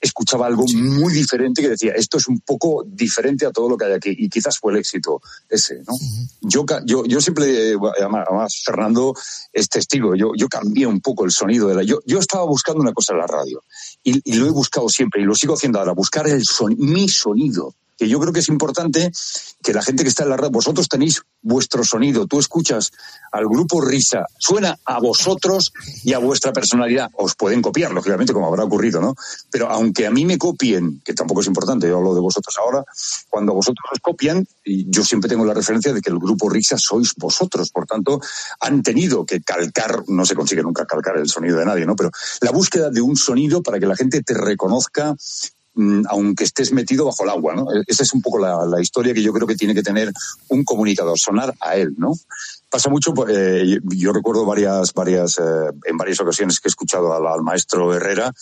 escuchaba 0.00 0.46
algo 0.46 0.64
muy 0.74 1.12
diferente 1.12 1.60
que 1.62 1.70
decía, 1.70 1.92
esto 1.92 2.18
es 2.18 2.28
un 2.28 2.40
poco 2.40 2.84
diferente 2.86 3.46
a 3.46 3.50
todo 3.50 3.68
lo 3.68 3.76
que 3.76 3.84
hay 3.84 3.92
aquí. 3.92 4.14
Y 4.16 4.28
quizás 4.28 4.58
fue 4.58 4.72
el 4.72 4.78
éxito 4.78 5.20
ese, 5.48 5.82
¿no? 5.86 5.94
yo, 6.40 6.64
yo, 6.86 7.04
yo 7.04 7.20
siempre, 7.20 7.72
eh, 7.72 7.76
además, 7.98 8.24
además, 8.28 8.62
Fernando 8.64 9.14
es 9.52 9.68
testigo, 9.68 10.14
yo, 10.14 10.32
yo 10.36 10.48
cambié 10.48 10.86
un 10.86 11.00
poco 11.00 11.24
el 11.24 11.30
sonido 11.30 11.68
de 11.68 11.74
la... 11.74 11.82
Yo, 11.82 12.00
yo 12.06 12.18
estaba 12.18 12.44
buscando 12.44 12.80
una 12.80 12.92
cosa 12.92 13.12
en 13.12 13.18
la 13.18 13.26
radio 13.26 13.62
y, 14.02 14.20
y 14.24 14.34
lo 14.36 14.46
he 14.46 14.50
buscado 14.50 14.88
siempre 14.88 15.20
y 15.20 15.24
lo 15.24 15.34
sigo 15.34 15.54
haciendo 15.54 15.78
ahora, 15.78 15.92
buscar 15.92 16.26
el 16.28 16.44
son, 16.44 16.74
mi 16.78 17.08
sonido. 17.08 17.74
Que 18.00 18.08
yo 18.08 18.18
creo 18.18 18.32
que 18.32 18.40
es 18.40 18.48
importante 18.48 19.12
que 19.62 19.74
la 19.74 19.82
gente 19.82 20.04
que 20.04 20.08
está 20.08 20.22
en 20.22 20.30
la 20.30 20.38
radio, 20.38 20.52
vosotros 20.52 20.88
tenéis 20.88 21.20
vuestro 21.42 21.84
sonido, 21.84 22.26
tú 22.26 22.38
escuchas 22.38 22.92
al 23.30 23.46
grupo 23.46 23.82
Risa, 23.82 24.24
suena 24.38 24.78
a 24.86 25.00
vosotros 25.00 25.70
y 26.02 26.14
a 26.14 26.18
vuestra 26.18 26.50
personalidad. 26.54 27.10
Os 27.12 27.34
pueden 27.34 27.60
copiar, 27.60 27.92
lógicamente, 27.92 28.32
como 28.32 28.46
habrá 28.46 28.64
ocurrido, 28.64 29.02
¿no? 29.02 29.14
Pero 29.50 29.68
aunque 29.68 30.06
a 30.06 30.10
mí 30.10 30.24
me 30.24 30.38
copien, 30.38 31.02
que 31.04 31.12
tampoco 31.12 31.42
es 31.42 31.46
importante, 31.46 31.88
yo 31.88 31.98
hablo 31.98 32.14
de 32.14 32.22
vosotros 32.22 32.56
ahora, 32.56 32.82
cuando 33.28 33.52
vosotros 33.52 33.84
os 33.92 33.98
copian, 34.00 34.46
yo 34.64 35.04
siempre 35.04 35.28
tengo 35.28 35.44
la 35.44 35.52
referencia 35.52 35.92
de 35.92 36.00
que 36.00 36.08
el 36.08 36.18
grupo 36.18 36.48
Risa 36.48 36.78
sois 36.78 37.12
vosotros, 37.18 37.70
por 37.70 37.84
tanto, 37.84 38.18
han 38.60 38.82
tenido 38.82 39.26
que 39.26 39.42
calcar, 39.42 40.04
no 40.08 40.24
se 40.24 40.34
consigue 40.34 40.62
nunca 40.62 40.86
calcar 40.86 41.18
el 41.18 41.28
sonido 41.28 41.58
de 41.58 41.66
nadie, 41.66 41.84
¿no? 41.84 41.96
Pero 41.96 42.10
la 42.40 42.50
búsqueda 42.50 42.88
de 42.88 43.02
un 43.02 43.18
sonido 43.18 43.62
para 43.62 43.78
que 43.78 43.84
la 43.84 43.94
gente 43.94 44.22
te 44.22 44.32
reconozca 44.32 45.14
aunque 46.08 46.44
estés 46.44 46.72
metido 46.72 47.04
bajo 47.06 47.24
el 47.24 47.30
agua, 47.30 47.54
¿no? 47.54 47.72
E- 47.72 47.84
Esa 47.86 48.02
es 48.02 48.12
un 48.12 48.20
poco 48.22 48.38
la, 48.38 48.66
la 48.66 48.80
historia 48.82 49.14
que 49.14 49.22
yo 49.22 49.32
creo 49.32 49.46
que 49.46 49.54
tiene 49.56 49.74
que 49.74 49.82
tener 49.82 50.12
un 50.48 50.64
comunicador, 50.64 51.18
sonar 51.18 51.54
a 51.60 51.76
él, 51.76 51.94
¿no? 51.96 52.12
Pasa 52.68 52.88
mucho, 52.88 53.12
eh, 53.28 53.78
yo- 53.96 54.12
recuerdo 54.12 54.44
varias, 54.44 54.92
varias, 54.92 55.38
eh, 55.38 55.42
en 55.86 55.96
varias 55.96 56.20
ocasiones 56.20 56.60
que 56.60 56.68
he 56.68 56.70
escuchado 56.70 57.12
al, 57.14 57.26
al 57.26 57.42
maestro 57.42 57.92
Herrera, 57.94 58.32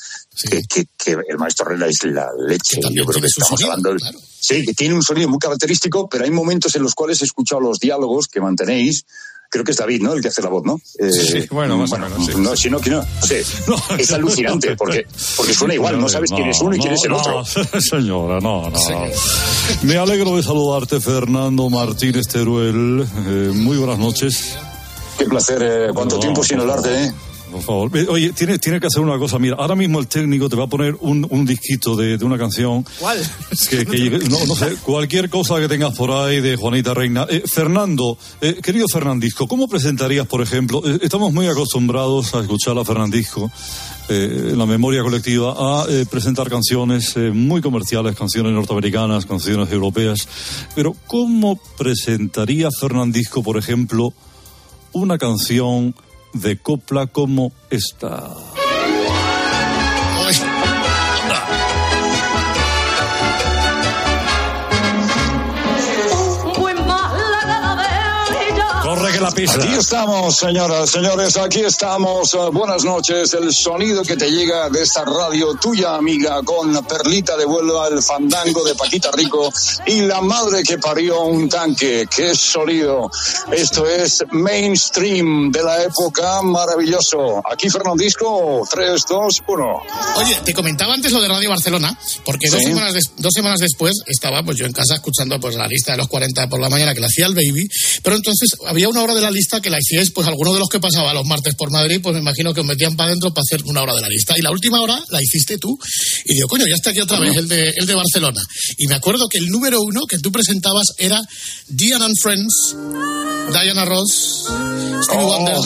que, 0.50 0.62
que, 0.68 0.86
que 0.96 1.16
el 1.28 1.38
maestro 1.38 1.66
Herrera 1.66 1.86
es 1.86 2.04
la 2.04 2.28
leche. 2.38 2.80
Yo 2.92 3.04
creo 3.04 3.20
que 3.22 3.26
estamos 3.28 3.62
hablando. 3.62 3.96
Sí, 4.40 4.64
que 4.64 4.74
tiene 4.74 4.94
un 4.94 5.02
sonido 5.02 5.28
muy 5.28 5.38
característico, 5.38 6.08
pero 6.08 6.24
hay 6.24 6.30
momentos 6.30 6.74
en 6.76 6.82
los 6.82 6.94
cuales 6.94 7.20
he 7.22 7.24
escuchado 7.24 7.60
los 7.60 7.78
diálogos 7.78 8.28
que 8.28 8.40
mantenéis. 8.40 9.04
Creo 9.50 9.64
que 9.64 9.70
es 9.70 9.78
David, 9.78 10.02
¿no? 10.02 10.12
El 10.12 10.20
que 10.20 10.28
hace 10.28 10.42
la 10.42 10.50
voz, 10.50 10.62
¿no? 10.64 10.78
Eh, 10.98 11.10
Sí, 11.10 11.46
bueno, 11.50 11.78
más 11.78 11.92
o 11.92 11.98
menos, 11.98 12.26
sí. 12.26 12.32
No, 12.36 12.54
si 12.54 12.68
no, 12.68 12.78
no. 12.78 13.00
no 13.00 13.96
es 13.98 14.12
alucinante, 14.12 14.76
porque, 14.76 15.06
porque 15.36 15.54
suena 15.54 15.74
igual, 15.74 15.98
no 15.98 16.08
sabes 16.08 16.30
quién 16.30 16.48
es 16.48 16.60
uno 16.60 16.76
y 16.76 16.78
quién 16.78 16.92
es 16.92 17.04
el 17.04 17.12
otro. 17.12 17.42
señora, 17.80 18.40
no, 18.40 18.68
no. 18.68 18.78
Me 19.82 19.96
alegro 19.96 20.36
de 20.36 20.42
saludarte, 20.42 21.00
Fernando 21.00 21.70
Martínez 21.70 22.26
Teruel. 22.28 23.06
Eh, 23.26 23.50
muy 23.54 23.78
buenas 23.78 23.98
noches. 23.98 24.56
Qué 25.18 25.24
placer, 25.24 25.62
eh, 25.62 25.90
cuánto 25.94 26.18
tiempo 26.18 26.44
sin 26.44 26.60
hablarte. 26.60 27.04
¿eh? 27.04 27.12
Por 27.50 27.62
favor. 27.62 27.96
Eh, 27.96 28.06
Oye, 28.08 28.32
tiene, 28.32 28.58
tiene 28.58 28.80
que 28.80 28.86
hacer 28.86 29.00
una 29.02 29.18
cosa. 29.18 29.38
Mira, 29.38 29.56
ahora 29.58 29.74
mismo 29.74 29.98
el 30.00 30.06
técnico 30.06 30.48
te 30.48 30.56
va 30.56 30.64
a 30.64 30.66
poner 30.68 30.96
un, 31.00 31.26
un 31.30 31.44
disquito 31.44 31.96
de, 31.96 32.18
de 32.18 32.24
una 32.24 32.38
canción. 32.38 32.84
¿Cuál? 32.98 33.18
Que, 33.70 33.84
que 33.84 34.10
no, 34.30 34.44
no 34.46 34.54
sé, 34.54 34.76
cualquier 34.82 35.28
cosa 35.28 35.58
que 35.60 35.68
tengas 35.68 35.94
por 35.96 36.10
ahí 36.10 36.40
de 36.40 36.56
Juanita 36.56 36.94
Reina. 36.94 37.26
Eh, 37.28 37.42
Fernando, 37.46 38.16
eh, 38.40 38.58
querido 38.62 38.86
Fernandisco, 38.88 39.46
¿cómo 39.48 39.68
presentarías, 39.68 40.26
por 40.26 40.42
ejemplo? 40.42 40.82
eh, 40.84 40.98
estamos 41.02 41.32
muy 41.32 41.46
acostumbrados 41.48 42.34
a 42.34 42.40
escuchar 42.40 42.78
a 42.78 42.84
Fernandisco. 42.84 43.50
eh, 44.08 44.50
en 44.52 44.58
la 44.58 44.64
memoria 44.64 45.02
colectiva 45.02 45.54
a 45.58 45.86
presentar 46.10 46.48
canciones 46.48 47.14
eh, 47.16 47.30
muy 47.30 47.60
comerciales, 47.60 48.16
canciones 48.16 48.52
norteamericanas, 48.52 49.26
canciones 49.26 49.70
europeas. 49.70 50.26
Pero 50.74 50.94
¿cómo 51.06 51.58
presentaría 51.76 52.70
Fernandisco, 52.70 53.42
por 53.42 53.58
ejemplo, 53.58 54.14
una 54.92 55.18
canción 55.18 55.94
de 56.40 56.56
copla 56.58 57.06
como 57.06 57.52
esta? 57.70 58.34
Que 69.12 69.20
la 69.20 69.30
pisa. 69.30 69.54
Aquí 69.54 69.72
estamos, 69.74 70.36
señoras, 70.36 70.90
señores, 70.90 71.36
aquí 71.38 71.60
estamos. 71.60 72.34
Eh, 72.34 72.38
buenas 72.52 72.84
noches. 72.84 73.32
El 73.32 73.54
sonido 73.54 74.02
que 74.02 74.16
te 74.16 74.30
llega 74.30 74.68
de 74.68 74.82
esta 74.82 75.04
radio 75.04 75.54
tuya, 75.54 75.94
amiga, 75.94 76.42
con 76.42 76.74
Perlita 76.84 77.36
de 77.36 77.44
vuelo 77.46 77.80
al 77.80 78.02
fandango 78.02 78.62
de 78.64 78.74
Paquita 78.74 79.10
Rico 79.12 79.50
y 79.86 80.02
la 80.02 80.20
madre 80.20 80.62
que 80.62 80.76
parió 80.78 81.22
un 81.22 81.48
tanque. 81.48 82.06
¡Qué 82.14 82.34
sonido! 82.34 83.10
Esto 83.52 83.86
es 83.88 84.24
mainstream 84.30 85.50
de 85.52 85.62
la 85.62 85.84
época 85.84 86.42
maravilloso. 86.42 87.42
Aquí 87.50 87.70
Fernandisco, 87.70 88.66
3, 88.70 89.04
2, 89.08 89.42
1. 89.46 89.82
Oye, 90.16 90.38
te 90.44 90.52
comentaba 90.52 90.92
antes 90.94 91.12
lo 91.12 91.20
de 91.22 91.28
Radio 91.28 91.48
Barcelona, 91.50 91.98
porque 92.24 92.48
dos, 92.50 92.58
Sí. 92.60 92.66
semanas 92.66 92.92
des- 92.94 93.10
dos 93.16 93.32
semanas 93.34 93.60
después 93.60 93.94
estaba 94.06 94.42
pues 94.42 94.58
yo 94.58 94.66
en 94.66 94.72
casa 94.72 94.94
escuchando 94.96 95.38
pues 95.40 95.54
la 95.54 95.66
lista 95.66 95.92
de 95.92 95.98
los 95.98 96.08
40 96.08 96.48
por 96.48 96.60
la 96.60 96.68
mañana 96.68 96.94
que 96.94 97.00
la 97.00 97.06
hacía 97.06 97.26
el 97.26 97.34
Baby, 97.34 97.68
pero 98.02 98.16
entonces 98.16 98.50
había 98.66 98.78
había 98.88 98.88
una 98.98 99.04
hora 99.04 99.14
de 99.14 99.20
la 99.20 99.30
lista 99.30 99.60
que 99.60 99.70
la 99.70 99.78
hicierais, 99.78 100.10
pues 100.10 100.26
alguno 100.26 100.52
de 100.52 100.58
los 100.58 100.68
que 100.68 100.80
pasaba 100.80 101.14
los 101.14 101.24
martes 101.24 101.54
por 101.54 101.70
Madrid, 101.70 102.00
pues 102.02 102.14
me 102.14 102.20
imagino 102.20 102.52
que 102.52 102.60
os 102.60 102.66
metían 102.66 102.96
para 102.96 103.08
adentro 103.10 103.32
para 103.32 103.42
hacer 103.42 103.62
una 103.66 103.82
hora 103.82 103.94
de 103.94 104.00
la 104.00 104.08
lista. 104.08 104.34
Y 104.36 104.42
la 104.42 104.50
última 104.50 104.80
hora 104.80 104.98
la 105.10 105.22
hiciste 105.22 105.56
tú. 105.58 105.78
Y 106.24 106.34
digo, 106.34 106.48
coño, 106.48 106.66
ya 106.66 106.74
está 106.74 106.90
aquí 106.90 107.00
otra 107.00 107.20
vez 107.20 107.36
el 107.36 107.46
de, 107.48 107.70
el 107.76 107.86
de 107.86 107.94
Barcelona. 107.94 108.42
Y 108.76 108.86
me 108.88 108.94
acuerdo 108.94 109.28
que 109.28 109.38
el 109.38 109.46
número 109.46 109.80
uno 109.82 110.02
que 110.08 110.18
tú 110.18 110.32
presentabas 110.32 110.86
era 110.98 111.20
Diane 111.68 112.04
and 112.04 112.16
Friends, 112.20 112.74
Diana 113.52 113.84
Ross, 113.84 114.44
Stevie 115.04 115.24
Oh. 115.24 115.28
Wonder, 115.28 115.56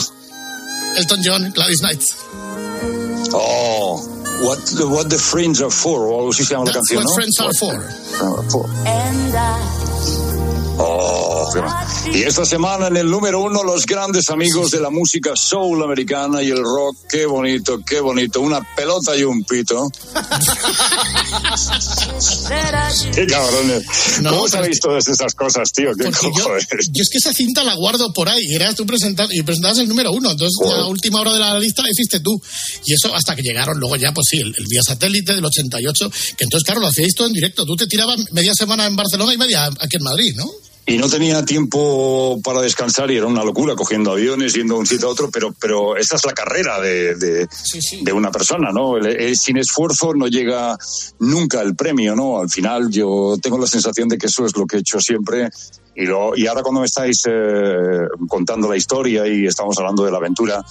Elton 0.97 1.21
John, 1.23 1.51
Gladys 1.53 1.79
Knight. 1.79 2.01
Oh, 3.33 3.97
what, 4.43 4.59
the- 4.77 4.85
what 4.85 5.07
the 5.09 5.17
Friends 5.17 5.59
are 5.61 5.71
for, 5.71 6.01
o 6.01 6.19
algo 6.19 6.29
así 6.31 6.43
se 6.43 6.53
llama 6.53 6.65
la 6.65 6.73
That's 6.73 6.87
canción, 6.89 7.03
what 7.03 7.09
¿no? 7.09 7.15
friends 7.15 7.39
are 7.39 7.53
for. 7.53 7.81
For. 8.51 10.32
Oh, 10.77 11.51
y 12.11 12.23
esta 12.23 12.45
semana 12.45 12.87
en 12.87 12.97
el 12.97 13.09
número 13.09 13.41
uno 13.41 13.63
los 13.63 13.85
grandes 13.85 14.29
amigos 14.29 14.71
de 14.71 14.79
la 14.79 14.89
música 14.89 15.33
soul 15.35 15.83
americana 15.83 16.41
y 16.41 16.49
el 16.49 16.57
rock. 16.57 16.97
Qué 17.09 17.25
bonito, 17.25 17.79
qué 17.85 17.99
bonito. 17.99 18.41
Una 18.41 18.61
pelota 18.75 19.15
y 19.15 19.23
un 19.23 19.43
pito. 19.43 19.89
qué 23.13 23.27
cabrones. 23.27 23.83
¿Cómo 24.27 24.47
sabéis 24.47 24.79
todas 24.79 25.07
esas 25.07 25.35
cosas, 25.35 25.71
tío? 25.71 25.91
¿Qué 25.95 26.05
yo, 26.05 26.31
yo 26.31 27.01
es 27.01 27.09
que 27.09 27.19
esa 27.19 27.33
cinta 27.33 27.63
la 27.63 27.75
guardo 27.75 28.11
por 28.11 28.29
ahí. 28.29 28.43
y 28.43 28.55
Eras 28.55 28.75
tú 28.75 28.85
presentando 28.85 29.33
y 29.33 29.43
presentabas 29.43 29.77
el 29.77 29.87
número 29.87 30.11
uno. 30.11 30.31
Entonces, 30.31 30.55
la 30.65 30.87
última 30.87 31.21
hora 31.21 31.33
de 31.33 31.39
la 31.39 31.59
lista 31.59 31.83
la 31.83 31.89
hiciste 31.89 32.19
tú. 32.19 32.41
Y 32.85 32.93
eso 32.93 33.13
hasta 33.13 33.35
que 33.35 33.43
llegaron 33.43 33.79
luego 33.79 33.95
ya, 33.95 34.11
pues 34.11 34.27
sí, 34.29 34.39
el, 34.39 34.53
el 34.57 34.65
día 34.65 34.81
satélite 34.81 35.33
del 35.33 35.45
88. 35.45 36.11
Que 36.37 36.43
entonces, 36.45 36.65
claro, 36.65 36.81
lo 36.81 36.87
hacíais 36.87 37.13
todo 37.15 37.27
en 37.27 37.33
directo. 37.33 37.65
Tú 37.65 37.75
te 37.75 37.87
tirabas 37.87 38.19
media 38.31 38.53
semana 38.53 38.85
en 38.85 38.95
Barcelona 38.95 39.33
y 39.33 39.37
media 39.37 39.65
aquí 39.65 39.97
en 39.97 40.03
Madrid, 40.03 40.33
¿no? 40.35 40.49
Y 40.85 40.97
no 40.97 41.07
tenía 41.07 41.45
tiempo 41.45 42.41
para 42.43 42.61
descansar 42.61 43.09
y 43.09 43.15
era 43.15 43.25
una 43.25 43.43
locura 43.45 43.73
cogiendo 43.75 44.11
aviones, 44.11 44.53
yendo 44.53 44.73
de 44.73 44.79
un 44.81 44.85
sitio 44.85 45.07
a 45.07 45.11
otro, 45.11 45.29
pero, 45.31 45.53
pero 45.57 45.95
esa 45.95 46.17
es 46.17 46.25
la 46.25 46.33
carrera 46.33 46.81
de, 46.81 47.15
de, 47.15 47.47
de 48.03 48.11
una 48.11 48.31
persona, 48.31 48.71
¿no? 48.73 48.97
El- 48.97 49.05
el- 49.05 49.37
sin 49.37 49.57
esfuerzo 49.57 50.13
no 50.13 50.27
llega 50.27 50.77
nunca 51.19 51.61
el 51.61 51.75
premio, 51.75 52.15
¿no? 52.17 52.39
Al 52.39 52.49
final 52.49 52.89
yo 52.89 53.37
tengo 53.41 53.57
la 53.57 53.67
sensación 53.67 54.09
de 54.09 54.17
que 54.17 54.27
eso 54.27 54.45
es 54.45 54.57
lo 54.57 54.65
que 54.67 54.75
he 54.75 54.79
hecho 54.79 54.99
siempre. 54.99 55.49
Y, 55.95 56.05
lo, 56.05 56.35
y 56.35 56.47
ahora 56.47 56.63
cuando 56.63 56.79
me 56.81 56.87
estáis 56.87 57.21
eh, 57.27 58.07
contando 58.27 58.67
la 58.69 58.75
historia 58.77 59.27
y 59.27 59.45
estamos 59.45 59.77
hablando 59.77 60.03
de 60.03 60.11
la 60.11 60.17
aventura, 60.17 60.63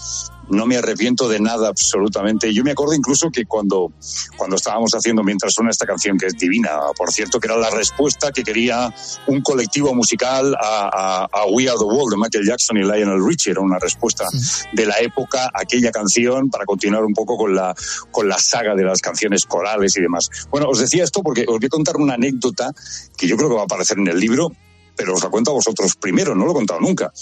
no 0.50 0.66
me 0.66 0.76
arrepiento 0.76 1.28
de 1.28 1.38
nada 1.38 1.68
absolutamente. 1.68 2.52
Yo 2.52 2.64
me 2.64 2.72
acuerdo 2.72 2.94
incluso 2.94 3.30
que 3.30 3.46
cuando, 3.46 3.92
cuando 4.36 4.56
estábamos 4.56 4.90
haciendo 4.94 5.22
mientras 5.22 5.54
suena 5.54 5.70
esta 5.70 5.86
canción, 5.86 6.18
que 6.18 6.26
es 6.26 6.36
divina, 6.36 6.70
por 6.96 7.12
cierto, 7.12 7.38
que 7.38 7.46
era 7.46 7.56
la 7.56 7.70
respuesta 7.70 8.32
que 8.32 8.42
quería 8.42 8.92
un 9.28 9.40
colectivo 9.42 9.94
musical 9.94 10.56
a, 10.60 10.90
a- 10.92 11.28
a 11.40 11.46
We 11.46 11.68
Are 11.68 11.78
the 11.78 11.84
World 11.84 12.10
de 12.10 12.16
Michael 12.18 12.44
Jackson 12.46 12.76
y 12.78 12.80
Lionel 12.82 13.24
Richie. 13.24 13.52
Era 13.52 13.60
una 13.60 13.78
respuesta 13.78 14.26
de 14.72 14.86
la 14.86 14.98
época 14.98 15.44
a 15.44 15.60
aquella 15.62 15.92
canción 15.92 16.50
para 16.50 16.64
continuar 16.64 17.04
un 17.04 17.14
poco 17.14 17.36
con 17.36 17.54
la, 17.54 17.74
con 18.10 18.28
la 18.28 18.38
saga 18.38 18.74
de 18.74 18.82
las 18.84 19.00
canciones 19.00 19.46
corales 19.46 19.96
y 19.96 20.00
demás. 20.02 20.28
Bueno, 20.50 20.68
os 20.68 20.80
decía 20.80 21.04
esto 21.04 21.22
porque 21.22 21.42
os 21.46 21.58
voy 21.58 21.66
a 21.66 21.70
contar 21.70 21.96
una 21.96 22.14
anécdota 22.14 22.72
que 23.16 23.28
yo 23.28 23.36
creo 23.36 23.48
que 23.48 23.54
va 23.54 23.62
a 23.62 23.64
aparecer 23.64 23.98
en 23.98 24.08
el 24.08 24.18
libro, 24.18 24.50
pero 24.96 25.14
os 25.14 25.22
la 25.22 25.30
cuento 25.30 25.50
a 25.50 25.54
vosotros 25.54 25.96
primero, 25.96 26.34
no 26.34 26.44
lo 26.44 26.52
he 26.52 26.54
contado 26.54 26.80
nunca. 26.80 27.12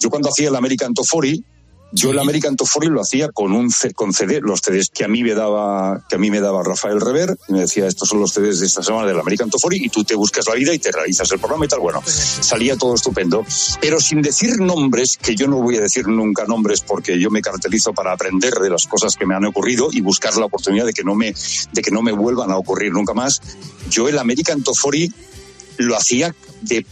Yo 0.00 0.10
cuando 0.10 0.28
hacía 0.28 0.48
el 0.48 0.56
American 0.56 0.94
Tofori, 0.94 1.44
yo 1.94 2.10
el 2.10 2.18
American 2.18 2.56
Tofori 2.56 2.86
lo 2.88 3.02
hacía 3.02 3.28
con 3.28 3.52
un 3.52 3.70
C- 3.70 3.92
con 3.92 4.14
CD, 4.14 4.40
los 4.40 4.60
CDs 4.62 4.88
que 4.88 5.04
a 5.04 5.08
mí 5.08 5.22
me 5.22 5.34
daba 5.34 6.02
que 6.08 6.16
a 6.16 6.18
mí 6.18 6.30
me 6.30 6.40
daba 6.40 6.62
Rafael 6.62 6.98
Rever 7.02 7.36
y 7.48 7.52
me 7.52 7.60
decía 7.60 7.86
estos 7.86 8.08
son 8.08 8.18
los 8.18 8.32
CDs 8.32 8.60
de 8.60 8.66
esta 8.66 8.82
semana 8.82 9.06
del 9.06 9.20
American 9.20 9.50
Tofori 9.50 9.76
y 9.76 9.90
tú 9.90 10.02
te 10.02 10.14
buscas 10.14 10.46
la 10.48 10.54
vida 10.54 10.72
y 10.72 10.78
te 10.78 10.90
realizas 10.90 11.30
el 11.32 11.38
programa 11.38 11.66
y 11.66 11.68
tal. 11.68 11.80
Bueno, 11.80 12.02
salía 12.06 12.78
todo 12.78 12.94
estupendo, 12.94 13.44
pero 13.82 14.00
sin 14.00 14.22
decir 14.22 14.58
nombres, 14.58 15.18
que 15.18 15.36
yo 15.36 15.46
no 15.48 15.58
voy 15.60 15.76
a 15.76 15.82
decir 15.82 16.08
nunca 16.08 16.46
nombres 16.46 16.80
porque 16.80 17.20
yo 17.20 17.28
me 17.30 17.42
caracterizo 17.42 17.92
para 17.92 18.12
aprender 18.12 18.54
de 18.54 18.70
las 18.70 18.86
cosas 18.86 19.14
que 19.14 19.26
me 19.26 19.34
han 19.34 19.44
ocurrido 19.44 19.88
y 19.92 20.00
buscar 20.00 20.34
la 20.38 20.46
oportunidad 20.46 20.86
de 20.86 20.94
que 20.94 21.04
no 21.04 21.14
me 21.14 21.34
de 21.72 21.82
que 21.82 21.90
no 21.90 22.00
me 22.00 22.12
vuelvan 22.12 22.50
a 22.52 22.56
ocurrir 22.56 22.92
nunca 22.92 23.12
más. 23.12 23.42
Yo 23.90 24.08
el 24.08 24.18
American 24.18 24.62
Tofori 24.62 25.12
lo 25.76 25.94
hacía 25.94 26.34
de 26.62 26.86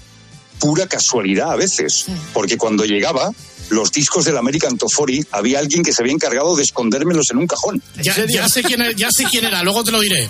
pura 0.61 0.87
casualidad 0.87 1.51
a 1.53 1.57
veces, 1.57 2.07
porque 2.33 2.57
cuando 2.57 2.85
llegaba 2.85 3.33
los 3.71 3.91
discos 3.91 4.25
del 4.25 4.37
American 4.37 4.77
Tofori 4.77 5.25
había 5.33 5.59
alguien 5.59 5.83
que 5.83 5.93
se 5.93 6.03
había 6.03 6.13
encargado 6.13 6.55
de 6.57 6.63
escondérmelos 6.63 7.31
en 7.31 7.39
un 7.39 7.47
cajón. 7.47 7.83
Ya, 8.03 8.15
ya 8.27 8.49
sé 8.49 8.63
quién 8.63 8.81
era, 8.81 8.93
ya 8.93 9.09
sé 9.11 9.25
quién 9.25 9.45
era, 9.45 9.63
luego 9.63 9.83
te 9.83 9.91
lo 9.91 10.01
diré. 10.01 10.29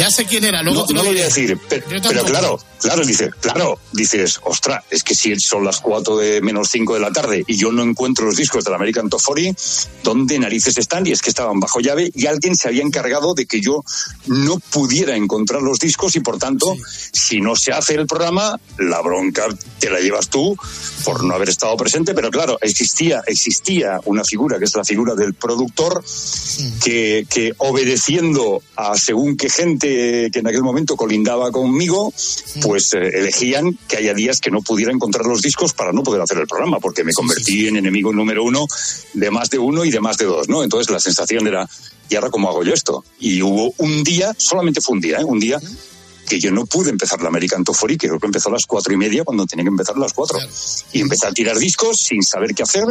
Ya 0.00 0.10
sé 0.10 0.24
quién 0.24 0.44
era, 0.44 0.62
luego 0.62 0.80
No, 0.80 0.86
te 0.86 0.94
lo 0.94 0.98
no 1.00 1.04
lo 1.04 1.10
voy 1.10 1.20
a 1.20 1.24
decir, 1.26 1.58
pe- 1.58 1.84
pero, 1.86 2.24
claro, 2.24 2.58
claro, 2.80 3.04
dice, 3.04 3.30
claro, 3.38 3.78
dices, 3.92 4.40
ostra, 4.44 4.82
es 4.88 5.02
que 5.04 5.14
si 5.14 5.38
son 5.38 5.62
las 5.62 5.80
4 5.80 6.16
de 6.16 6.40
menos 6.40 6.70
5 6.70 6.94
de 6.94 7.00
la 7.00 7.12
tarde 7.12 7.44
y 7.46 7.56
yo 7.58 7.70
no 7.70 7.82
encuentro 7.82 8.24
los 8.24 8.36
discos 8.36 8.64
del 8.64 8.72
American 8.72 9.10
Tofori, 9.10 9.54
¿dónde 10.02 10.38
narices 10.38 10.78
están? 10.78 11.06
Y 11.06 11.12
es 11.12 11.20
que 11.20 11.28
estaban 11.28 11.60
bajo 11.60 11.80
llave 11.80 12.10
y 12.14 12.24
alguien 12.26 12.56
se 12.56 12.68
había 12.68 12.82
encargado 12.82 13.34
de 13.34 13.44
que 13.44 13.60
yo 13.60 13.84
no 14.26 14.58
pudiera 14.58 15.16
encontrar 15.16 15.60
los 15.60 15.78
discos 15.78 16.16
y 16.16 16.20
por 16.20 16.38
tanto, 16.38 16.74
si 17.12 17.42
no 17.42 17.54
se 17.54 17.72
hace 17.72 17.94
el 17.94 18.06
programa, 18.06 18.58
la 18.78 19.02
bronca 19.02 19.48
te 19.78 19.90
la 19.90 20.00
llevas 20.00 20.30
tú 20.30 20.56
por 21.04 21.24
no 21.24 21.34
haber 21.34 21.50
estado 21.50 21.76
presente, 21.76 22.14
pero 22.14 22.30
claro, 22.30 22.56
existía, 22.62 23.22
existía 23.26 24.00
una 24.06 24.24
figura 24.24 24.58
que 24.58 24.64
es 24.64 24.74
la 24.74 24.84
figura 24.84 25.14
del 25.14 25.34
productor 25.34 26.02
que, 26.82 27.26
que 27.28 27.52
obedeciendo 27.58 28.62
a 28.76 28.96
según 28.96 29.36
qué 29.36 29.50
gente 29.50 29.89
que 30.32 30.38
en 30.38 30.46
aquel 30.46 30.62
momento 30.62 30.96
colindaba 30.96 31.50
conmigo, 31.50 32.12
pues 32.62 32.92
eh, 32.94 33.10
elegían 33.14 33.78
que 33.88 33.96
haya 33.96 34.14
días 34.14 34.40
que 34.40 34.50
no 34.50 34.62
pudiera 34.62 34.92
encontrar 34.92 35.26
los 35.26 35.42
discos 35.42 35.72
para 35.72 35.92
no 35.92 36.02
poder 36.02 36.20
hacer 36.22 36.38
el 36.38 36.46
programa, 36.46 36.78
porque 36.80 37.04
me 37.04 37.12
convertí 37.12 37.68
en 37.68 37.76
enemigo 37.76 38.12
número 38.12 38.44
uno 38.44 38.66
de 39.14 39.30
más 39.30 39.50
de 39.50 39.58
uno 39.58 39.84
y 39.84 39.90
de 39.90 40.00
más 40.00 40.18
de 40.18 40.26
dos, 40.26 40.48
¿no? 40.48 40.62
Entonces 40.62 40.90
la 40.90 41.00
sensación 41.00 41.46
era, 41.46 41.68
¿y 42.08 42.14
ahora 42.14 42.30
cómo 42.30 42.48
hago 42.48 42.64
yo 42.64 42.72
esto? 42.72 43.04
Y 43.18 43.42
hubo 43.42 43.74
un 43.78 44.02
día, 44.04 44.34
solamente 44.36 44.80
fue 44.80 44.94
un 44.94 45.00
día, 45.00 45.18
¿eh? 45.20 45.24
Un 45.24 45.40
día 45.40 45.60
que 46.30 46.38
yo 46.38 46.52
no 46.52 46.64
pude 46.64 46.90
empezar 46.90 47.20
la 47.20 47.28
American 47.28 47.64
Tofori, 47.64 47.96
que 47.98 48.06
creo 48.06 48.20
que 48.20 48.26
empezó 48.26 48.50
a 48.50 48.52
las 48.52 48.64
cuatro 48.64 48.92
y 48.94 48.96
media 48.96 49.24
cuando 49.24 49.44
tenía 49.46 49.64
que 49.64 49.70
empezar 49.70 49.96
a 49.96 49.98
las 49.98 50.12
cuatro. 50.12 50.38
Y 50.92 51.00
empecé 51.00 51.26
a 51.26 51.32
tirar 51.32 51.58
discos 51.58 52.00
sin 52.00 52.22
saber 52.22 52.54
qué 52.54 52.62
hacer, 52.62 52.84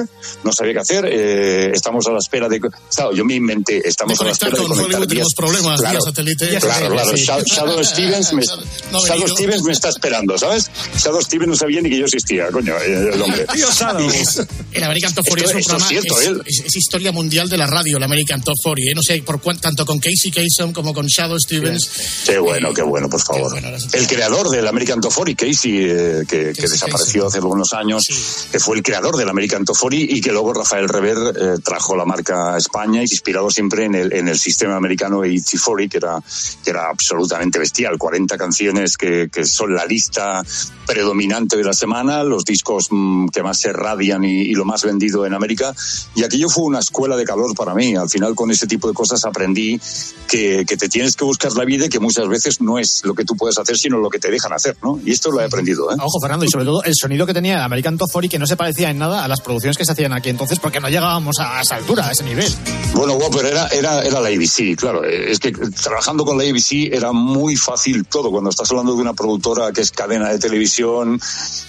no 0.43 0.51
sabía 0.51 0.73
qué 0.73 0.79
hacer, 0.79 1.05
eh, 1.09 1.71
estamos 1.73 2.05
a 2.07 2.11
la 2.11 2.19
espera 2.19 2.49
de... 2.49 2.59
Claro, 2.59 3.13
yo 3.13 3.23
me 3.23 3.35
inventé, 3.35 3.87
estamos 3.87 4.19
a 4.19 4.25
la 4.25 4.31
espera 4.31 4.51
de 4.51 4.57
con 4.57 4.67
conectar 4.67 5.07
vías- 5.07 5.33
problemas, 5.35 5.79
claro, 5.79 6.01
satélite. 6.01 6.59
Claro, 6.59 6.89
claro, 6.91 7.15
Sí. 7.15 7.23
Shadow, 7.23 7.45
Shadow 7.45 7.83
Stevens 7.85 8.33
me, 8.33 8.43
No 8.91 9.05
Shadow. 9.05 9.27
Stevens 9.29 9.63
me 9.63 9.71
está 9.71 9.87
esperando, 9.89 10.37
¿sabes? 10.37 10.69
Shadow 10.97 11.21
Stevens 11.21 11.49
no 11.49 11.55
sabía 11.55 11.81
ni 11.81 11.89
que 11.89 11.97
yo 11.97 12.05
existía, 12.05 12.51
coño, 12.51 12.73
eh, 12.77 13.09
el 13.13 13.21
hombre. 13.21 13.45
El 14.72 14.84
American 14.84 15.13
Top 15.15 15.26
40 15.28 15.49
es 15.49 15.53
un 15.55 15.59
Esto- 15.59 15.76
esto 15.78 15.78
programa, 15.78 15.86
es 15.86 16.01
cierto, 16.03 16.20
es, 16.22 16.28
él. 16.28 16.43
es- 16.45 16.65
es 16.67 16.76
historia 16.76 17.11
mundial 17.11 17.49
de 17.49 17.57
la 17.57 17.67
radio, 17.67 17.97
el 17.97 18.03
American 18.03 18.41
Top 18.41 18.55
40. 18.63 18.91
¿eh? 18.91 18.95
No 18.95 19.01
sé, 19.01 19.22
por 19.24 19.41
cuán- 19.41 19.59
tanto 19.59 19.86
con 19.86 19.99
Casey 19.99 20.32
Kasem 20.32 20.72
como 20.74 20.93
con 20.93 21.05
Shadow 21.07 21.38
Stevens. 21.39 21.89
Qué 22.26 22.38
bueno, 22.39 22.74
qué 22.74 22.82
bueno, 22.84 23.09
por 23.09 23.22
favor. 23.22 23.51
El 23.93 24.07
creador 24.07 24.49
del 24.49 24.67
American 24.67 25.01
Tofori, 25.01 25.36
Casey, 25.36 25.78
eh, 25.82 26.24
que, 26.28 26.53
que 26.53 26.61
desapareció 26.67 27.28
hace 27.28 27.38
algunos 27.38 27.74
años, 27.74 28.03
que 28.51 28.59
fue 28.59 28.78
el 28.78 28.84
creador 28.84 29.17
del 29.17 29.30
American 29.30 29.65
Tofori 29.65 30.07
y 30.09 30.22
que 30.22 30.32
luego 30.32 30.53
Rafael 30.53 30.88
Rever 30.88 31.17
eh, 31.36 31.55
trajo 31.63 31.95
la 31.95 32.05
marca 32.05 32.53
a 32.53 32.57
España, 32.57 33.01
inspirado 33.01 33.49
siempre 33.49 33.86
en 33.86 33.95
el, 33.95 34.13
en 34.13 34.28
el 34.28 34.38
sistema 34.38 34.76
americano 34.76 35.22
de 35.22 35.30
Tifori, 35.41 35.89
que 35.89 35.97
era, 35.97 36.22
que 36.63 36.70
era 36.70 36.89
absolutamente 36.89 37.59
bestial. 37.59 37.97
40 37.97 38.38
canciones 38.38 38.97
que, 38.97 39.30
que 39.32 39.45
son 39.45 39.74
la 39.74 39.86
lista 39.86 40.43
predominante 40.86 41.57
de 41.57 41.63
la 41.63 41.74
semana, 41.74 42.24
los 42.24 42.43
discos 42.45 42.88
mm, 42.89 43.28
que 43.30 43.43
más 43.43 43.59
se 43.59 43.72
radian 43.74 44.24
y, 44.24 44.41
y 44.41 44.53
lo 44.60 44.66
más 44.66 44.84
vendido 44.84 45.26
en 45.26 45.34
América. 45.34 45.74
Y 46.14 46.24
aquello 46.24 46.49
fue 46.49 46.66
una 46.66 46.80
escuela 46.80 47.16
de 47.18 47.26
calor 47.26 47.55
para 47.55 47.74
mí. 47.74 47.95
Al 47.95 48.10
final, 48.10 48.36
con 48.36 48.51
ese 48.51 48.68
tipo 48.68 48.88
de 48.88 48.93
cosas 48.93 49.26
aprendí 49.26 49.80
que, 50.28 50.66
que 50.68 50.78
te 50.78 50.88
tienes 50.88 51.16
que 51.16 51.24
buscar 51.24 51.53
la 51.53 51.66
vida 51.66 51.86
y 51.86 51.89
que 51.89 51.99
muchas 51.99 52.28
veces 52.28 52.62
no 52.62 52.78
es 52.78 53.01
lo 53.03 53.16
que 53.16 53.26
tú 53.26 53.36
puedes 53.36 53.57
hacer, 53.57 53.78
sino 53.78 53.97
lo 53.97 54.10
que 54.10 54.20
te 54.20 54.30
dejan 54.30 54.53
hacer, 54.53 54.78
¿no? 54.84 54.99
Y 55.03 55.12
esto 55.12 55.32
lo 55.32 55.41
he 55.41 55.45
aprendido, 55.45 55.91
¿eh? 55.91 55.95
Ojo, 55.99 56.20
Fernando, 56.22 56.45
y 56.45 56.49
sobre 56.49 56.66
todo 56.66 56.84
el 56.84 56.93
sonido 56.95 57.26
que 57.26 57.34
tenía 57.34 57.64
American 57.64 57.97
Top 57.97 58.10
40 58.12 58.30
que 58.30 58.38
no 58.38 58.45
se 58.45 58.57
parecía 58.57 58.89
en 58.89 58.97
nada 58.97 59.24
a 59.24 59.28
las 59.28 59.41
producciones 59.41 59.78
que 59.78 59.86
se 59.86 59.93
hacían 59.93 60.14
aquí 60.14 60.30
entonces 60.30 60.60
porque 60.60 60.80
no 60.80 60.89
llegábamos 60.89 61.38
a 61.39 61.62
esa 61.62 61.76
altura, 61.76 62.07
a 62.07 62.12
ese 62.12 62.24
nivel. 62.24 62.53
Bueno, 62.93 63.18
pero 63.32 63.47
era, 63.47 63.68
era, 63.68 64.01
era 64.01 64.20
la 64.20 64.28
ABC, 64.28 64.76
claro. 64.76 65.05
Eh, 65.05 65.32
Es 65.32 65.39
que 65.39 65.51
trabajando 65.51 66.26
con 66.26 66.38
la 66.38 66.43
ABC 66.43 66.91
era 66.91 67.12
muy 67.12 67.55
fácil 67.55 68.05
todo. 68.05 68.30
Cuando 68.30 68.49
estás 68.49 68.70
hablando 68.72 68.93
de 68.93 69.01
una 69.01 69.14
productora 69.14 69.72
que 69.72 69.82
es 69.82 69.91
cadena 69.91 70.30
de 70.30 70.39
televisión, 70.39 71.20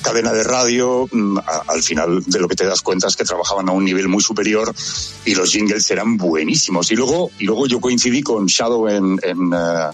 cadena 0.02 0.32
de 0.32 0.42
radio, 0.42 1.08
mm, 1.10 1.38
al 1.68 1.82
final 1.82 2.22
de 2.26 2.38
lo 2.40 2.48
que 2.48 2.56
te 2.56 2.64
das 2.64 2.79
cuenta 2.82 3.08
es 3.08 3.16
que 3.16 3.24
trabajaban 3.24 3.68
a 3.68 3.72
un 3.72 3.84
nivel 3.84 4.08
muy 4.08 4.22
superior 4.22 4.74
y 5.24 5.34
los 5.34 5.52
jingles 5.52 5.90
eran 5.90 6.16
buenísimos. 6.16 6.90
Y 6.90 6.96
luego, 6.96 7.30
y 7.38 7.44
luego 7.44 7.66
yo 7.66 7.80
coincidí 7.80 8.22
con 8.22 8.46
Shadow 8.46 8.88
en, 8.88 9.18
en, 9.22 9.52
eh, 9.52 9.90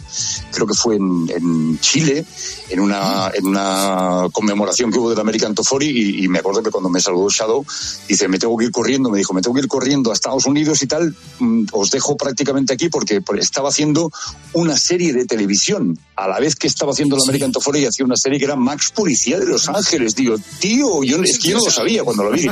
creo 0.53 0.67
que 0.67 0.75
fue 0.75 0.97
en, 0.97 1.27
en 1.35 1.81
Chile, 1.81 2.25
en 2.69 2.81
una, 2.81 3.31
en 3.35 3.47
una 3.47 4.29
conmemoración 4.33 4.91
que 4.91 4.99
hubo 4.99 5.11
del 5.11 5.21
American 5.21 5.55
40 5.55 5.85
y, 5.85 6.25
y 6.25 6.29
me 6.29 6.39
acuerdo 6.39 6.63
que 6.63 6.71
cuando 6.71 6.89
me 6.89 7.01
saludó 7.01 7.29
Shadow, 7.31 7.65
dice, 8.09 8.29
me 8.29 8.39
tengo 8.39 8.57
que 8.57 8.67
ir 8.67 8.71
corriendo, 8.71 9.11
me 9.11 9.19
dijo, 9.19 9.35
me 9.35 9.43
tengo 9.43 9.55
que 9.55 9.61
ir 9.61 9.69
corriendo 9.69 10.11
a 10.11 10.15
Estados 10.15 10.47
Unidos 10.47 10.83
y 10.83 10.87
tal, 10.87 11.15
mm, 11.39 11.67
os 11.73 11.91
dejo 11.91 12.17
prácticamente 12.17 12.73
aquí 12.73 12.89
porque 12.89 13.23
estaba 13.39 13.69
haciendo 13.69 14.11
una 14.53 14.77
serie 14.77 15.13
de 15.13 15.27
televisión 15.27 15.99
a 16.17 16.29
la 16.29 16.41
vez 16.41 16.57
que 16.57 16.67
estaba 16.67 16.93
haciendo 16.93 17.17
el 17.17 17.23
American 17.23 17.53
Top 17.53 17.63
40 17.63 17.85
y 17.85 17.89
hacía 17.89 18.05
una 18.05 18.17
serie 18.17 18.39
que 18.39 18.47
era 18.47 18.57
Max 18.57 18.91
Policía 18.95 19.39
de 19.39 19.47
Los 19.47 19.69
Ángeles. 19.69 20.15
Digo, 20.15 20.37
tío, 20.59 21.03
yo, 21.05 21.23
es 21.23 21.39
que 21.39 21.51
yo 21.51 21.59
no 21.59 21.65
lo 21.65 21.71
sabía 21.71 22.05
cuando 22.05 22.25
lo 22.25 22.31
vi. 22.31 22.47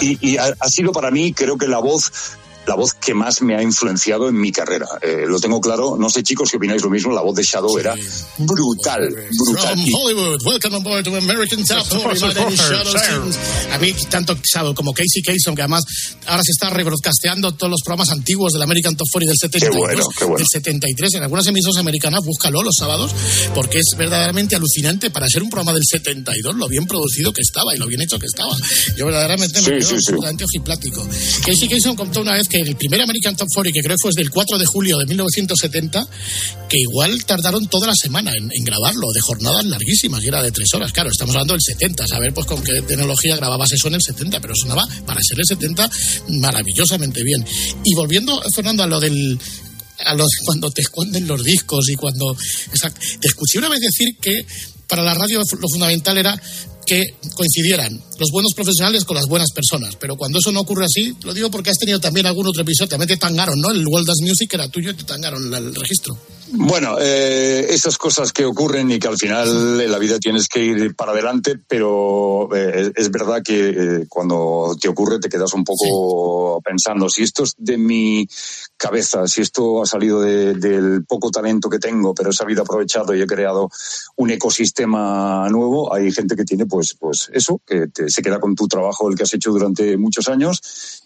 Y, 0.00 0.18
y 0.20 0.36
ha, 0.38 0.54
ha 0.58 0.68
sido 0.68 0.92
para 0.92 1.10
mí, 1.10 1.32
creo 1.32 1.58
que 1.58 1.68
la 1.68 1.78
voz 1.78 2.38
la 2.68 2.74
voz 2.74 2.92
que 2.94 3.14
más 3.14 3.40
me 3.42 3.56
ha 3.56 3.62
influenciado 3.62 4.28
en 4.28 4.38
mi 4.38 4.52
carrera. 4.52 4.86
Eh, 5.00 5.24
lo 5.26 5.40
tengo 5.40 5.60
claro, 5.60 5.96
no 5.98 6.10
sé 6.10 6.22
chicos 6.22 6.50
si 6.50 6.56
opináis 6.58 6.82
lo 6.82 6.90
mismo, 6.90 7.12
la 7.12 7.22
voz 7.22 7.34
de 7.34 7.42
Shadow 7.42 7.78
era 7.78 7.94
brutal, 8.36 9.08
brutal. 9.08 9.76
From 9.76 9.86
Hollywood, 9.94 10.38
welcome 10.44 10.74
aboard 10.76 11.04
to 11.04 11.16
American 11.16 11.64
Top 11.64 11.86
40. 11.86 12.26
My 12.26 12.34
name 12.34 12.52
is 12.52 12.60
Shadow. 12.60 13.30
A 13.72 13.78
mí, 13.78 13.94
tanto 14.10 14.36
Shadow 14.42 14.74
como 14.74 14.92
Casey 14.92 15.22
Kasem, 15.22 15.54
que 15.54 15.62
además 15.62 15.84
ahora 16.26 16.42
se 16.44 16.52
está 16.52 16.70
rebroadcasteando 16.70 17.52
todos 17.54 17.70
los 17.70 17.80
programas 17.84 18.10
antiguos 18.10 18.52
del 18.52 18.62
American 18.62 18.96
Top 18.96 19.06
40 19.12 19.30
del 19.32 19.38
72, 19.38 19.74
Qué 19.74 19.78
bueno, 19.80 20.08
qué 20.18 20.24
bueno. 20.24 20.38
del 20.38 20.46
73, 20.50 21.14
en 21.14 21.22
algunas 21.22 21.46
emisoras 21.46 21.78
americanas, 21.78 22.20
búscalo 22.24 22.62
los 22.62 22.74
sábados, 22.76 23.12
porque 23.54 23.78
es 23.78 23.86
verdaderamente 23.96 24.56
alucinante 24.56 25.10
para 25.10 25.26
ser 25.28 25.42
un 25.42 25.50
programa 25.50 25.72
del 25.72 25.82
72, 25.88 26.54
lo 26.56 26.68
bien 26.68 26.86
producido 26.86 27.32
que 27.32 27.40
estaba 27.40 27.74
y 27.74 27.78
lo 27.78 27.86
bien 27.86 28.02
hecho 28.02 28.18
que 28.18 28.26
estaba. 28.26 28.54
Yo 28.96 29.06
verdaderamente 29.06 29.60
Sí, 29.60 29.70
me 29.70 29.78
quedo 29.78 29.88
sí, 29.88 29.88
sí. 29.88 29.94
absolutamente 29.94 30.44
ojiplático. 30.44 31.06
Casey 31.44 31.68
Kasem 31.68 31.96
contó 31.96 32.20
una 32.20 32.32
vez 32.32 32.48
que 32.48 32.57
el 32.66 32.76
primer 32.76 33.02
American 33.02 33.36
Top 33.36 33.48
40, 33.52 33.74
que 33.74 33.82
creo 33.82 33.96
que 33.96 34.02
fue 34.02 34.10
del 34.14 34.30
4 34.30 34.58
de 34.58 34.66
julio 34.66 34.98
de 34.98 35.06
1970, 35.06 36.06
que 36.68 36.78
igual 36.78 37.24
tardaron 37.24 37.66
toda 37.68 37.86
la 37.86 37.94
semana 37.94 38.32
en, 38.34 38.64
grabarlo, 38.64 39.10
de 39.12 39.20
jornadas 39.20 39.64
larguísimas, 39.64 40.22
y 40.22 40.28
era 40.28 40.42
de 40.42 40.52
tres 40.52 40.68
horas. 40.74 40.92
Claro, 40.92 41.10
estamos 41.10 41.34
hablando 41.34 41.54
del 41.54 41.62
70, 41.62 42.06
saber 42.06 42.34
pues 42.34 42.46
con 42.46 42.62
qué 42.62 42.82
tecnología 42.82 43.36
grababas 43.36 43.72
eso 43.72 43.88
en 43.88 43.94
el 43.94 44.02
70, 44.02 44.40
pero 44.40 44.54
sonaba 44.54 44.86
para 45.06 45.20
ser 45.22 45.38
el 45.38 45.46
70 45.46 45.90
maravillosamente 46.40 47.22
bien. 47.22 47.44
Y 47.84 47.94
volviendo, 47.94 48.42
Fernando, 48.54 48.82
a 48.82 48.86
lo 48.86 49.00
del 49.00 49.38
a 50.04 50.14
lo 50.14 50.22
de 50.22 50.30
cuando 50.44 50.70
te 50.70 50.82
esconden 50.82 51.26
los 51.26 51.42
discos 51.42 51.88
y 51.88 51.96
cuando 51.96 52.36
te 53.20 53.26
escuché 53.26 53.58
una 53.58 53.68
vez 53.68 53.80
decir 53.80 54.16
que 54.20 54.46
para 54.86 55.02
la 55.02 55.14
radio 55.14 55.40
lo 55.40 55.68
fundamental 55.68 56.16
era 56.18 56.40
que 56.88 57.14
coincidieran 57.34 57.92
los 58.18 58.30
buenos 58.32 58.52
profesionales 58.56 59.04
con 59.04 59.16
las 59.16 59.26
buenas 59.26 59.50
personas. 59.54 59.96
Pero 59.96 60.16
cuando 60.16 60.38
eso 60.38 60.50
no 60.52 60.60
ocurre 60.60 60.84
así, 60.86 61.14
lo 61.22 61.34
digo 61.34 61.50
porque 61.50 61.70
has 61.70 61.78
tenido 61.78 62.00
también 62.00 62.26
algún 62.26 62.46
otro 62.46 62.62
episodio. 62.62 62.88
También 62.88 63.08
te 63.08 63.16
tangaron, 63.16 63.60
¿no? 63.60 63.70
El 63.70 63.86
World 63.86 64.06
Dance 64.06 64.24
Music 64.24 64.52
era 64.54 64.68
tuyo 64.68 64.90
y 64.90 64.94
te 64.94 65.04
tangaron 65.04 65.52
el 65.54 65.74
registro. 65.74 66.16
Bueno, 66.50 66.96
eh, 66.98 67.66
esas 67.68 67.98
cosas 67.98 68.32
que 68.32 68.46
ocurren 68.46 68.90
y 68.90 68.98
que 68.98 69.06
al 69.06 69.18
final 69.18 69.78
en 69.82 69.92
la 69.92 69.98
vida 69.98 70.18
tienes 70.18 70.48
que 70.48 70.64
ir 70.64 70.94
para 70.96 71.12
adelante, 71.12 71.58
pero 71.68 72.48
eh, 72.56 72.90
es 72.96 73.10
verdad 73.10 73.42
que 73.44 73.68
eh, 73.68 74.06
cuando 74.08 74.74
te 74.80 74.88
ocurre 74.88 75.18
te 75.20 75.28
quedas 75.28 75.52
un 75.52 75.62
poco 75.62 76.58
pensando, 76.64 77.10
si 77.10 77.22
esto 77.22 77.42
es 77.44 77.52
de 77.58 77.76
mi 77.76 78.26
cabeza, 78.78 79.26
si 79.26 79.42
esto 79.42 79.82
ha 79.82 79.86
salido 79.86 80.22
de- 80.22 80.54
del 80.54 81.04
poco 81.04 81.30
talento 81.30 81.68
que 81.68 81.78
tengo, 81.78 82.14
pero 82.14 82.30
he 82.30 82.32
sabido 82.32 82.62
aprovechado 82.62 83.14
y 83.14 83.20
he 83.20 83.26
creado 83.26 83.68
un 84.16 84.30
ecosistema 84.30 85.48
nuevo, 85.50 85.92
hay 85.92 86.10
gente 86.12 86.34
que 86.34 86.44
tiene 86.44 86.64
pues, 86.64 86.77
pues 86.98 87.30
eso, 87.32 87.60
que 87.66 87.88
te- 87.88 88.08
se 88.10 88.22
queda 88.22 88.38
con 88.40 88.54
tu 88.54 88.66
trabajo, 88.68 89.08
el 89.08 89.16
que 89.16 89.22
has 89.24 89.34
hecho 89.34 89.50
durante 89.50 89.96
muchos 89.96 90.28
años 90.28 90.60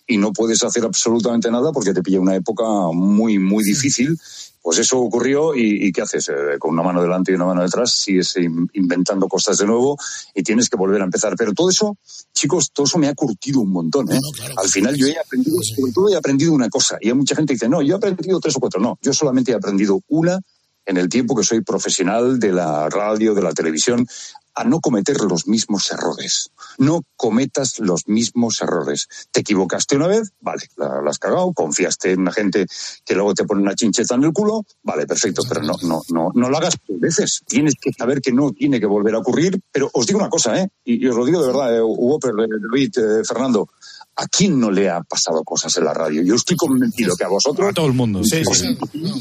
y 0.06 0.16
no 0.18 0.32
puedes 0.32 0.62
hacer 0.64 0.84
absolutamente 0.84 1.50
nada 1.50 1.72
porque 1.72 1.92
te 1.92 2.02
pilla 2.02 2.20
una 2.20 2.34
época 2.36 2.64
muy, 2.92 3.38
muy 3.38 3.64
difícil. 3.64 4.18
Pues 4.64 4.78
eso 4.78 5.00
ocurrió 5.00 5.56
y, 5.56 5.86
y 5.88 5.90
¿qué 5.92 6.02
haces? 6.02 6.28
Eh, 6.28 6.56
con 6.60 6.70
una 6.72 6.84
mano 6.84 7.02
delante 7.02 7.32
y 7.32 7.34
una 7.34 7.46
mano 7.46 7.62
detrás, 7.62 7.94
sigues 7.96 8.36
in- 8.36 8.68
inventando 8.74 9.26
cosas 9.26 9.58
de 9.58 9.66
nuevo 9.66 9.96
y 10.36 10.44
tienes 10.44 10.68
que 10.68 10.76
volver 10.76 11.00
a 11.00 11.04
empezar. 11.04 11.34
Pero 11.36 11.52
todo 11.52 11.68
eso, 11.68 11.96
chicos, 12.32 12.70
todo 12.72 12.86
eso 12.86 12.96
me 12.98 13.08
ha 13.08 13.14
curtido 13.14 13.58
un 13.60 13.72
montón. 13.72 14.12
¿eh? 14.12 14.20
Al 14.56 14.68
final 14.68 14.94
yo 14.94 15.08
he 15.08 15.18
aprendido, 15.18 15.56
sobre 15.62 15.92
todo 15.92 16.08
he 16.10 16.16
aprendido 16.16 16.52
una 16.52 16.68
cosa. 16.68 16.96
Y 17.00 17.08
hay 17.08 17.14
mucha 17.14 17.34
gente 17.34 17.52
que 17.52 17.54
dice, 17.56 17.68
no, 17.68 17.82
yo 17.82 17.94
he 17.94 17.96
aprendido 17.96 18.38
tres 18.38 18.54
o 18.56 18.60
cuatro. 18.60 18.80
No, 18.80 18.98
yo 19.02 19.12
solamente 19.12 19.50
he 19.50 19.54
aprendido 19.56 20.00
una 20.06 20.38
en 20.86 20.96
el 20.96 21.08
tiempo 21.08 21.34
que 21.34 21.42
soy 21.42 21.62
profesional 21.62 22.38
de 22.38 22.52
la 22.52 22.88
radio, 22.88 23.34
de 23.34 23.42
la 23.42 23.52
televisión, 23.52 24.06
a 24.54 24.64
no 24.64 24.80
cometer 24.80 25.20
los 25.22 25.46
mismos 25.46 25.90
errores. 25.90 26.50
No 26.78 27.02
cometas 27.16 27.78
los 27.78 28.06
mismos 28.08 28.60
errores. 28.60 29.08
Te 29.30 29.40
equivocaste 29.40 29.96
una 29.96 30.06
vez, 30.06 30.32
vale, 30.40 30.62
la, 30.76 31.00
la 31.02 31.10
has 31.10 31.18
cagado, 31.18 31.52
confiaste 31.52 32.12
en 32.12 32.20
una 32.20 32.32
gente 32.32 32.66
que 33.04 33.14
luego 33.14 33.34
te 33.34 33.44
pone 33.44 33.62
una 33.62 33.74
chincheta 33.74 34.14
en 34.14 34.24
el 34.24 34.32
culo, 34.32 34.64
vale, 34.82 35.06
perfecto, 35.06 35.42
pero 35.48 35.62
no, 35.62 35.74
no, 35.82 36.02
no, 36.10 36.30
no 36.34 36.50
lo 36.50 36.56
hagas 36.56 36.76
dos 36.86 37.00
veces. 37.00 37.42
Tienes 37.46 37.74
que 37.80 37.92
saber 37.92 38.20
que 38.20 38.32
no 38.32 38.52
tiene 38.52 38.80
que 38.80 38.86
volver 38.86 39.14
a 39.14 39.18
ocurrir. 39.18 39.60
Pero 39.70 39.90
os 39.92 40.06
digo 40.06 40.18
una 40.18 40.28
cosa, 40.28 40.58
¿eh? 40.60 40.68
Y, 40.84 41.04
y 41.04 41.08
os 41.08 41.16
lo 41.16 41.24
digo 41.24 41.40
de 41.40 41.46
verdad, 41.48 41.76
eh, 41.76 41.82
Hugo, 41.82 42.18
pero, 42.18 42.44
eh, 42.44 42.48
David, 42.60 42.98
eh, 42.98 43.24
Fernando. 43.26 43.68
¿A 44.14 44.26
quién 44.26 44.60
no 44.60 44.70
le 44.70 44.90
ha 44.90 45.02
pasado 45.02 45.42
cosas 45.42 45.74
en 45.78 45.84
la 45.84 45.94
radio? 45.94 46.22
Yo 46.22 46.34
estoy 46.34 46.54
convencido 46.54 47.16
que 47.16 47.24
a 47.24 47.28
vosotros. 47.28 47.70
A 47.70 47.72
todo 47.72 47.86
el 47.86 47.94
mundo, 47.94 48.22
sí, 48.22 48.42
sí. 48.44 48.76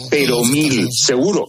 Pero 0.09 0.43
mil, 0.43 0.89
seguro. 0.91 1.47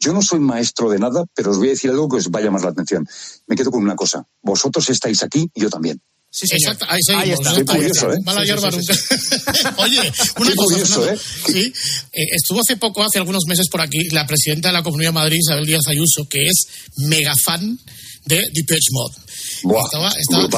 Yo 0.00 0.12
no 0.12 0.22
soy 0.22 0.38
maestro 0.40 0.90
de 0.90 0.98
nada, 0.98 1.24
pero 1.34 1.50
os 1.50 1.58
voy 1.58 1.68
a 1.68 1.70
decir 1.70 1.90
algo 1.90 2.08
que 2.08 2.16
os 2.16 2.30
vaya 2.30 2.50
más 2.50 2.62
la 2.62 2.70
atención. 2.70 3.06
Me 3.46 3.56
quedo 3.56 3.70
con 3.70 3.82
una 3.82 3.96
cosa. 3.96 4.24
Vosotros 4.42 4.88
estáis 4.90 5.22
aquí 5.22 5.48
y 5.54 5.60
yo 5.62 5.68
también. 5.70 6.00
Sí, 6.30 6.44
Exacto, 6.50 6.84
ahí 6.88 7.00
seguimos. 7.02 7.24
Ahí 7.24 7.32
está. 7.32 7.54
Qué 7.56 7.64
curioso, 7.64 8.12
¿eh? 8.12 8.16
Mala 8.24 8.40
Sí, 8.42 8.46
sí, 8.46 8.52
hierba 8.52 8.70
sí, 8.70 8.76
nunca. 8.78 9.74
Oye, 9.82 9.98
una 9.98 10.10
Qué 10.50 10.56
cosa, 10.56 10.72
curioso, 10.74 11.02
Fernando. 11.02 11.12
¿eh? 11.12 11.18
Sí, 11.46 11.72
eh, 12.12 12.26
estuvo 12.36 12.60
hace 12.60 12.76
poco, 12.76 13.02
hace 13.02 13.18
algunos 13.18 13.44
meses 13.48 13.66
por 13.70 13.80
aquí, 13.80 14.08
la 14.10 14.26
presidenta 14.26 14.68
de 14.68 14.74
la 14.74 14.82
Comunidad 14.82 15.08
de 15.10 15.14
Madrid, 15.14 15.38
Isabel 15.40 15.64
Díaz 15.66 15.86
Ayuso, 15.88 16.28
que 16.28 16.44
es 16.46 16.66
mega 16.98 17.32
fan 17.34 17.78
de 18.26 18.42
Depeche 18.52 18.90
Mode. 18.92 19.14
Buah, 19.62 19.84
Estaba- 19.86 20.12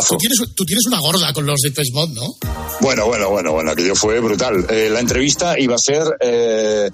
tú, 0.08 0.16
tienes, 0.18 0.38
tú 0.56 0.64
tienes 0.64 0.84
una 0.88 0.98
gorda 0.98 1.32
con 1.32 1.46
los 1.46 1.60
Depeche 1.62 1.92
Mode, 1.92 2.14
¿no? 2.14 2.26
Bueno, 2.80 3.06
bueno, 3.06 3.30
bueno, 3.30 3.52
bueno, 3.52 3.70
aquello 3.70 3.94
fue 3.94 4.18
brutal. 4.18 4.66
Eh, 4.70 4.90
la 4.90 4.98
entrevista 4.98 5.56
iba 5.58 5.76
a 5.76 5.78
ser. 5.78 6.02
eh, 6.20 6.90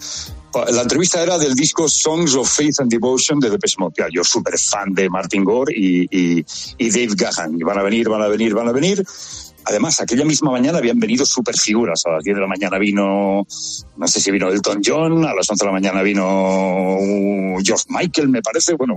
la 0.70 0.82
entrevista 0.82 1.22
era 1.22 1.38
del 1.38 1.54
disco 1.54 1.88
Songs 1.88 2.34
of 2.34 2.48
Faith 2.50 2.80
and 2.80 2.90
Devotion 2.90 3.38
de 3.40 3.50
Depeche 3.50 3.76
Mode. 3.78 3.94
Yo 4.12 4.22
súper 4.24 4.58
fan 4.58 4.94
de 4.94 5.08
Martin 5.10 5.44
Gore 5.44 5.72
y, 5.76 6.42
Dave 6.78 7.14
Gahan. 7.16 7.58
Y 7.58 7.62
van 7.62 7.78
a 7.78 7.82
venir, 7.82 8.08
van 8.08 8.22
a 8.22 8.28
venir, 8.28 8.54
van 8.54 8.68
a 8.68 8.72
venir. 8.72 9.04
Además, 9.68 10.00
aquella 10.00 10.24
misma 10.24 10.52
mañana 10.52 10.78
habían 10.78 11.00
venido 11.00 11.26
super 11.26 11.56
figuras. 11.56 12.02
A 12.06 12.10
las 12.12 12.22
10 12.24 12.36
de 12.36 12.40
la 12.40 12.46
mañana 12.46 12.78
vino, 12.78 13.44
no 13.96 14.06
sé 14.08 14.20
si 14.20 14.30
vino 14.30 14.48
Elton 14.48 14.80
John, 14.84 15.24
a 15.24 15.34
las 15.34 15.50
11 15.50 15.64
de 15.64 15.66
la 15.66 15.72
mañana 15.72 16.02
vino 16.02 16.96
uh, 16.98 17.58
George 17.64 17.84
Michael, 17.88 18.28
me 18.28 18.42
parece. 18.42 18.74
Bueno, 18.74 18.96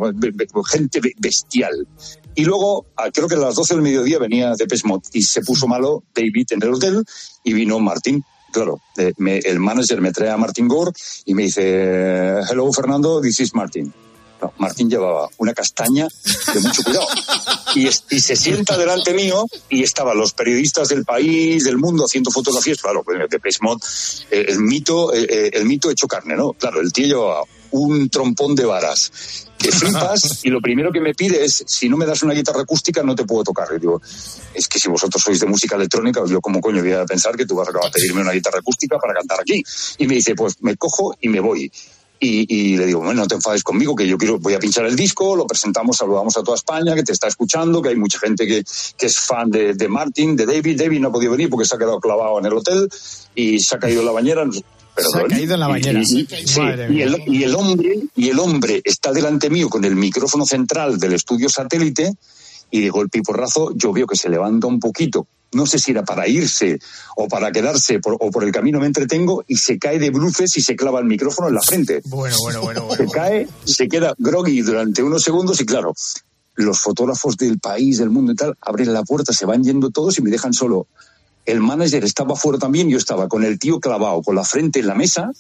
gente 0.72 1.00
be- 1.00 1.14
bestial. 1.18 1.88
Y 2.36 2.46
luego, 2.46 2.86
a- 2.96 3.10
creo 3.10 3.28
que 3.28 3.34
a 3.36 3.40
las 3.40 3.56
12 3.56 3.74
del 3.74 3.82
mediodía 3.84 4.20
venía 4.20 4.54
Depeche 4.56 4.88
Mode 4.88 5.10
y 5.14 5.24
se 5.24 5.42
puso 5.42 5.68
malo 5.68 6.04
David 6.14 6.46
en 6.52 6.62
el 6.64 6.74
hotel 6.76 7.04
y 7.44 7.54
vino 7.54 7.80
Martín. 7.80 8.24
Claro, 8.52 8.82
eh, 8.98 9.14
me- 9.18 9.40
el 9.40 9.60
manager 9.60 10.02
me 10.02 10.12
trae 10.12 10.30
a 10.30 10.38
Martin 10.38 10.68
Gore 10.68 10.92
y 11.26 11.34
me 11.34 11.44
dice, 11.44 12.40
hello 12.50 12.72
Fernando, 12.74 13.22
this 13.22 13.40
is 13.40 13.54
Martin. 13.54 13.94
No, 14.42 14.54
Martín 14.58 14.90
llevaba 14.90 15.28
una 15.38 15.54
castaña 15.54 16.08
de 16.54 16.60
mucho 16.62 16.82
cuidado. 16.84 17.08
Y, 17.76 17.88
se 17.92 18.36
sienta 18.38 18.78
delante 18.78 19.14
mío 19.14 19.46
y 19.70 19.84
estaban 19.84 20.18
los 20.18 20.32
periodistas 20.34 20.88
del 20.88 21.04
país, 21.04 21.66
del 21.66 21.78
mundo, 21.78 22.06
haciendo 22.06 22.32
fotografías. 22.32 22.82
Claro, 22.82 23.04
pues, 23.04 23.20
de 23.30 23.40
Pesmod, 23.40 23.82
eh, 24.32 24.46
el 24.48 24.60
mito, 24.60 25.14
eh, 25.14 25.28
eh, 25.30 25.50
el 25.54 25.66
mito 25.66 25.92
hecho 25.92 26.08
carne, 26.08 26.36
¿no? 26.38 26.54
Claro, 26.54 26.80
el 26.80 26.94
tío 26.94 27.06
llevaba 27.08 27.44
un 27.72 28.10
trompón 28.10 28.56
de 28.56 28.66
varas 28.66 29.12
que 29.58 29.72
flipas 29.72 30.40
y 30.44 30.50
lo 30.50 30.62
primero 30.62 30.92
que 30.92 31.02
me 31.02 31.14
pide 31.14 31.44
es, 31.44 31.64
si 31.68 31.90
no 31.90 31.98
me 31.98 32.06
das 32.06 32.24
una 32.24 32.34
guitarra 32.34 32.62
acústica 32.62 33.04
no 33.04 33.16
te 33.16 33.26
puedo 33.26 33.44
tocar. 33.44 33.68
Y 33.76 33.80
digo, 33.80 34.02
es 34.54 34.68
que 34.68 34.80
si 34.80 34.90
vosotros 34.90 35.22
sois 35.22 35.40
de 35.40 35.46
música 35.46 35.76
electrónica, 35.76 36.22
yo 36.28 36.42
como 36.42 36.62
coño 36.62 36.82
voy 36.82 36.94
a 36.94 37.06
pensar 37.06 37.36
que 37.36 37.46
tú 37.46 37.56
vas 37.56 37.68
a 37.68 37.92
pedirme 37.92 38.22
una 38.22 38.32
guitarra 38.32 38.60
acústica 38.60 38.98
para 38.98 39.14
cantar 39.14 39.40
aquí. 39.42 39.64
Y 39.98 40.08
me 40.08 40.16
dice, 40.16 40.36
pues 40.36 40.56
me 40.62 40.76
cojo 40.78 41.16
y 41.20 41.30
me 41.30 41.40
voy. 41.40 41.72
Y, 42.22 42.54
y 42.54 42.78
le 42.78 42.86
digo, 42.86 43.00
bueno, 43.00 43.22
no 43.22 43.28
te 43.28 43.36
enfades 43.36 43.64
conmigo, 43.64 43.96
que 43.96 44.06
yo 44.06 44.18
quiero, 44.18 44.40
voy 44.40 44.54
a 44.54 44.60
pinchar 44.60 44.86
el 44.86 44.96
disco, 44.98 45.38
lo 45.38 45.48
presentamos, 45.48 45.96
saludamos 45.96 46.36
a 46.36 46.44
toda 46.44 46.58
España, 46.58 46.94
que 46.94 47.04
te 47.04 47.14
está 47.14 47.30
escuchando, 47.30 47.82
que 47.82 47.90
hay 47.90 47.96
mucha 47.96 48.20
gente 48.20 48.46
que, 48.46 48.62
que 48.98 49.06
es 49.06 49.18
fan 49.18 49.50
de, 49.50 49.74
de 49.74 49.88
Martin, 49.88 50.36
de 50.36 50.46
David. 50.46 50.82
David 50.82 51.00
no 51.00 51.08
ha 51.10 51.12
podido 51.14 51.32
venir 51.32 51.50
porque 51.50 51.66
se 51.66 51.76
ha 51.76 51.80
quedado 51.80 52.00
clavado 52.02 52.40
en 52.40 52.46
el 52.46 52.54
hotel 52.54 52.90
y 53.36 53.60
se 53.60 53.76
ha 53.76 53.80
caído 53.80 54.02
en 54.02 54.06
la 54.06 54.12
bañera. 54.12 54.46
Perdón. 54.96 55.14
Se 55.14 55.20
ha 55.20 55.28
caído 55.28 55.54
en 55.54 55.60
la 55.60 55.68
Y- 55.68 55.72
bañera. 55.72 56.00
y- 56.00 56.04
y- 56.04 56.26
sí, 56.48 56.62
y 56.90 57.02
el, 57.02 57.24
y 57.28 57.44
el 57.44 57.56
hombre, 57.56 58.00
y 58.16 58.30
el 58.30 58.40
hombre 58.40 58.82
está 58.84 59.12
delante 59.14 59.50
mío 59.50 59.70
con 59.70 59.86
el 59.86 59.96
micrófono 59.96 60.46
central 60.46 60.98
del 61.00 61.14
estudio 61.14 61.50
satélite 61.50 62.14
y 62.72 62.82
de 62.82 62.90
golpe 62.90 63.20
y 63.20 63.22
porrazo 63.22 63.72
yo 63.76 63.94
veo 63.94 64.06
que 64.08 64.16
se 64.18 64.30
levanta 64.30 64.68
un 64.68 64.80
poquito. 64.80 65.28
No 65.52 65.66
sé 65.66 65.80
si 65.80 65.90
era 65.92 66.04
para 66.04 66.28
irse 66.28 66.78
o 67.16 67.28
para 67.28 67.52
quedarse 67.52 68.00
por- 68.00 68.18
o 68.20 68.30
por 68.30 68.44
el 68.44 68.52
camino 68.52 68.80
me 68.80 68.86
entretengo 68.86 69.44
y 69.48 69.56
se 69.58 69.80
cae 69.80 69.98
de 69.98 70.12
bruces 70.12 70.56
y 70.58 70.62
se 70.62 70.76
clava 70.76 71.00
el 71.00 71.06
micrófono 71.06 71.48
en 71.48 71.56
la 71.56 71.62
frente. 71.62 72.02
Bueno, 72.06 72.36
bueno, 72.44 72.62
bueno, 72.62 72.88
Se 72.96 73.08
cae, 73.08 73.48
se 73.66 73.88
queda 73.88 74.14
groggy 74.20 74.62
durante 74.62 75.02
unos 75.02 75.24
segundos 75.24 75.60
y 75.62 75.66
claro, 75.66 75.94
los 76.56 76.80
fotógrafos 76.80 77.36
del 77.38 77.58
país, 77.58 77.98
del 77.98 78.10
mundo 78.12 78.34
y 78.34 78.36
tal, 78.36 78.56
abren 78.62 78.94
la 78.94 79.02
puerta, 79.04 79.34
se 79.34 79.46
van 79.48 79.64
yendo 79.64 79.90
todos 79.90 80.20
y 80.20 80.22
me 80.22 80.30
dejan 80.30 80.54
solo. 80.54 80.86
El 81.50 81.62
manager 81.62 82.04
estaba 82.04 82.36
fuera 82.36 82.60
también, 82.60 82.90
yo 82.90 82.98
estaba 82.98 83.28
con 83.28 83.44
el 83.44 83.58
tío 83.58 83.80
clavado, 83.80 84.22
con 84.22 84.36
la 84.36 84.44
frente 84.44 84.80
en 84.80 84.88
la 84.88 84.96
mesa 84.96 85.32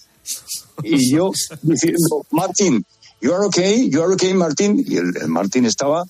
y 0.83 1.11
yo 1.13 1.31
diciendo, 1.61 2.25
Martín, 2.31 2.85
you 3.21 3.33
are 3.33 3.45
okay, 3.45 3.89
you 3.89 4.01
are 4.01 4.13
okay, 4.13 4.33
Martín. 4.33 4.83
Y 4.85 4.97
el, 4.97 5.15
el 5.17 5.27
Martín 5.27 5.65
estaba 5.65 6.05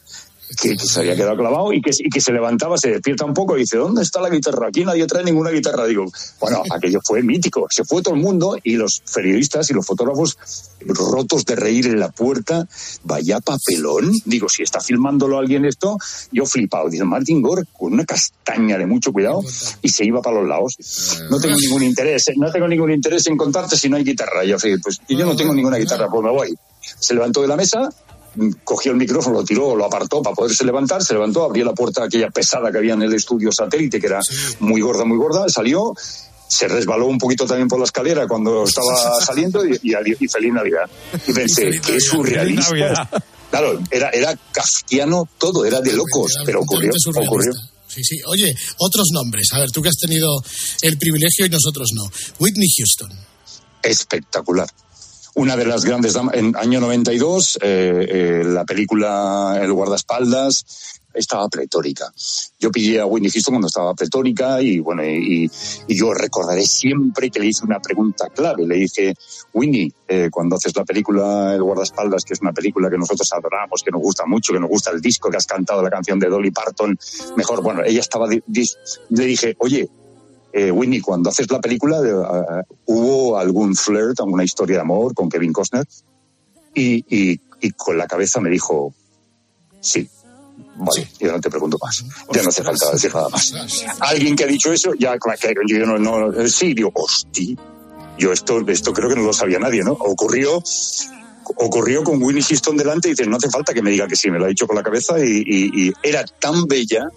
que, 0.62 0.76
que 0.76 0.86
se 0.86 1.00
había 1.00 1.16
quedado 1.16 1.38
clavado 1.38 1.74
y 1.74 1.82
que, 1.82 1.92
y 1.98 2.10
que 2.10 2.22
se 2.22 2.32
levantaba, 2.32 2.78
se 2.78 2.90
despierta 2.90 3.26
un 3.26 3.34
poco 3.34 3.56
y 3.58 3.62
dice, 3.62 3.78
¿dónde 3.78 4.02
está 4.02 4.22
la 4.22 4.30
guitarra? 4.30 4.68
Aquí 4.68 4.84
nadie 4.84 5.06
trae 5.08 5.24
ninguna 5.24 5.50
guitarra. 5.52 5.86
Digo, 5.86 6.06
bueno, 6.40 6.64
aquello 6.72 7.00
fue 7.04 7.22
mítico. 7.24 7.68
Se 7.70 7.84
fue 7.84 8.02
todo 8.02 8.16
el 8.16 8.22
mundo 8.22 8.58
y 8.64 8.76
los 8.76 9.02
periodistas 9.14 9.70
y 9.70 9.74
los 9.74 9.86
fotógrafos 9.86 10.38
rotos 10.86 11.46
de 11.46 11.56
reír 11.56 11.88
en 11.88 12.00
la 12.00 12.10
puerta. 12.10 12.68
Vaya 13.04 13.40
papelón. 13.40 14.12
Digo, 14.26 14.50
si 14.50 14.64
está 14.64 14.80
filmándolo 14.80 15.38
alguien 15.38 15.66
esto, 15.66 15.98
yo 16.32 16.46
flipado. 16.46 16.90
Dice, 16.90 17.04
Martin 17.04 17.42
Gore 17.42 17.64
con 17.78 17.94
una 17.94 18.06
castaña 18.06 18.78
de 18.78 18.86
mucho 18.86 19.12
cuidado 19.12 19.42
y 19.82 19.90
se 19.90 20.06
iba 20.06 20.22
para 20.22 20.40
los 20.40 20.48
lados. 20.48 20.78
No 21.30 21.40
tengo 21.40 21.58
ningún 21.58 21.84
interés, 21.84 22.26
no 22.38 22.52
tengo 22.52 22.68
ningún 22.68 22.92
interés 22.92 23.28
en 23.28 23.38
contarte 23.38 23.78
si 23.78 23.90
no 23.90 23.98
hay 23.98 24.04
guitarra. 24.04 24.44
Y 24.44 24.50
yo, 24.50 24.58
pues 24.82 25.00
yo 25.08 25.26
no 25.26 25.36
tengo 25.36 25.54
ninguna 25.54 25.78
guitarra, 25.78 26.08
pues 26.10 26.24
me 26.24 26.32
voy. 26.32 26.56
Se 27.00 27.14
levantó 27.14 27.42
de 27.42 27.48
la 27.48 27.56
mesa, 27.56 27.90
cogió 28.64 28.92
el 28.92 28.98
micrófono, 28.98 29.40
lo 29.40 29.44
tiró, 29.44 29.76
lo 29.76 29.86
apartó 29.86 30.22
para 30.22 30.36
poderse 30.36 30.64
levantar, 30.64 31.04
se 31.04 31.14
levantó, 31.14 31.44
abrió 31.44 31.66
la 31.66 31.74
puerta 31.74 32.04
aquella 32.04 32.30
pesada 32.30 32.72
que 32.72 32.78
había 32.78 32.94
en 32.94 33.02
el 33.02 33.14
estudio 33.14 33.52
satélite, 33.52 34.00
que 34.00 34.08
era 34.08 34.20
muy 34.60 34.82
gorda, 34.82 35.06
muy 35.06 35.18
gorda, 35.18 35.50
salió, 35.50 35.94
se 36.48 36.68
resbaló 36.68 37.08
un 37.08 37.18
poquito 37.18 37.46
también 37.46 37.68
por 37.68 37.80
la 37.80 37.86
escalera 37.86 38.28
cuando 38.28 38.64
estaba 38.64 39.20
saliendo 39.26 39.66
y, 39.66 39.80
y, 39.84 39.94
y 40.20 40.28
feliz 40.28 40.54
Navidad. 40.54 40.90
Y 41.28 41.34
pensé, 41.34 41.80
qué 41.86 42.00
surrealista. 42.00 43.10
Claro, 43.50 43.80
era, 43.90 44.10
era 44.10 44.36
kafkiano 44.52 45.28
todo, 45.38 45.66
era 45.66 45.82
de 45.82 45.94
locos, 45.94 46.36
pero 46.46 46.62
ocurrió, 46.62 46.92
ocurrió. 47.16 47.52
Sí, 47.88 48.04
sí. 48.04 48.20
Oye, 48.28 48.54
otros 48.78 49.08
nombres. 49.12 49.48
A 49.54 49.60
ver, 49.60 49.72
tú 49.72 49.82
que 49.82 49.90
has 49.90 49.98
tenido 49.98 50.30
el 50.84 50.98
privilegio 51.00 51.48
y 51.48 51.50
nosotros 51.50 51.88
no. 51.96 52.04
Whitney 52.38 52.68
Houston. 52.78 53.10
Espectacular 53.82 54.70
una 55.36 55.56
de 55.56 55.66
las 55.66 55.86
grandes 55.86 56.14
damas. 56.14 56.36
En 56.36 56.56
año 56.56 56.80
92, 56.80 57.60
eh, 57.62 58.08
eh, 58.10 58.44
la 58.46 58.66
película 58.66 59.58
El 59.62 59.74
guardaespaldas 59.74 61.00
estaba 61.14 61.50
pletórica. 61.50 62.12
Yo 62.60 62.72
pillé 62.72 63.00
a 63.00 63.06
Winnie 63.06 63.32
Houston 63.32 63.54
cuando 63.54 63.68
estaba 63.68 63.94
pletórica 63.94 64.62
y 64.62 64.80
bueno, 64.80 65.04
y, 65.04 65.50
yo 65.88 66.14
recordaré 66.14 66.64
siempre 66.64 67.30
que 67.30 67.40
le 67.40 67.48
hice 67.48 67.66
una 67.66 67.80
pregunta 67.80 68.30
clave. 68.30 68.66
Le 68.66 68.76
dije, 68.76 69.16
Winnie, 69.54 69.92
eh, 70.08 70.30
cuando 70.32 70.56
haces 70.56 70.76
la 70.76 70.86
película 70.86 71.54
El 71.56 71.64
guardaespaldas, 71.64 72.24
que 72.24 72.34
es 72.34 72.42
una 72.42 72.54
película 72.54 72.90
que 72.90 72.98
nosotros 72.98 73.32
adoramos, 73.34 73.84
que 73.84 73.92
nos 73.92 74.02
gusta 74.02 74.26
mucho, 74.26 74.54
que 74.54 74.60
nos 74.60 74.70
gusta 74.70 74.92
el 74.92 75.02
disco, 75.02 75.30
que 75.30 75.38
has 75.38 75.48
cantado 75.48 75.82
la 75.82 75.90
canción 75.90 76.20
de 76.20 76.28
Dolly 76.28 76.52
Parton, 76.52 76.98
mejor, 77.36 77.62
bueno, 77.64 77.84
ella 77.84 78.00
estaba, 78.00 78.28
le 78.28 79.26
dije, 79.26 79.56
oye, 79.60 79.90
eh, 80.52 80.72
Winnie, 80.72 81.02
cuando 81.02 81.30
haces 81.30 81.50
la 81.52 81.60
película, 81.60 82.00
uh, 82.02 82.64
¿hubo 82.86 83.38
algún 83.38 83.76
flirt, 83.76 84.20
alguna 84.20 84.44
historia 84.44 84.78
de 84.78 84.82
amor 84.82 85.14
con 85.14 85.30
Kevin 85.30 85.54
Costner? 85.54 85.86
Y, 86.74 87.06
y, 87.10 87.40
y 87.62 87.72
con 87.72 87.98
la 87.98 88.08
cabeza 88.08 88.40
me 88.40 88.50
dijo, 88.50 88.94
sí. 89.80 90.10
Vale, 90.76 90.92
sí. 91.04 91.08
yo 91.20 91.32
no 91.32 91.42
te 91.42 91.50
pregunto 91.50 91.78
más. 91.82 92.04
Ya 92.34 92.42
no 92.42 92.50
hace 92.50 92.64
falta 92.64 92.92
decir 92.92 93.14
nada 93.14 93.30
más. 93.30 93.54
Alguien 94.00 94.36
que 94.36 94.46
ha 94.46 94.48
dicho 94.48 94.72
eso, 94.72 94.94
ya, 94.94 95.16
yo 95.68 95.86
no, 95.86 95.98
no, 95.98 96.48
sí, 96.48 96.74
digo, 96.74 96.92
hostia. 96.94 97.56
Yo 98.18 98.34
esto, 98.34 98.60
esto 98.68 98.92
creo 98.94 99.10
que 99.10 99.16
no 99.16 99.24
lo 99.24 99.34
sabía 99.34 99.60
nadie, 99.60 99.82
¿no? 99.84 99.94
Ocurrió, 99.94 100.62
ocurrió 101.56 102.04
con 102.04 102.22
Winnie 102.22 102.44
Houston 102.44 102.76
delante 102.76 103.08
y 103.08 103.12
dices, 103.12 103.28
no 103.28 103.38
hace 103.38 103.50
falta 103.50 103.74
que 103.74 103.82
me 103.82 103.92
diga 103.92 104.08
que 104.08 104.16
sí, 104.16 104.30
me 104.30 104.40
lo 104.40 104.46
ha 104.46 104.50
dicho 104.50 104.68
con 104.68 104.76
la 104.76 104.84
cabeza 104.84 105.18
y, 105.20 105.44
y, 105.46 105.88
y 105.88 105.94
era 106.04 106.26
tan 106.26 106.66
bella, 106.66 107.08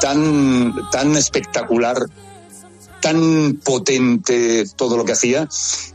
tan, 0.00 0.74
tan 0.90 1.14
espectacular, 1.16 1.96
tan 3.04 3.60
potente 3.62 4.64
todo 4.76 4.96
lo 4.96 5.04
que 5.04 5.12
hacía 5.12 5.46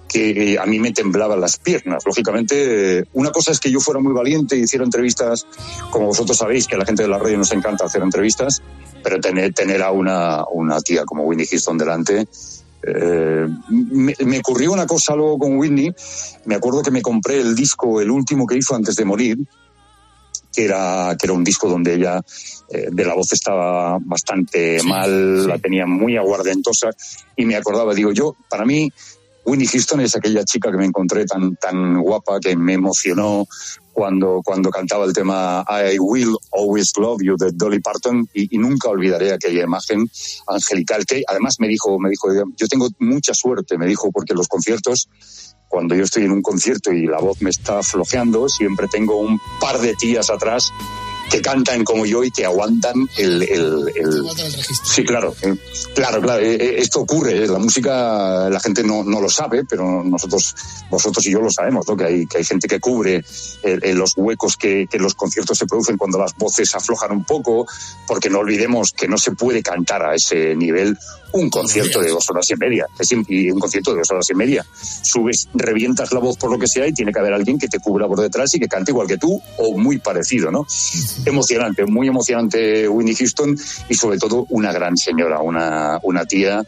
que 0.08 0.60
a 0.62 0.66
mí 0.68 0.80
me 0.80 0.92
temblaban 0.92 1.42
las 1.42 1.58
piernas. 1.58 2.04
Lógicamente, 2.06 3.00
eh, 3.00 3.06
una 3.14 3.32
cosa 3.32 3.52
es 3.52 3.60
que 3.60 3.72
yo 3.72 3.80
fuera 3.80 4.00
muy 4.00 4.14
valiente 4.14 4.56
y 4.56 4.62
hiciera 4.62 4.86
entrevistas, 4.86 5.48
como 5.90 6.06
vosotros 6.06 6.38
sabéis, 6.38 6.68
que 6.68 6.76
a 6.76 6.78
la 6.78 6.86
gente 6.86 7.02
de 7.02 7.10
la 7.10 7.18
radio 7.18 7.40
nos 7.40 7.52
encanta 7.52 7.86
hacer 7.86 8.04
entrevistas, 8.04 8.62
pero 9.04 9.20
tener, 9.20 9.54
tener 9.56 9.82
a 9.82 9.92
una, 9.92 10.46
una 10.52 10.80
tía 10.82 11.04
como 11.04 11.24
Whitney 11.24 11.48
Houston 11.48 11.80
delante. 11.80 12.28
Eh, 12.84 13.48
me, 13.70 14.14
me, 14.26 14.40
ocurrió 14.40 14.72
una 14.72 14.86
cosa 14.86 15.16
luego 15.16 15.40
con 15.40 15.58
Whitney. 15.58 15.92
Me 16.46 16.56
acuerdo 16.56 16.84
que 16.84 16.92
me 16.92 17.02
compré 17.02 17.42
el 17.42 17.56
disco, 17.56 18.02
el 18.02 18.12
último 18.12 18.46
que 18.46 18.56
hizo 18.56 18.76
antes 18.76 18.96
de 18.96 19.06
morir, 19.06 19.40
que 20.60 20.66
era, 20.66 21.16
que 21.18 21.26
era 21.26 21.34
un 21.34 21.44
disco 21.46 21.70
donde 21.70 21.94
ella 21.94 22.22
eh, 22.70 22.90
de 22.92 23.06
la 23.06 23.14
voz 23.14 23.32
estaba 23.32 23.98
bastante 24.02 24.82
sí, 24.82 24.88
mal, 24.88 25.40
sí. 25.42 25.48
la 25.48 25.58
tenía 25.58 25.86
muy 25.86 26.18
aguardentosa 26.18 26.90
y 27.38 27.46
me 27.46 27.56
acordaba, 27.56 27.94
digo 27.94 28.12
yo, 28.12 28.36
para 28.50 28.66
mí 28.66 28.92
Winnie 29.46 29.68
Houston 29.68 30.02
es 30.02 30.18
aquella 30.18 30.44
chica 30.44 30.70
que 30.70 30.78
me 30.78 30.86
encontré 30.86 31.26
tan, 31.26 31.56
tan 31.56 32.02
guapa 32.02 32.42
que 32.42 32.58
me 32.58 32.74
emocionó 32.74 33.48
cuando, 33.94 34.42
cuando 34.44 34.70
cantaba 34.70 35.06
el 35.06 35.14
tema 35.14 35.64
I 35.70 35.98
Will 35.98 36.36
Always 36.52 36.92
Love 36.98 37.22
You 37.24 37.38
de 37.38 37.52
Dolly 37.54 37.80
Parton 37.80 38.28
y, 38.34 38.54
y, 38.54 38.58
nunca 38.58 38.90
olvidaré 38.90 39.32
aquella 39.32 39.64
imagen 39.64 40.10
angelical 40.48 41.06
que 41.06 41.24
además 41.26 41.56
me 41.60 41.70
dijo, 41.70 41.98
me 42.00 42.10
dijo, 42.10 42.28
yo 42.34 42.68
tengo 42.68 42.90
mucha 43.00 43.34
suerte, 43.34 43.78
me 43.78 43.88
dijo, 43.88 44.12
porque 44.12 44.34
los 44.34 44.50
conciertos 44.50 45.08
cuando 45.70 45.96
yo 45.96 46.04
estoy 46.04 46.24
en 46.24 46.32
un 46.32 46.42
concierto 46.42 46.92
y 46.92 47.06
la 47.06 47.20
voz 47.20 47.42
me 47.42 47.52
está 47.52 47.82
flojeando, 47.84 48.50
siempre 48.50 48.88
tengo 48.88 49.18
un 49.18 49.40
par 49.62 49.80
de 49.80 49.94
tías 49.96 50.30
atrás 50.30 50.74
que 51.30 51.42
cantan 51.42 51.84
como 51.84 52.06
yo 52.06 52.24
y 52.24 52.32
que 52.32 52.46
aguantan 52.46 53.08
el... 53.18 53.44
el, 53.44 53.92
el... 53.96 54.26
Sí, 54.84 55.04
claro, 55.04 55.36
eh, 55.42 55.56
claro, 55.94 56.22
claro, 56.22 56.44
eh, 56.44 56.80
esto 56.80 57.02
ocurre, 57.02 57.44
eh, 57.44 57.48
la 57.48 57.60
música 57.60 58.50
la 58.50 58.60
gente 58.60 58.84
no, 58.84 59.04
no 59.04 59.22
lo 59.22 59.30
sabe, 59.30 59.64
pero 59.66 60.04
nosotros, 60.04 60.56
vosotros 60.90 61.26
y 61.28 61.32
yo 61.32 61.40
lo 61.40 61.52
sabemos, 61.52 61.88
¿no? 61.88 61.96
que, 61.96 62.06
hay, 62.06 62.26
que 62.26 62.40
hay 62.40 62.44
gente 62.44 62.68
que 62.68 62.80
cubre 62.80 63.24
los 63.94 64.14
huecos 64.16 64.58
que, 64.58 64.88
que 64.88 64.98
los 64.98 65.14
conciertos 65.14 65.58
se 65.58 65.66
producen 65.66 65.98
cuando 65.98 66.18
las 66.18 66.36
voces 66.36 66.74
aflojan 66.76 67.12
un 67.12 67.24
poco, 67.24 67.68
porque 68.08 68.30
no 68.30 68.40
olvidemos 68.40 68.92
que 68.94 69.08
no 69.08 69.18
se 69.18 69.32
puede 69.32 69.62
cantar 69.62 70.04
a 70.04 70.16
ese 70.16 70.56
nivel 70.56 70.98
un 71.32 71.50
concierto 71.50 72.02
de 72.02 72.10
dos 72.10 72.30
horas 72.30 72.50
y 72.50 72.56
media, 72.56 72.88
y 73.28 73.52
un 73.52 73.60
concierto 73.60 73.92
de 73.92 74.00
dos 74.00 74.12
horas 74.12 74.30
y 74.30 74.36
media. 74.36 74.66
Subes, 75.04 75.48
revientas 75.54 76.12
la 76.12 76.20
voz 76.20 76.38
por 76.38 76.52
lo 76.52 76.58
que 76.58 76.68
sea 76.68 76.88
y 76.88 76.94
tiene 76.94 77.12
que 77.12 77.20
haber 77.20 77.34
alguien 77.34 77.60
que 77.60 77.68
te 77.68 77.80
cubra 77.80 78.08
por 78.08 78.20
detrás 78.20 78.54
y 78.56 78.60
que 78.60 78.68
cante 78.68 78.92
igual 78.92 79.08
que 79.08 79.18
tú 79.18 79.42
o 79.58 79.78
muy 79.78 80.00
parecido, 80.00 80.52
¿no? 80.52 80.66
Emocionante, 81.26 81.86
muy 81.86 82.08
emocionante 82.08 82.88
Winnie 82.88 83.16
Houston 83.16 83.58
y 83.90 83.94
sobre 83.96 84.18
todo 84.18 84.46
una 84.50 84.72
gran 84.72 84.98
señora, 84.98 85.42
una, 85.42 86.00
una 86.04 86.26
tía 86.26 86.64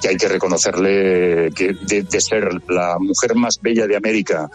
que 0.00 0.08
hay 0.08 0.16
que 0.16 0.28
reconocerle 0.28 1.50
que 1.54 1.72
de, 1.86 2.02
de 2.02 2.20
ser 2.20 2.48
la 2.68 2.98
mujer 2.98 3.34
más 3.34 3.58
bella 3.60 3.86
de 3.86 3.96
América, 3.96 4.50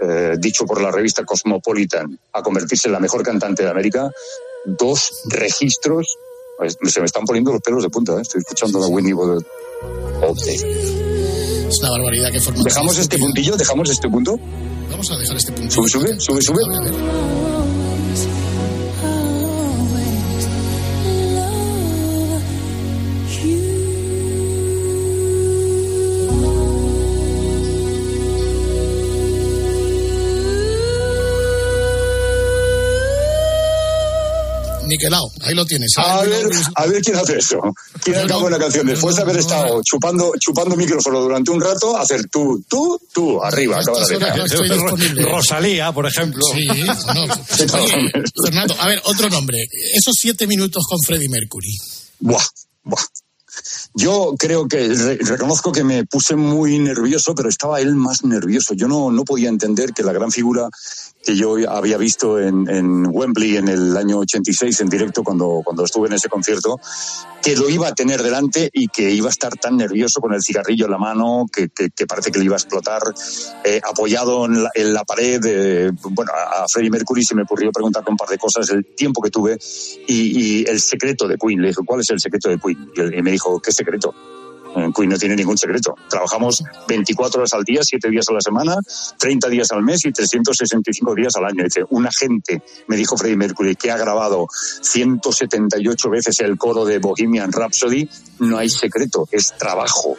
eh, 0.00 0.34
dicho 0.38 0.66
por 0.66 0.80
la 0.80 0.90
revista 0.90 1.24
Cosmopolitan, 1.24 2.18
a 2.32 2.42
convertirse 2.42 2.88
en 2.88 2.92
la 2.92 3.00
mejor 3.00 3.22
cantante 3.22 3.62
de 3.62 3.70
América, 3.70 4.10
dos 4.66 5.22
registros 5.30 6.16
se 6.86 7.00
me 7.00 7.06
están 7.06 7.24
poniendo 7.24 7.52
los 7.52 7.60
pelos 7.60 7.82
de 7.82 7.90
punta, 7.90 8.12
¿eh? 8.16 8.22
estoy 8.22 8.40
escuchando 8.40 8.78
la 8.78 8.86
Winnie 8.86 9.12
Bottle. 9.12 9.44
Okay. 10.22 10.54
Es 10.54 11.80
una 11.80 11.90
barbaridad 11.90 12.30
que 12.30 12.40
forma. 12.40 12.62
¿Dejamos 12.62 12.98
este 12.98 13.18
puntillo? 13.18 13.56
¿Dejamos 13.56 13.90
este 13.90 14.08
punto? 14.08 14.38
Vamos 14.90 15.10
a 15.10 15.16
dejar 15.16 15.36
este 15.36 15.52
puntillo. 15.52 15.88
Sube, 15.88 15.88
sube, 15.88 16.20
sube, 16.20 16.42
sube. 16.42 17.83
Niquelado. 34.94 35.30
Ahí 35.42 35.54
lo 35.54 35.64
tienes. 35.64 35.92
A 35.96 36.22
ver, 36.22 36.50
a 36.74 36.86
ver 36.86 37.02
quién 37.02 37.16
hace 37.16 37.38
eso. 37.38 37.60
¿Quién 38.02 38.18
acabó 38.18 38.48
la 38.48 38.58
canción? 38.58 38.86
Después 38.86 39.16
de 39.16 39.22
haber 39.22 39.36
estado 39.36 39.80
chupando, 39.82 40.32
chupando 40.38 40.76
micrófono 40.76 41.20
durante 41.20 41.50
un 41.50 41.60
rato, 41.60 41.96
hacer 41.96 42.28
tú, 42.30 42.64
tú, 42.68 43.00
tú, 43.12 43.42
arriba. 43.42 43.80
Rosalía, 45.30 45.92
por 45.92 46.06
ejemplo. 46.06 46.42
Sí, 46.54 47.64
no. 47.66 47.78
Oye, 47.78 48.10
Fernando, 48.44 48.74
a 48.78 48.88
ver, 48.88 49.00
otro 49.04 49.28
nombre. 49.28 49.58
Esos 49.92 50.14
siete 50.20 50.46
minutos 50.46 50.84
con 50.88 50.98
Freddie 51.04 51.28
Mercury. 51.28 51.76
Buah, 52.20 52.44
buah. 52.82 53.02
Yo 53.94 54.34
creo 54.38 54.66
que 54.66 54.88
re, 54.88 55.18
reconozco 55.20 55.70
que 55.72 55.84
me 55.84 56.04
puse 56.04 56.34
muy 56.36 56.78
nervioso, 56.78 57.34
pero 57.34 57.48
estaba 57.48 57.80
él 57.80 57.94
más 57.94 58.24
nervioso. 58.24 58.74
Yo 58.74 58.88
no, 58.88 59.10
no 59.10 59.24
podía 59.24 59.48
entender 59.48 59.92
que 59.92 60.02
la 60.02 60.12
gran 60.12 60.32
figura 60.32 60.68
que 61.24 61.36
yo 61.36 61.56
había 61.68 61.96
visto 61.96 62.38
en, 62.38 62.68
en, 62.68 63.06
Wembley 63.06 63.56
en 63.56 63.68
el 63.68 63.96
año 63.96 64.18
86 64.18 64.80
en 64.80 64.88
directo 64.88 65.22
cuando, 65.22 65.62
cuando 65.64 65.84
estuve 65.84 66.08
en 66.08 66.14
ese 66.14 66.28
concierto, 66.28 66.78
que 67.42 67.56
lo 67.56 67.68
iba 67.68 67.88
a 67.88 67.94
tener 67.94 68.22
delante 68.22 68.70
y 68.72 68.88
que 68.88 69.10
iba 69.10 69.28
a 69.28 69.30
estar 69.30 69.54
tan 69.56 69.76
nervioso 69.76 70.20
con 70.20 70.34
el 70.34 70.42
cigarrillo 70.42 70.84
en 70.86 70.90
la 70.90 70.98
mano 70.98 71.46
que, 71.52 71.68
que, 71.68 72.06
parece 72.06 72.30
que 72.30 72.38
le 72.38 72.44
iba 72.44 72.56
a 72.56 72.58
explotar, 72.58 73.02
eh, 73.64 73.80
apoyado 73.82 74.46
en 74.46 74.62
la, 74.62 74.70
en 74.74 74.92
la 74.92 75.04
pared. 75.04 75.92
Bueno, 76.02 76.32
a 76.32 76.66
Freddie 76.68 76.90
Mercury 76.90 77.24
se 77.24 77.34
me 77.34 77.42
ocurrió 77.42 77.72
preguntarle 77.72 78.10
un 78.10 78.16
par 78.16 78.28
de 78.28 78.38
cosas, 78.38 78.68
el 78.70 78.84
tiempo 78.94 79.22
que 79.22 79.30
tuve 79.30 79.58
y, 80.06 80.60
y, 80.60 80.64
el 80.68 80.80
secreto 80.80 81.26
de 81.26 81.36
Queen. 81.36 81.60
Le 81.60 81.68
dije, 81.68 81.80
¿cuál 81.84 82.00
es 82.00 82.10
el 82.10 82.20
secreto 82.20 82.48
de 82.48 82.58
Queen? 82.58 82.90
Y 83.16 83.22
me 83.22 83.30
dijo, 83.32 83.60
¿qué 83.60 83.72
secreto? 83.72 84.14
En 84.74 84.92
Queen 84.92 85.10
no 85.10 85.18
tiene 85.18 85.36
ningún 85.36 85.58
secreto. 85.58 85.94
Trabajamos 86.08 86.62
24 86.88 87.40
horas 87.40 87.54
al 87.54 87.64
día, 87.64 87.80
7 87.82 88.10
días 88.10 88.26
a 88.28 88.32
la 88.32 88.40
semana, 88.40 88.76
30 89.18 89.48
días 89.48 89.70
al 89.72 89.82
mes 89.82 90.04
y 90.04 90.12
365 90.12 91.14
días 91.14 91.34
al 91.36 91.44
año. 91.44 91.64
Dice, 91.64 91.82
un 91.90 92.06
agente, 92.06 92.62
me 92.88 92.96
dijo 92.96 93.16
Freddie 93.16 93.36
Mercury, 93.36 93.76
que 93.76 93.90
ha 93.90 93.96
grabado 93.96 94.46
178 94.82 96.10
veces 96.10 96.40
el 96.40 96.58
coro 96.58 96.84
de 96.84 96.98
Bohemian 96.98 97.52
Rhapsody, 97.52 98.08
no 98.40 98.58
hay 98.58 98.68
secreto, 98.68 99.28
es 99.30 99.56
trabajo, 99.56 100.16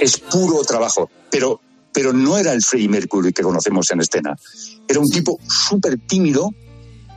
es 0.00 0.18
puro 0.18 0.62
trabajo. 0.62 1.10
Pero, 1.30 1.60
pero 1.92 2.12
no 2.12 2.38
era 2.38 2.52
el 2.52 2.62
Freddie 2.62 2.88
Mercury 2.88 3.32
que 3.32 3.42
conocemos 3.42 3.90
en 3.90 4.00
escena. 4.00 4.36
Era 4.86 5.00
un 5.00 5.08
tipo 5.08 5.38
súper 5.48 5.98
tímido, 5.98 6.50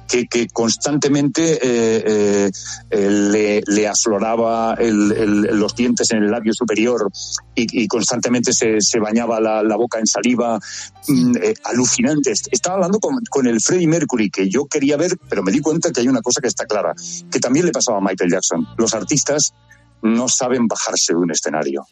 que, 0.08 0.28
que 0.28 0.47
constantemente 0.47 1.53
eh, 1.53 2.03
eh, 2.05 2.51
eh, 2.89 3.10
le, 3.10 3.62
le, 3.68 3.88
afloraba 3.88 4.76
el, 4.76 5.12
el, 5.12 5.41
los 5.60 5.76
dientes 5.76 6.12
en 6.12 6.24
el 6.24 6.32
labio 6.32 6.53
superior 6.53 7.12
y, 7.53 7.84
y 7.84 7.88
constantemente 7.88 8.53
se, 8.53 8.80
se 8.82 8.99
bañaba 8.99 9.39
la, 9.39 9.62
la, 9.64 9.76
boca 9.76 9.99
en 9.99 10.08
saliva, 10.08 10.60
mm, 11.08 11.36
alucinante. 11.66 12.32
Estaba 12.32 12.76
hablando 12.76 12.99
con, 12.99 13.22
con, 13.30 13.47
el 13.47 13.62
Freddie 13.62 13.88
Mercury, 13.88 14.30
que 14.30 14.49
yo 14.49 14.66
quería 14.66 14.97
ver, 14.97 15.18
pero 15.30 15.43
me 15.43 15.51
di 15.51 15.60
cuenta 15.60 15.91
que 15.91 16.01
hay 16.01 16.08
una 16.08 16.22
cosa 16.22 16.41
que 16.41 16.47
está 16.47 16.66
clara, 16.66 16.93
que 17.30 17.39
también 17.39 17.66
le 17.66 17.72
pasaba 17.72 17.97
a 17.97 18.01
Michael 18.01 18.32
Jackson. 18.32 18.68
Los 18.78 18.93
artistas 18.93 19.53
no 20.01 20.28
saben 20.28 20.68
bajarse 20.68 21.14
de 21.14 21.20
un 21.20 21.32
escenario. 21.32 21.86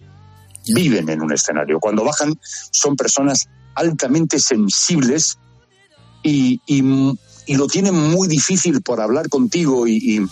Viven 0.73 1.09
en 1.09 1.21
un 1.21 1.31
escenario. 1.31 1.79
Cuando 1.79 2.03
bajan 2.03 2.33
son 2.71 2.95
personas 2.95 3.47
altamente 3.75 4.39
sensibles 4.39 5.37
y, 6.23 6.59
y 6.65 6.81
y 7.45 7.55
lo 7.55 7.67
tienen 7.67 7.95
muy 7.95 8.27
difícil 8.27 8.81
por 8.81 9.01
hablar 9.01 9.29
contigo 9.29 9.87
y, 9.87 9.97
y, 9.97 10.27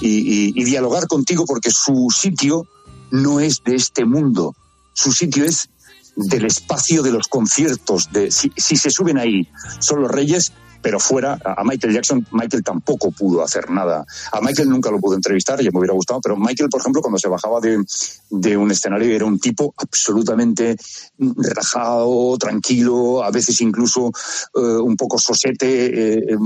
y, 0.00 0.64
dialogar 0.64 1.06
contigo 1.06 1.44
porque 1.46 1.70
su 1.70 2.08
sitio 2.14 2.66
no 3.10 3.40
es 3.40 3.62
de 3.64 3.74
este 3.74 4.04
mundo. 4.04 4.54
Su 4.92 5.12
sitio 5.12 5.44
es 5.44 5.68
del 6.16 6.44
espacio 6.44 7.02
de 7.02 7.12
los 7.12 7.28
conciertos. 7.28 8.10
De, 8.12 8.30
si 8.30 8.76
se 8.76 8.90
suben 8.90 9.18
ahí, 9.18 9.48
son 9.78 10.02
los 10.02 10.10
reyes, 10.10 10.52
pero 10.80 11.00
fuera, 11.00 11.38
a 11.44 11.64
Michael 11.64 11.94
Jackson, 11.94 12.26
Michael 12.32 12.62
tampoco 12.62 13.10
pudo 13.10 13.42
hacer 13.42 13.70
nada. 13.70 14.04
A 14.32 14.40
Michael 14.40 14.68
nunca 14.68 14.90
lo 14.90 14.98
pudo 15.00 15.14
entrevistar, 15.16 15.60
ya 15.60 15.70
me 15.70 15.78
hubiera 15.78 15.94
gustado, 15.94 16.20
pero 16.20 16.36
Michael, 16.36 16.68
por 16.68 16.80
ejemplo, 16.80 17.02
cuando 17.02 17.18
se 17.18 17.28
bajaba 17.28 17.60
de, 17.60 17.82
de 18.30 18.56
un 18.56 18.70
escenario 18.70 19.14
era 19.14 19.24
un 19.24 19.38
tipo 19.38 19.74
absolutamente 19.76 20.76
relajado, 21.18 22.36
tranquilo, 22.38 23.22
a 23.22 23.30
veces 23.30 23.60
incluso 23.60 24.10
eh, 24.54 24.60
un 24.60 24.96
poco 24.96 25.18
sosete. 25.18 26.32
Eh, 26.32 26.36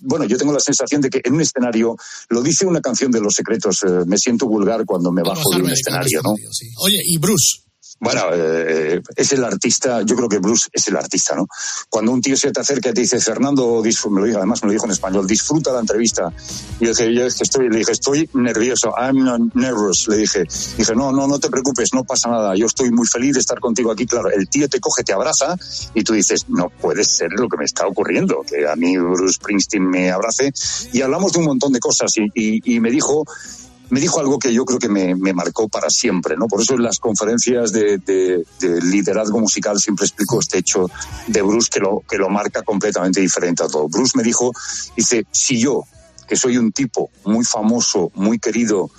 bueno, 0.00 0.24
yo 0.24 0.36
tengo 0.36 0.52
la 0.52 0.60
sensación 0.60 1.00
de 1.00 1.10
que 1.10 1.20
en 1.24 1.34
un 1.34 1.40
escenario, 1.40 1.96
lo 2.28 2.42
dice 2.42 2.66
una 2.66 2.80
canción 2.80 3.10
de 3.10 3.20
Los 3.20 3.34
Secretos, 3.34 3.82
eh, 3.84 4.04
me 4.06 4.18
siento 4.18 4.46
vulgar 4.46 4.84
cuando 4.84 5.12
me 5.12 5.22
bajo 5.22 5.50
de 5.54 5.62
un 5.62 5.70
escenario, 5.70 6.20
¿no? 6.22 6.34
Sí. 6.50 6.68
Oye, 6.78 7.00
y 7.04 7.18
Bruce. 7.18 7.67
Bueno, 8.00 8.22
eh, 8.32 9.02
es 9.16 9.32
el 9.32 9.42
artista, 9.44 10.02
yo 10.02 10.14
creo 10.14 10.28
que 10.28 10.38
Bruce 10.38 10.68
es 10.72 10.86
el 10.86 10.96
artista, 10.96 11.34
¿no? 11.34 11.48
Cuando 11.90 12.12
un 12.12 12.20
tío 12.20 12.36
se 12.36 12.52
te 12.52 12.60
acerca 12.60 12.90
y 12.90 12.94
te 12.94 13.00
dice, 13.00 13.18
Fernando, 13.20 13.82
me 13.82 14.20
lo 14.20 14.26
dijo, 14.26 14.38
además 14.38 14.62
me 14.62 14.68
lo 14.68 14.72
dijo 14.72 14.84
en 14.84 14.92
español, 14.92 15.26
disfruta 15.26 15.72
la 15.72 15.80
entrevista. 15.80 16.32
Y 16.78 16.84
yo 16.84 16.90
dije, 16.90 17.12
yo 17.12 17.26
estoy, 17.26 17.68
le 17.68 17.78
dije, 17.78 17.92
estoy 17.92 18.30
nervioso, 18.34 18.94
I'm 18.96 19.50
nervous, 19.54 20.06
le 20.08 20.18
dije. 20.18 20.44
Dije, 20.76 20.94
no, 20.94 21.10
no, 21.10 21.26
no 21.26 21.40
te 21.40 21.50
preocupes, 21.50 21.92
no 21.92 22.04
pasa 22.04 22.28
nada, 22.28 22.54
yo 22.54 22.66
estoy 22.66 22.92
muy 22.92 23.06
feliz 23.06 23.34
de 23.34 23.40
estar 23.40 23.58
contigo 23.58 23.90
aquí. 23.90 24.06
Claro, 24.06 24.30
el 24.30 24.48
tío 24.48 24.68
te 24.68 24.78
coge, 24.78 25.02
te 25.02 25.12
abraza 25.12 25.56
y 25.94 26.04
tú 26.04 26.12
dices, 26.12 26.48
no 26.48 26.70
puede 26.70 27.04
ser 27.04 27.32
lo 27.32 27.48
que 27.48 27.56
me 27.56 27.64
está 27.64 27.86
ocurriendo, 27.86 28.44
que 28.46 28.68
a 28.68 28.76
mí 28.76 28.96
Bruce 28.96 29.34
Springsteen 29.34 29.88
me 29.88 30.10
abrace. 30.12 30.52
Y 30.92 31.02
hablamos 31.02 31.32
de 31.32 31.40
un 31.40 31.46
montón 31.46 31.72
de 31.72 31.80
cosas 31.80 32.12
y, 32.16 32.30
y, 32.34 32.76
y 32.76 32.80
me 32.80 32.90
dijo, 32.90 33.24
me 33.90 34.00
dijo 34.00 34.20
algo 34.20 34.38
que 34.38 34.52
yo 34.52 34.64
creo 34.64 34.78
que 34.78 34.88
me, 34.88 35.14
me, 35.14 35.32
marcó 35.32 35.68
para 35.68 35.88
siempre, 35.90 36.36
¿no? 36.36 36.46
Por 36.46 36.60
eso 36.60 36.74
en 36.74 36.82
las 36.82 36.98
conferencias 36.98 37.72
de, 37.72 37.98
de, 37.98 38.44
de, 38.60 38.80
liderazgo 38.82 39.40
musical 39.40 39.78
siempre 39.78 40.06
explico 40.06 40.40
este 40.40 40.58
hecho 40.58 40.90
de 41.26 41.42
Bruce 41.42 41.68
que 41.72 41.80
lo, 41.80 42.02
que 42.08 42.18
lo 42.18 42.28
marca 42.28 42.62
completamente 42.62 43.20
diferente 43.20 43.62
a 43.62 43.68
todo. 43.68 43.88
Bruce 43.88 44.16
me 44.16 44.22
dijo, 44.22 44.52
dice, 44.96 45.26
si 45.32 45.58
yo, 45.58 45.84
que 46.28 46.36
soy 46.36 46.58
un 46.58 46.72
tipo 46.72 47.10
muy 47.24 47.44
famoso, 47.44 48.10
muy 48.14 48.38
querido, 48.38 48.90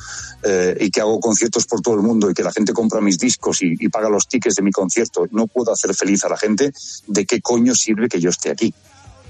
eh, 0.41 0.75
y 0.79 0.89
que 0.89 1.01
hago 1.01 1.19
conciertos 1.19 1.65
por 1.65 1.81
todo 1.81 1.95
el 1.95 2.01
mundo 2.01 2.29
y 2.29 2.33
que 2.33 2.43
la 2.43 2.51
gente 2.51 2.73
compra 2.73 3.01
mis 3.01 3.19
discos 3.19 3.61
y, 3.61 3.73
y 3.77 3.89
paga 3.89 4.09
los 4.09 4.27
tickets 4.27 4.55
de 4.55 4.63
mi 4.63 4.71
concierto, 4.71 5.25
no 5.31 5.47
puedo 5.47 5.71
hacer 5.71 5.93
feliz 5.93 6.23
a 6.23 6.29
la 6.29 6.37
gente, 6.37 6.71
¿de 7.07 7.25
qué 7.25 7.41
coño 7.41 7.75
sirve 7.75 8.07
que 8.07 8.19
yo 8.19 8.29
esté 8.29 8.49
aquí? 8.49 8.73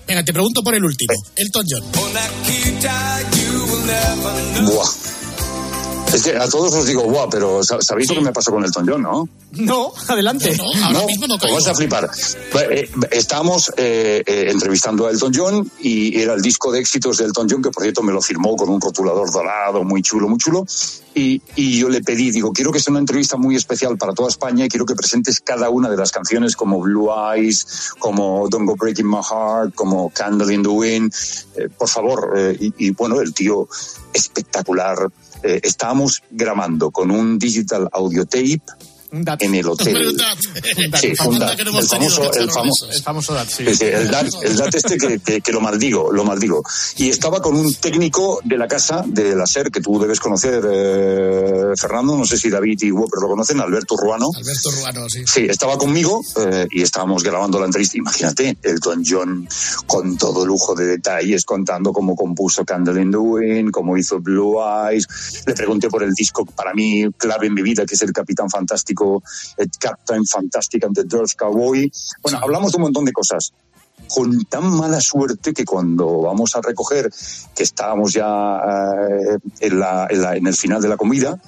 Venga, 0.08 0.24
te 0.24 0.34
pregunto 0.34 0.64
por 0.64 0.74
el 0.74 0.84
último, 0.84 1.14
Elton 1.36 1.66
John. 1.70 1.84
Buah. 4.66 5.19
Es 6.14 6.24
que 6.24 6.36
a 6.36 6.48
todos 6.48 6.74
os 6.74 6.88
digo, 6.88 7.04
guau, 7.04 7.30
pero 7.30 7.64
¿sabéis 7.64 8.08
sí. 8.08 8.16
lo 8.16 8.22
que 8.22 8.26
me 8.26 8.34
pasó 8.34 8.52
con 8.52 8.64
Elton 8.66 8.88
John, 8.88 9.02
no? 9.02 9.30
No, 9.52 9.94
adelante. 10.08 10.56
No, 10.58 10.64
no 10.64 10.86
ahora 10.86 11.00
no, 11.00 11.06
mismo 11.06 11.28
no 11.28 11.38
vas 11.38 11.68
a 11.68 11.76
flipar. 11.76 12.10
Eh, 12.72 12.90
estábamos 13.12 13.72
eh, 13.78 14.24
eh, 14.26 14.48
entrevistando 14.50 15.06
a 15.06 15.12
Elton 15.12 15.32
John 15.36 15.72
y 15.82 16.20
era 16.20 16.34
el 16.34 16.42
disco 16.42 16.72
de 16.72 16.80
éxitos 16.80 17.18
de 17.18 17.26
Elton 17.26 17.48
John, 17.50 17.62
que 17.62 17.70
por 17.70 17.84
cierto 17.84 18.02
me 18.02 18.12
lo 18.12 18.22
firmó 18.22 18.56
con 18.56 18.70
un 18.70 18.82
rotulador 18.82 19.32
dorado, 19.32 19.84
muy 19.84 20.02
chulo, 20.02 20.28
muy 20.28 20.40
chulo. 20.40 20.66
Y, 21.14 21.42
y, 21.56 21.80
yo 21.80 21.90
le 21.90 22.02
pedí, 22.02 22.32
digo, 22.32 22.54
quiero 22.54 22.72
que 22.72 22.80
sea 22.80 22.92
una 22.92 23.00
entrevista 23.00 23.36
muy 23.36 23.56
especial 23.56 23.98
para 23.98 24.14
toda 24.14 24.30
España 24.30 24.66
y 24.66 24.70
quiero 24.70 24.86
que 24.86 24.96
presentes 24.96 25.42
cada 25.42 25.70
una 25.70 25.90
de 25.90 25.98
las 25.98 26.12
canciones 26.12 26.56
como 26.56 26.80
Blue 26.80 27.10
Eyes, 27.12 27.92
como 28.00 28.48
Don't 28.50 28.68
Go 28.68 28.76
Breaking 28.76 29.10
My 29.10 29.18
Heart, 29.18 29.76
como 29.76 30.12
Candle 30.12 30.54
in 30.54 30.64
the 30.64 30.70
Wind. 30.70 31.14
Eh, 31.56 31.70
por 31.70 31.90
favor, 31.90 32.34
eh, 32.38 32.58
y, 32.60 32.88
y, 32.88 32.92
bueno, 32.92 33.20
el 33.20 33.34
tío 33.34 33.68
espectacular. 34.14 35.10
Eh, 35.42 35.62
grabando 36.30 36.92
con 36.92 37.12
un 37.12 37.38
digital 37.38 37.88
audio 37.94 38.26
tape 38.26 38.62
en 39.12 39.56
el 39.56 39.68
hotel. 39.68 39.98
Sí, 41.00 41.14
un 41.28 41.40
DAT. 41.40 41.60
El 41.60 41.88
famoso, 41.88 42.32
el 42.34 42.52
famoso, 42.52 42.90
el 42.90 43.02
famoso 43.02 43.34
DAT, 43.34 43.48
sí. 43.50 43.64
El 43.64 44.10
DAT, 44.10 44.28
el 44.44 44.58
DAT 44.58 44.76
este 44.76 44.98
que, 44.98 45.20
que, 45.20 45.42
que, 45.42 45.52
lo 45.52 45.62
maldigo, 45.62 46.12
lo 46.12 46.24
maldigo. 46.24 46.64
Y 46.98 47.10
estaba 47.10 47.42
con 47.42 47.56
un 47.56 47.74
técnico 47.74 48.40
de 48.44 48.58
la 48.58 48.68
casa 48.68 49.04
de 49.06 49.36
la 49.36 49.46
SER, 49.46 49.72
que 49.72 49.82
tú 49.82 50.00
debes 50.00 50.20
conocer, 50.20 50.64
eh, 50.70 51.74
Fernando, 51.78 52.18
no 52.18 52.26
sé 52.26 52.38
si 52.38 52.50
David 52.50 52.82
y 52.82 52.92
Wopper 52.92 53.22
lo 53.22 53.30
conocen, 53.30 53.60
Alberto 53.62 53.96
Ruano. 53.96 54.28
Alberto 54.36 54.72
Ruano, 54.72 55.10
sí. 55.10 55.24
Sí, 55.26 55.46
estaba 55.50 55.78
conmigo 55.78 56.22
eh, 56.38 56.68
y 56.72 56.82
estábamos 56.82 57.24
grabando 57.24 57.60
la 57.60 57.66
entrevista. 57.66 57.98
Imagínate, 57.98 58.58
Elton 58.62 59.04
John 59.06 59.48
con 59.86 60.18
todo 60.18 60.46
lujo 60.46 60.76
de 60.76 60.86
detalles, 60.86 61.46
contando 61.46 61.94
cómo 61.94 62.16
compuso 62.16 62.66
Candle 62.66 63.02
in 63.02 63.12
the 63.12 63.18
Wind, 63.18 63.72
cómo 63.72 63.98
hizo 63.98 64.20
Blue 64.20 64.58
Eyes. 64.60 65.08
Le 65.46 65.54
pregunté 65.54 65.90
por 65.90 66.04
el 66.04 66.14
disco 66.14 66.46
para 66.46 66.74
mí 66.74 67.06
clave 67.18 67.48
en 67.48 67.54
mi 67.54 67.62
vida, 67.62 67.86
que 67.86 67.96
es 67.96 68.02
el 68.02 68.12
Capitán 68.12 68.50
Fantástico 68.50 68.99
el 69.58 69.70
Captain 69.80 70.26
Fantastic 70.26 70.84
and 70.86 70.96
the 70.96 71.36
Cowboy. 71.36 71.92
Bueno, 72.22 72.40
hablamos 72.42 72.72
de 72.72 72.78
un 72.78 72.84
montón 72.84 73.06
de 73.06 73.12
cosas. 73.12 73.54
Con 74.08 74.46
tan 74.46 74.72
mala 74.76 75.02
suerte 75.02 75.54
que 75.54 75.66
cuando 75.66 76.22
vamos 76.22 76.56
a 76.56 76.62
recoger, 76.62 77.12
que 77.56 77.64
estábamos 77.64 78.14
ya 78.14 78.26
eh, 78.26 79.38
en, 79.60 79.80
la, 79.80 80.08
en, 80.10 80.22
la, 80.22 80.36
en, 80.36 80.48
el 80.48 80.56
final 80.56 80.82
de 80.82 80.88
la 80.88 80.98
comida, 80.98 81.40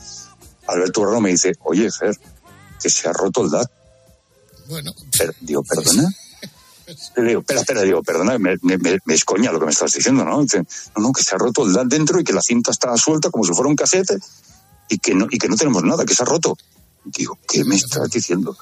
Alberto 0.67 1.01
Urano 1.01 1.21
me 1.21 1.31
dice, 1.31 1.53
oye, 1.63 1.89
Fer, 1.91 2.17
que 2.81 2.89
se 2.89 3.07
ha 3.07 3.13
roto 3.13 3.43
el 3.43 3.51
DAT. 3.51 3.71
Bueno. 4.69 4.91
Pero, 5.17 5.33
digo, 5.41 5.63
¿perdona? 5.63 6.09
Le 7.15 7.23
digo, 7.23 7.39
espera, 7.39 7.61
espera, 7.61 7.81
digo, 7.83 8.03
perdona, 8.03 8.37
me, 8.37 8.57
me, 8.61 8.77
me, 8.77 9.13
es 9.13 9.23
coña 9.23 9.51
lo 9.51 9.59
que 9.59 9.65
me 9.65 9.71
estás 9.71 9.93
diciendo, 9.93 10.25
¿no? 10.25 10.41
Dice, 10.41 10.63
no, 10.95 11.03
no, 11.03 11.11
que 11.13 11.23
se 11.23 11.35
ha 11.35 11.37
roto 11.37 11.65
el 11.65 11.73
DAT 11.73 11.87
dentro 11.87 12.19
y 12.19 12.23
que 12.23 12.33
la 12.33 12.41
cinta 12.41 12.71
está 12.71 12.95
suelta 12.97 13.29
como 13.29 13.45
si 13.45 13.53
fuera 13.53 13.69
un 13.69 13.75
casete 13.75 14.17
y 14.89 14.99
que 14.99 15.15
no, 15.15 15.27
y 15.29 15.37
que 15.37 15.47
no 15.47 15.55
tenemos 15.55 15.83
nada, 15.83 16.05
que 16.05 16.13
se 16.13 16.23
ha 16.23 16.25
roto. 16.25 16.57
Digo, 17.03 17.37
¿qué 17.47 17.63
me 17.63 17.75
estás 17.75 18.09
diciendo? 18.09 18.55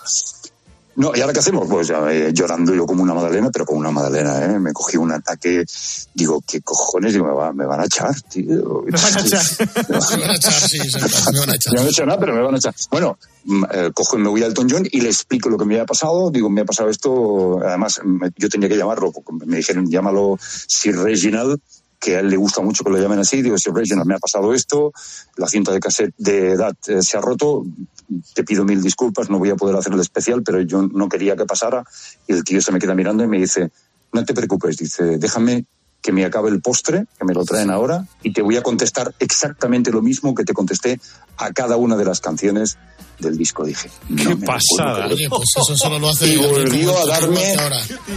No, 0.99 1.13
¿y 1.15 1.21
ahora 1.21 1.31
qué 1.31 1.39
hacemos? 1.39 1.65
Pues 1.69 1.89
eh, 1.91 2.31
llorando 2.33 2.73
yo 2.73 2.85
como 2.85 3.03
una 3.03 3.13
magdalena, 3.13 3.49
pero 3.51 3.65
como 3.65 3.79
una 3.79 3.89
magdalena, 3.89 4.43
¿eh? 4.43 4.59
Me 4.59 4.73
cogí 4.73 4.97
un 4.97 5.13
ataque, 5.13 5.63
digo, 6.13 6.43
¿qué 6.45 6.59
cojones? 6.59 7.13
Digo, 7.13 7.25
me, 7.25 7.33
va, 7.33 7.53
me 7.53 7.65
van 7.65 7.79
a 7.79 7.85
echar, 7.85 8.19
tío. 8.23 8.83
Me 8.85 8.91
van 8.91 9.15
a 9.15 9.21
echar. 9.21 9.41
me 9.89 10.21
van 10.21 10.29
a 10.31 10.35
echar, 10.35 10.53
sí, 10.53 10.77
sí, 10.77 10.99
me 11.31 11.39
van 11.39 11.51
a 11.51 11.55
echar. 11.55 11.73
No 11.73 11.81
he 11.83 11.89
hecho 11.89 12.05
nada, 12.05 12.19
pero 12.19 12.33
me 12.33 12.41
van 12.41 12.55
a 12.55 12.57
echar. 12.57 12.75
Bueno, 12.91 13.17
eh, 13.71 13.91
cojo 13.93 14.17
y 14.17 14.21
me 14.21 14.27
voy 14.27 14.41
al 14.43 14.49
Elton 14.49 14.67
John 14.69 14.87
y 14.91 14.99
le 14.99 15.07
explico 15.07 15.47
lo 15.47 15.57
que 15.57 15.63
me 15.63 15.75
había 15.75 15.85
pasado. 15.85 16.31
Digo, 16.31 16.49
me 16.49 16.61
ha 16.61 16.65
pasado 16.65 16.89
esto, 16.89 17.59
además, 17.65 18.01
me, 18.03 18.31
yo 18.35 18.49
tenía 18.49 18.67
que 18.67 18.75
llamarlo, 18.75 19.13
me 19.45 19.55
dijeron, 19.55 19.89
llámalo 19.89 20.37
Sir 20.41 20.97
Reginald, 20.97 21.61
que 21.99 22.15
a 22.15 22.19
él 22.19 22.29
le 22.29 22.37
gusta 22.37 22.61
mucho 22.61 22.83
que 22.83 22.91
lo 22.91 22.97
llamen 22.97 23.19
así, 23.19 23.41
digo, 23.41 23.57
si 23.57 23.69
Reginald 23.69 24.07
me 24.07 24.15
ha 24.15 24.19
pasado 24.19 24.53
esto, 24.53 24.91
la 25.35 25.47
cinta 25.47 25.71
de 25.71 25.79
cassette 25.79 26.13
de 26.17 26.51
edad 26.51 26.75
eh, 26.87 27.01
se 27.01 27.17
ha 27.17 27.21
roto, 27.21 27.65
te 28.33 28.43
pido 28.43 28.63
mil 28.63 28.81
disculpas, 28.81 29.29
no 29.29 29.37
voy 29.37 29.49
a 29.49 29.55
poder 29.55 29.75
hacer 29.75 29.93
el 29.93 29.99
especial, 29.99 30.41
pero 30.43 30.61
yo 30.61 30.81
no 30.81 31.09
quería 31.09 31.35
que 31.35 31.45
pasara, 31.45 31.83
y 32.27 32.33
el 32.33 32.43
tío 32.43 32.61
se 32.61 32.71
me 32.71 32.79
queda 32.79 32.95
mirando 32.95 33.23
y 33.23 33.27
me 33.27 33.37
dice, 33.37 33.71
no 34.13 34.23
te 34.23 34.33
preocupes, 34.33 34.77
dice, 34.77 35.17
déjame 35.17 35.65
que 36.01 36.11
me 36.11 36.23
acabe 36.25 36.49
el 36.49 36.61
postre, 36.61 37.05
que 37.17 37.25
me 37.25 37.33
lo 37.33 37.43
traen 37.45 37.69
ahora, 37.69 38.05
y 38.23 38.31
te 38.33 38.41
voy 38.41 38.55
a 38.57 38.63
contestar 38.63 39.13
exactamente 39.19 39.91
lo 39.91 40.01
mismo 40.01 40.33
que 40.33 40.43
te 40.45 40.53
contesté 40.53 40.99
a 41.37 41.51
cada 41.51 41.75
una 41.77 41.95
de 41.97 42.05
las 42.05 42.19
canciones 42.21 42.77
del 43.19 43.37
disco. 43.37 43.65
Dije, 43.65 43.89
Qué 44.15 44.35
pasada. 44.37 45.07
Oye, 45.07 45.27
pues 45.29 45.49
eso 45.57 45.75
solo 45.75 45.99
lo 45.99 46.09
hace. 46.09 46.27
y 46.33 46.37
volvió 46.37 46.97
a 46.97 47.05
darme 47.05 47.53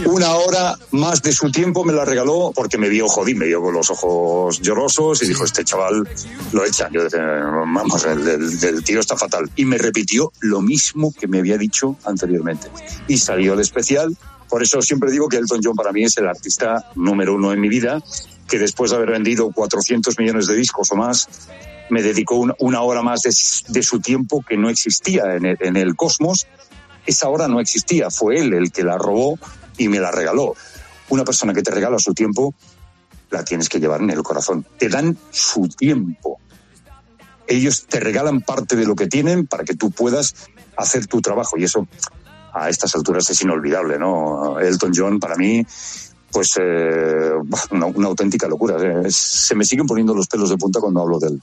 una 0.05 0.33
hora 0.35 0.77
más 0.91 1.21
de 1.21 1.33
su 1.33 1.51
tiempo, 1.51 1.83
me 1.83 1.91
la 1.91 2.05
regaló 2.05 2.53
porque 2.55 2.77
me 2.77 2.87
vio 2.87 3.07
jodí, 3.09 3.35
me 3.35 3.45
vio 3.47 3.61
con 3.61 3.73
los 3.73 3.89
ojos 3.89 4.61
llorosos 4.61 5.21
y 5.23 5.27
dijo, 5.27 5.43
este 5.43 5.65
chaval 5.65 6.07
lo 6.53 6.65
echa. 6.65 6.87
Yo 6.89 7.03
decía, 7.03 7.21
vamos, 7.21 8.05
el, 8.05 8.25
el- 8.27 8.63
el 8.63 8.83
tío 8.83 9.01
está 9.01 9.17
fatal. 9.17 9.49
Y 9.57 9.65
me 9.65 9.77
repitió 9.77 10.31
lo 10.39 10.61
mismo 10.61 11.13
que 11.13 11.27
me 11.27 11.39
había 11.39 11.57
dicho 11.57 11.97
anteriormente. 12.05 12.69
Y 13.09 13.17
salió 13.17 13.53
el 13.55 13.59
especial. 13.59 14.15
Por 14.53 14.61
eso 14.61 14.83
siempre 14.83 15.09
digo 15.09 15.27
que 15.29 15.37
Elton 15.37 15.61
John 15.63 15.73
para 15.73 15.91
mí 15.91 16.03
es 16.03 16.15
el 16.17 16.27
artista 16.27 16.91
número 16.93 17.33
uno 17.33 17.53
en 17.53 17.59
mi 17.59 17.69
vida, 17.69 17.99
que 18.47 18.59
después 18.59 18.91
de 18.91 18.97
haber 18.97 19.09
vendido 19.09 19.49
400 19.51 20.19
millones 20.19 20.45
de 20.45 20.53
discos 20.53 20.91
o 20.91 20.95
más, 20.95 21.27
me 21.89 22.03
dedicó 22.03 22.35
una, 22.35 22.81
hora 22.81 23.01
más 23.01 23.21
de, 23.21 23.81
su 23.81 23.99
tiempo 23.99 24.45
que 24.47 24.55
no 24.55 24.69
existía 24.69 25.23
en 25.37 25.75
el 25.75 25.95
cosmos. 25.95 26.45
Esa 27.07 27.29
hora 27.29 27.47
no 27.47 27.59
existía, 27.61 28.11
fue 28.11 28.41
él 28.41 28.53
el 28.53 28.71
que 28.71 28.83
la 28.83 28.99
robó 28.99 29.39
y 29.79 29.87
me 29.87 29.99
la 29.99 30.11
regaló. 30.11 30.53
Una 31.09 31.25
persona 31.25 31.55
que 31.55 31.63
te 31.63 31.71
regala 31.71 31.97
su 31.97 32.13
tiempo, 32.13 32.53
la 33.31 33.43
tienes 33.43 33.69
que 33.69 33.79
llevar 33.79 34.03
en 34.03 34.11
el 34.11 34.21
corazón. 34.21 34.67
Te 34.77 34.87
dan 34.87 35.17
su 35.31 35.67
tiempo. 35.67 36.39
Ellos 37.47 37.87
te 37.87 37.99
regalan 37.99 38.41
parte 38.41 38.75
de 38.75 38.85
lo 38.85 38.93
que 38.93 39.07
tienen 39.07 39.47
para 39.47 39.63
que 39.63 39.73
tú 39.73 39.89
puedas 39.89 40.35
hacer 40.77 41.07
tu 41.07 41.21
trabajo 41.21 41.57
y 41.57 41.63
eso 41.63 41.87
a 42.53 42.69
estas 42.69 42.93
alturas 42.95 43.29
es 43.29 43.41
inolvidable, 43.41 43.97
¿no? 43.99 44.59
Elton 44.59 44.91
John 44.95 45.19
para 45.19 45.35
mí 45.35 45.65
pues 46.31 46.53
eh, 46.59 47.29
una, 47.71 47.85
una 47.85 48.07
auténtica 48.07 48.47
locura. 48.47 48.77
Eh, 48.81 49.05
Se 49.11 49.53
me 49.53 49.65
siguen 49.65 49.85
poniendo 49.85 50.15
los 50.15 50.27
pelos 50.27 50.49
de 50.49 50.57
punta 50.57 50.79
cuando 50.79 51.01
hablo 51.01 51.19
de 51.19 51.27
él. 51.27 51.41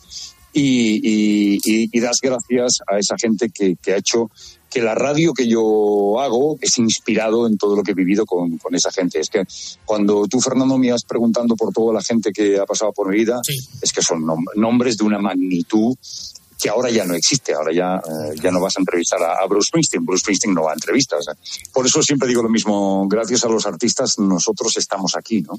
Y, 0.52 1.00
y- 1.04 1.60
y- 1.62 1.88
y 1.92 2.00
das 2.00 2.18
gracias 2.20 2.80
a 2.88 2.98
esa 2.98 3.14
gente 3.16 3.50
que, 3.50 3.76
que 3.80 3.92
ha 3.92 3.98
hecho 3.98 4.32
que 4.68 4.82
la 4.82 4.96
radio 4.96 5.32
que 5.32 5.46
yo 5.46 6.18
hago 6.20 6.56
es 6.60 6.76
inspirado 6.78 7.46
en 7.46 7.56
todo 7.56 7.76
lo 7.76 7.84
que 7.84 7.92
he 7.92 7.94
vivido 7.94 8.26
con, 8.26 8.58
con 8.58 8.74
esa 8.74 8.90
gente. 8.90 9.20
Es 9.20 9.30
que 9.30 9.44
cuando 9.84 10.26
tú, 10.26 10.40
Fernando, 10.40 10.76
me 10.76 10.90
vas 10.90 11.04
preguntando 11.04 11.54
por 11.54 11.72
toda 11.72 11.94
la 11.94 12.02
gente 12.02 12.32
que 12.32 12.58
ha 12.58 12.66
pasado 12.66 12.92
por 12.92 13.08
mi 13.10 13.16
vida, 13.16 13.40
es 13.82 13.92
que 13.92 14.02
son 14.02 14.22
nom- 14.24 14.44
nombres 14.56 14.96
de 14.96 15.04
una 15.04 15.20
magnitud 15.20 15.94
que 16.60 16.68
ahora 16.68 16.90
ya 16.90 17.04
no 17.04 17.14
existe, 17.14 17.54
ahora 17.54 17.72
ya, 17.72 17.96
eh, 17.96 18.36
ya 18.42 18.50
no 18.50 18.60
vas 18.60 18.76
a 18.76 18.80
entrevistar 18.80 19.20
a, 19.22 19.46
Bruce 19.46 19.68
Springsteen, 19.68 20.04
Bruce 20.04 20.20
Springsteen 20.20 20.54
no 20.54 20.64
va 20.64 20.72
a 20.72 20.74
entrevistas. 20.74 21.24
Por 21.72 21.86
eso 21.86 22.02
siempre 22.02 22.28
digo 22.28 22.42
lo 22.42 22.48
mismo, 22.48 23.06
gracias 23.08 23.44
a 23.44 23.48
los 23.48 23.66
artistas 23.66 24.18
nosotros 24.18 24.76
estamos 24.76 25.16
aquí, 25.16 25.40
¿no? 25.42 25.58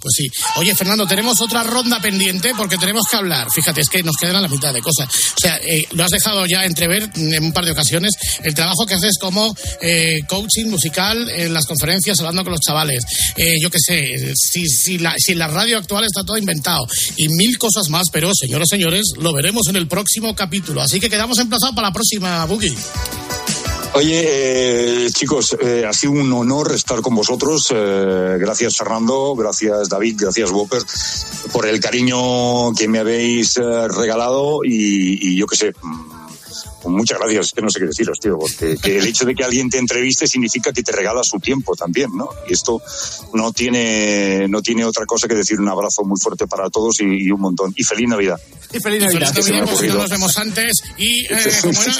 Pues 0.00 0.14
sí. 0.16 0.28
Oye, 0.56 0.74
Fernando, 0.74 1.06
tenemos 1.06 1.40
otra 1.40 1.62
ronda 1.62 2.00
pendiente 2.00 2.52
porque 2.56 2.76
tenemos 2.76 3.04
que 3.10 3.16
hablar. 3.16 3.50
Fíjate, 3.50 3.80
es 3.80 3.88
que 3.88 4.02
nos 4.02 4.16
quedan 4.16 4.42
la 4.42 4.48
mitad 4.48 4.72
de 4.72 4.82
cosas. 4.82 5.08
O 5.08 5.40
sea, 5.40 5.56
eh, 5.58 5.86
lo 5.92 6.04
has 6.04 6.10
dejado 6.10 6.44
ya 6.46 6.64
entrever 6.64 7.10
en 7.14 7.44
un 7.44 7.52
par 7.52 7.64
de 7.64 7.72
ocasiones 7.72 8.12
el 8.42 8.54
trabajo 8.54 8.86
que 8.86 8.94
haces 8.94 9.16
como 9.20 9.54
eh, 9.80 10.20
coaching 10.28 10.66
musical 10.66 11.28
en 11.30 11.52
las 11.54 11.66
conferencias, 11.66 12.18
hablando 12.20 12.42
con 12.42 12.52
los 12.52 12.60
chavales. 12.60 13.04
Eh, 13.36 13.54
yo 13.60 13.70
qué 13.70 13.78
sé, 13.78 14.34
si, 14.34 14.66
si, 14.66 14.98
la, 14.98 15.14
si 15.16 15.32
en 15.32 15.38
la 15.38 15.48
radio 15.48 15.78
actual 15.78 16.04
está 16.04 16.24
todo 16.24 16.36
inventado 16.36 16.86
y 17.16 17.28
mil 17.28 17.58
cosas 17.58 17.88
más, 17.88 18.06
pero 18.12 18.30
señoras 18.34 18.68
señores, 18.68 19.02
lo 19.18 19.32
veremos 19.32 19.68
en 19.68 19.76
el 19.76 19.88
próximo 19.88 20.34
capítulo. 20.42 20.82
Así 20.82 20.98
que 20.98 21.08
quedamos 21.08 21.38
emplazados 21.38 21.74
para 21.74 21.88
la 21.88 21.92
próxima, 21.92 22.44
Boogie. 22.46 22.76
Oye, 23.94 25.04
eh, 25.04 25.10
chicos, 25.10 25.54
eh, 25.60 25.84
ha 25.86 25.92
sido 25.92 26.12
un 26.12 26.32
honor 26.32 26.72
estar 26.72 27.00
con 27.00 27.14
vosotros. 27.14 27.68
Eh, 27.70 28.36
gracias, 28.40 28.76
Fernando. 28.76 29.36
Gracias, 29.36 29.88
David. 29.88 30.16
Gracias, 30.18 30.50
Whopper, 30.50 30.82
por 31.52 31.66
el 31.66 31.78
cariño 31.78 32.72
que 32.72 32.88
me 32.88 32.98
habéis 32.98 33.56
eh, 33.58 33.88
regalado. 33.88 34.64
Y, 34.64 35.28
y 35.28 35.36
yo 35.36 35.46
qué 35.46 35.56
sé, 35.56 35.74
muchas 36.84 37.18
gracias. 37.18 37.46
Es 37.46 37.52
que 37.52 37.62
no 37.62 37.70
sé 37.70 37.78
qué 37.80 37.86
deciros, 37.86 38.18
tío, 38.18 38.38
porque 38.38 38.76
que 38.76 38.98
el 38.98 39.06
hecho 39.06 39.24
de 39.24 39.34
que 39.34 39.44
alguien 39.44 39.70
te 39.70 39.78
entreviste 39.78 40.26
significa 40.26 40.72
que 40.72 40.82
te 40.82 40.92
regala 40.92 41.22
su 41.22 41.38
tiempo 41.38 41.74
también, 41.76 42.10
¿no? 42.14 42.28
Y 42.48 42.52
esto 42.54 42.80
no 43.34 43.52
tiene, 43.52 44.46
no 44.48 44.62
tiene 44.62 44.84
otra 44.84 45.06
cosa 45.06 45.28
que 45.28 45.34
decir 45.34 45.60
un 45.60 45.68
abrazo 45.68 46.02
muy 46.04 46.18
fuerte 46.20 46.46
para 46.46 46.68
todos 46.70 47.00
y, 47.00 47.04
y 47.26 47.30
un 47.30 47.40
montón. 47.40 47.72
Y 47.76 47.84
feliz 47.84 48.08
Navidad. 48.08 48.38
Y 48.72 48.80
feliz 48.80 49.02
Y 49.02 49.04
Navidad, 49.06 49.32
pues, 49.34 49.48
no 49.50 49.94
nos 49.98 50.10
vemos 50.10 50.36
antes. 50.38 50.72
Y, 50.98 51.26
eh, 51.26 51.52
¿cómo 51.62 51.82
era? 51.82 51.94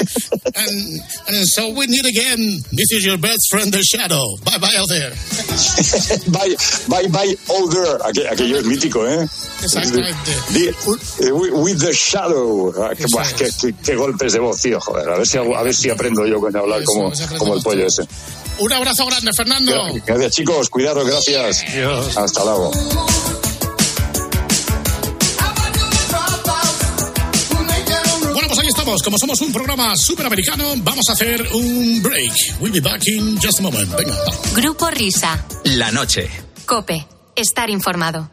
And, 0.54 1.00
and 1.28 1.46
so 1.46 1.68
we 1.68 1.86
need 1.86 2.04
again. 2.06 2.62
This 2.72 2.92
is 2.92 3.04
your 3.04 3.18
best 3.18 3.48
friend, 3.50 3.72
The 3.72 3.80
Shadow. 3.82 4.36
Bye 4.44 4.58
bye 4.58 4.76
out 4.78 4.88
there. 4.88 5.10
bye, 6.28 6.54
bye, 6.88 7.08
bye, 7.08 7.36
all 7.48 7.68
there. 7.68 7.98
Aqu- 8.04 8.28
aquello 8.30 8.58
es 8.58 8.64
mítico, 8.64 9.06
¿eh? 9.06 9.26
Exactamente. 9.62 10.32
The- 10.52 10.74
eh, 11.26 11.32
with, 11.32 11.52
with 11.52 11.78
the 11.80 11.92
shadow. 11.92 12.72
Ah, 12.82 12.94
qué, 12.96 13.04
buah, 13.10 13.24
qué- 13.36 13.50
qué- 13.60 13.74
qué 13.84 13.94
golpes 13.94 14.32
de 14.32 14.38
voz, 14.40 14.60
tío. 14.60 14.71
Joder, 14.80 15.08
a 15.08 15.16
ver 15.18 15.26
si, 15.26 15.38
a 15.38 15.62
ver 15.62 15.74
si 15.74 15.90
aprendo 15.90 16.26
yo 16.26 16.40
con 16.40 16.56
hablar 16.56 16.82
como, 16.84 17.12
como 17.38 17.54
el 17.54 17.62
pollo 17.62 17.86
ese. 17.86 18.06
Un 18.58 18.72
abrazo 18.72 19.06
grande, 19.06 19.30
Fernando. 19.36 19.72
Gracias, 20.06 20.32
chicos. 20.32 20.68
Cuidaros, 20.68 21.06
gracias. 21.06 21.64
Hasta 22.16 22.44
luego. 22.44 22.70
Bueno, 28.32 28.48
pues 28.48 28.58
ahí 28.60 28.68
estamos. 28.68 29.02
Como 29.02 29.18
somos 29.18 29.40
un 29.40 29.52
programa 29.52 29.96
superamericano, 29.96 30.74
vamos 30.78 31.04
a 31.08 31.12
hacer 31.12 31.46
un 31.52 32.02
break. 32.02 32.32
We'll 32.60 32.72
be 32.72 32.80
back 32.80 33.06
in 33.08 33.38
just 33.40 33.60
a 33.60 33.62
moment. 33.62 33.90
Venga. 33.96 34.14
Grupo 34.54 34.90
Risa. 34.90 35.44
La 35.64 35.90
noche. 35.90 36.28
Cope. 36.66 37.06
Estar 37.34 37.70
informado. 37.70 38.30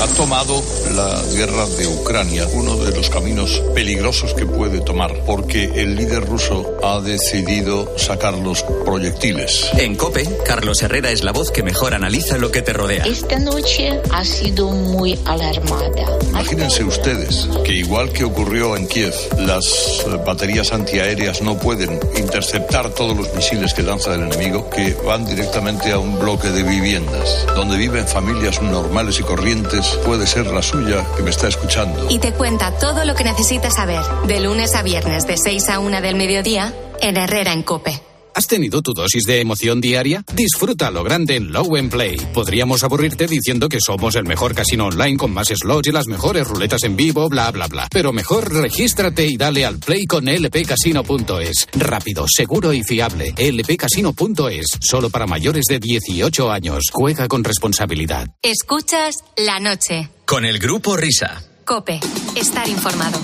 Ha 0.00 0.06
tomado 0.16 0.62
la 0.98 1.22
guerra 1.32 1.64
de 1.78 1.86
Ucrania 1.86 2.44
uno 2.54 2.76
de 2.76 2.90
los 2.90 3.08
caminos 3.08 3.62
peligrosos 3.72 4.34
que 4.34 4.44
puede 4.44 4.80
tomar, 4.80 5.14
porque 5.24 5.66
el 5.76 5.94
líder 5.94 6.24
ruso 6.24 6.76
ha 6.82 6.98
decidido 6.98 7.96
sacar 7.96 8.34
los 8.34 8.64
proyectiles. 8.84 9.68
En 9.74 9.94
Cope, 9.94 10.28
Carlos 10.44 10.82
Herrera 10.82 11.12
es 11.12 11.22
la 11.22 11.30
voz 11.30 11.52
que 11.52 11.62
mejor 11.62 11.94
analiza 11.94 12.36
lo 12.36 12.50
que 12.50 12.62
te 12.62 12.72
rodea. 12.72 13.04
Esta 13.04 13.38
noche 13.38 14.00
ha 14.10 14.24
sido 14.24 14.72
muy 14.72 15.16
alarmada. 15.24 16.18
Imagínense 16.30 16.82
ustedes 16.82 17.48
que 17.64 17.74
igual 17.74 18.10
que 18.10 18.24
ocurrió 18.24 18.76
en 18.76 18.88
Kiev, 18.88 19.14
las 19.38 20.04
eh, 20.04 20.18
baterías 20.26 20.72
antiaéreas 20.72 21.42
no 21.42 21.56
pueden 21.58 22.00
interceptar 22.16 22.90
todos 22.90 23.16
los 23.16 23.32
misiles 23.34 23.72
que 23.72 23.84
lanza 23.84 24.14
el 24.14 24.22
enemigo, 24.22 24.68
que 24.68 24.94
van 25.06 25.24
directamente 25.24 25.92
a 25.92 25.98
un 26.00 26.18
bloque 26.18 26.48
de 26.48 26.64
viviendas, 26.64 27.46
donde 27.54 27.76
viven 27.76 28.08
familias 28.08 28.60
normales 28.60 29.20
y 29.20 29.22
corrientes, 29.22 29.96
puede 30.04 30.26
ser 30.26 30.46
la 30.48 30.62
suya 30.62 30.87
que 31.16 31.22
me 31.22 31.30
está 31.30 31.48
escuchando. 31.48 32.06
Y 32.08 32.18
te 32.18 32.32
cuenta 32.32 32.70
todo 32.78 33.04
lo 33.04 33.14
que 33.14 33.24
necesitas 33.24 33.74
saber 33.74 34.00
de 34.26 34.40
lunes 34.40 34.74
a 34.74 34.82
viernes 34.82 35.26
de 35.26 35.36
6 35.36 35.68
a 35.68 35.80
1 35.80 36.00
del 36.00 36.16
mediodía 36.16 36.72
en 37.00 37.16
Herrera 37.16 37.52
en 37.52 37.62
Cope. 37.62 38.07
¿Has 38.38 38.46
tenido 38.46 38.82
tu 38.82 38.94
dosis 38.94 39.24
de 39.24 39.40
emoción 39.40 39.80
diaria? 39.80 40.22
Disfruta 40.32 40.92
lo 40.92 41.02
grande 41.02 41.34
en 41.34 41.50
Low 41.50 41.74
and 41.74 41.90
Play. 41.90 42.16
Podríamos 42.32 42.84
aburrirte 42.84 43.26
diciendo 43.26 43.68
que 43.68 43.80
somos 43.84 44.14
el 44.14 44.26
mejor 44.26 44.54
casino 44.54 44.86
online 44.86 45.16
con 45.16 45.34
más 45.34 45.48
slots 45.48 45.88
y 45.88 45.90
las 45.90 46.06
mejores 46.06 46.46
ruletas 46.46 46.84
en 46.84 46.94
vivo, 46.94 47.28
bla, 47.28 47.50
bla, 47.50 47.66
bla. 47.66 47.88
Pero 47.90 48.12
mejor 48.12 48.54
regístrate 48.54 49.26
y 49.26 49.36
dale 49.36 49.66
al 49.66 49.80
play 49.80 50.06
con 50.06 50.26
lpcasino.es. 50.26 51.66
Rápido, 51.72 52.26
seguro 52.28 52.72
y 52.72 52.84
fiable. 52.84 53.34
lpcasino.es. 53.36 54.66
Solo 54.82 55.10
para 55.10 55.26
mayores 55.26 55.64
de 55.68 55.80
18 55.80 56.52
años. 56.52 56.84
Juega 56.92 57.26
con 57.26 57.42
responsabilidad. 57.42 58.28
Escuchas 58.40 59.16
la 59.36 59.58
noche. 59.58 60.10
Con 60.24 60.44
el 60.44 60.60
grupo 60.60 60.96
Risa. 60.96 61.42
Cope. 61.64 61.98
Estar 62.36 62.68
informado. 62.68 63.18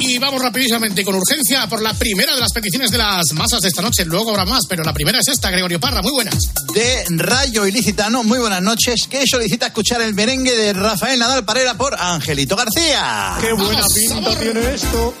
Y 0.00 0.18
vamos 0.18 0.42
rapidísamente 0.42 1.02
y 1.02 1.04
con 1.04 1.14
urgencia 1.14 1.66
por 1.68 1.82
la 1.82 1.92
primera 1.92 2.34
de 2.34 2.40
las 2.40 2.52
peticiones 2.52 2.90
de 2.90 2.98
las 2.98 3.32
masas 3.34 3.60
de 3.60 3.68
esta 3.68 3.82
noche. 3.82 4.04
Luego 4.06 4.30
habrá 4.30 4.46
más, 4.46 4.62
pero 4.66 4.82
la 4.82 4.94
primera 4.94 5.18
es 5.20 5.28
esta, 5.28 5.50
Gregorio 5.50 5.78
Parra. 5.78 6.00
Muy 6.02 6.12
buenas. 6.12 6.36
de 6.74 7.04
Rayo 7.10 7.66
Ilicitano. 7.66 8.24
Muy 8.24 8.38
buenas 8.38 8.62
noches. 8.62 9.06
Que 9.08 9.24
solicita 9.30 9.66
escuchar 9.66 10.00
el 10.00 10.14
merengue 10.14 10.56
de 10.56 10.72
Rafael 10.72 11.18
Nadal 11.18 11.44
Parera 11.44 11.74
por 11.74 11.94
Angelito 12.00 12.56
García. 12.56 13.36
Qué 13.40 13.52
buena 13.52 13.82
pinta 13.94 14.38
tiene 14.38 14.74
esto. 14.74 15.14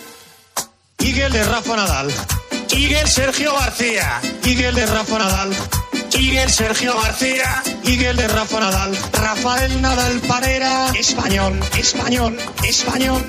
Miguel 0.98 1.32
de 1.32 1.44
Rafa 1.44 1.76
Nadal. 1.76 2.10
Miguel 2.74 3.08
Sergio 3.08 3.52
García. 3.52 4.20
Miguel 4.44 4.74
de 4.74 4.86
Rafa 4.86 5.18
Nadal. 5.18 5.50
Miguel 6.16 6.50
Sergio 6.50 6.98
García. 7.00 7.62
Miguel 7.84 8.16
de 8.16 8.28
Rafa 8.28 8.60
Nadal. 8.60 8.96
Rafael 9.12 9.82
Nadal 9.82 10.20
Parera. 10.20 10.90
Español, 10.94 11.60
español, 11.76 12.38
español. 12.64 13.22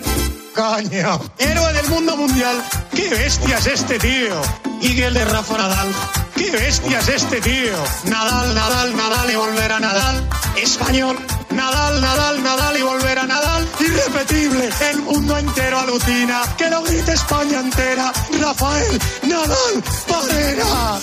Coño. 0.56 1.22
Héroe 1.38 1.74
del 1.74 1.88
mundo 1.88 2.18
mundial. 2.18 2.62
Qué 2.93 3.10
bestia 3.10 3.58
es 3.58 3.68
este 3.68 3.97
tío. 3.99 4.41
Miguel 4.82 5.14
de 5.14 5.26
Rafa 5.26 5.58
Nadal. 5.58 5.89
Qué 6.36 6.52
bestia 6.52 6.99
es 6.99 7.08
este 7.08 7.39
tío. 7.39 7.74
Nadal, 8.06 8.54
Nadal, 8.54 8.95
Nadal 8.95 9.32
y 9.32 9.36
volver 9.36 9.72
a 9.72 9.80
Nadal. 9.80 10.30
Español. 10.62 11.18
Nadal, 11.52 12.02
Nadal, 12.02 12.43
Nadal 12.43 12.78
y 12.78 12.82
volver 12.82 13.20
a 13.20 13.28
Nadal. 13.28 13.68
Irrepetible. 13.80 14.70
El 14.91 15.02
mundo 15.04 15.38
entero 15.38 15.80
alucina. 15.80 16.41
Que 16.58 16.70
lo 16.70 16.84
grite 16.84 17.14
España 17.14 17.60
entera. 17.60 18.12
Rafael 18.39 18.99
Nadal 19.24 19.84
Parera. 20.08 20.99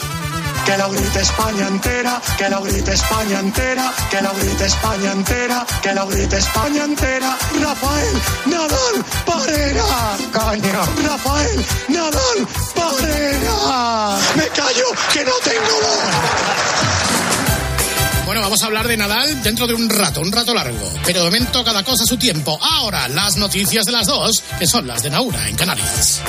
Que 0.68 0.76
lo 0.76 0.90
grite 0.90 1.20
España 1.20 1.66
entera, 1.66 2.20
que 2.36 2.50
lo 2.50 2.60
grite 2.60 2.92
España 2.92 3.38
entera, 3.40 3.94
que 4.10 4.20
lo 4.20 4.34
grite 4.34 4.66
España 4.66 5.12
entera, 5.12 5.66
que 5.82 5.94
lo 5.94 6.06
grite 6.06 6.36
España 6.36 6.84
entera. 6.84 7.38
Rafael 7.62 8.22
Nadal 8.44 8.96
Parera, 9.24 9.84
caña. 10.30 10.80
Rafael 11.08 11.64
Nadal 11.88 12.38
Parera. 12.74 14.18
Me 14.36 14.46
callo 14.48 14.88
que 15.14 15.24
no 15.24 15.32
tengo 15.42 15.74
voz. 15.80 16.68
Bueno, 18.26 18.42
vamos 18.42 18.62
a 18.62 18.66
hablar 18.66 18.86
de 18.86 18.96
Nadal 18.98 19.42
dentro 19.42 19.66
de 19.66 19.72
un 19.72 19.88
rato, 19.88 20.20
un 20.20 20.30
rato 20.30 20.52
largo. 20.52 20.92
Pero 21.06 21.20
de 21.20 21.30
momento 21.30 21.64
cada 21.64 21.82
cosa 21.82 22.04
a 22.04 22.06
su 22.06 22.18
tiempo. 22.18 22.58
Ahora, 22.60 23.08
las 23.08 23.38
noticias 23.38 23.86
de 23.86 23.92
las 23.92 24.06
dos, 24.06 24.42
que 24.58 24.66
son 24.66 24.86
las 24.86 25.02
de 25.02 25.08
Naura 25.08 25.48
en 25.48 25.56
Canarias. 25.56 26.20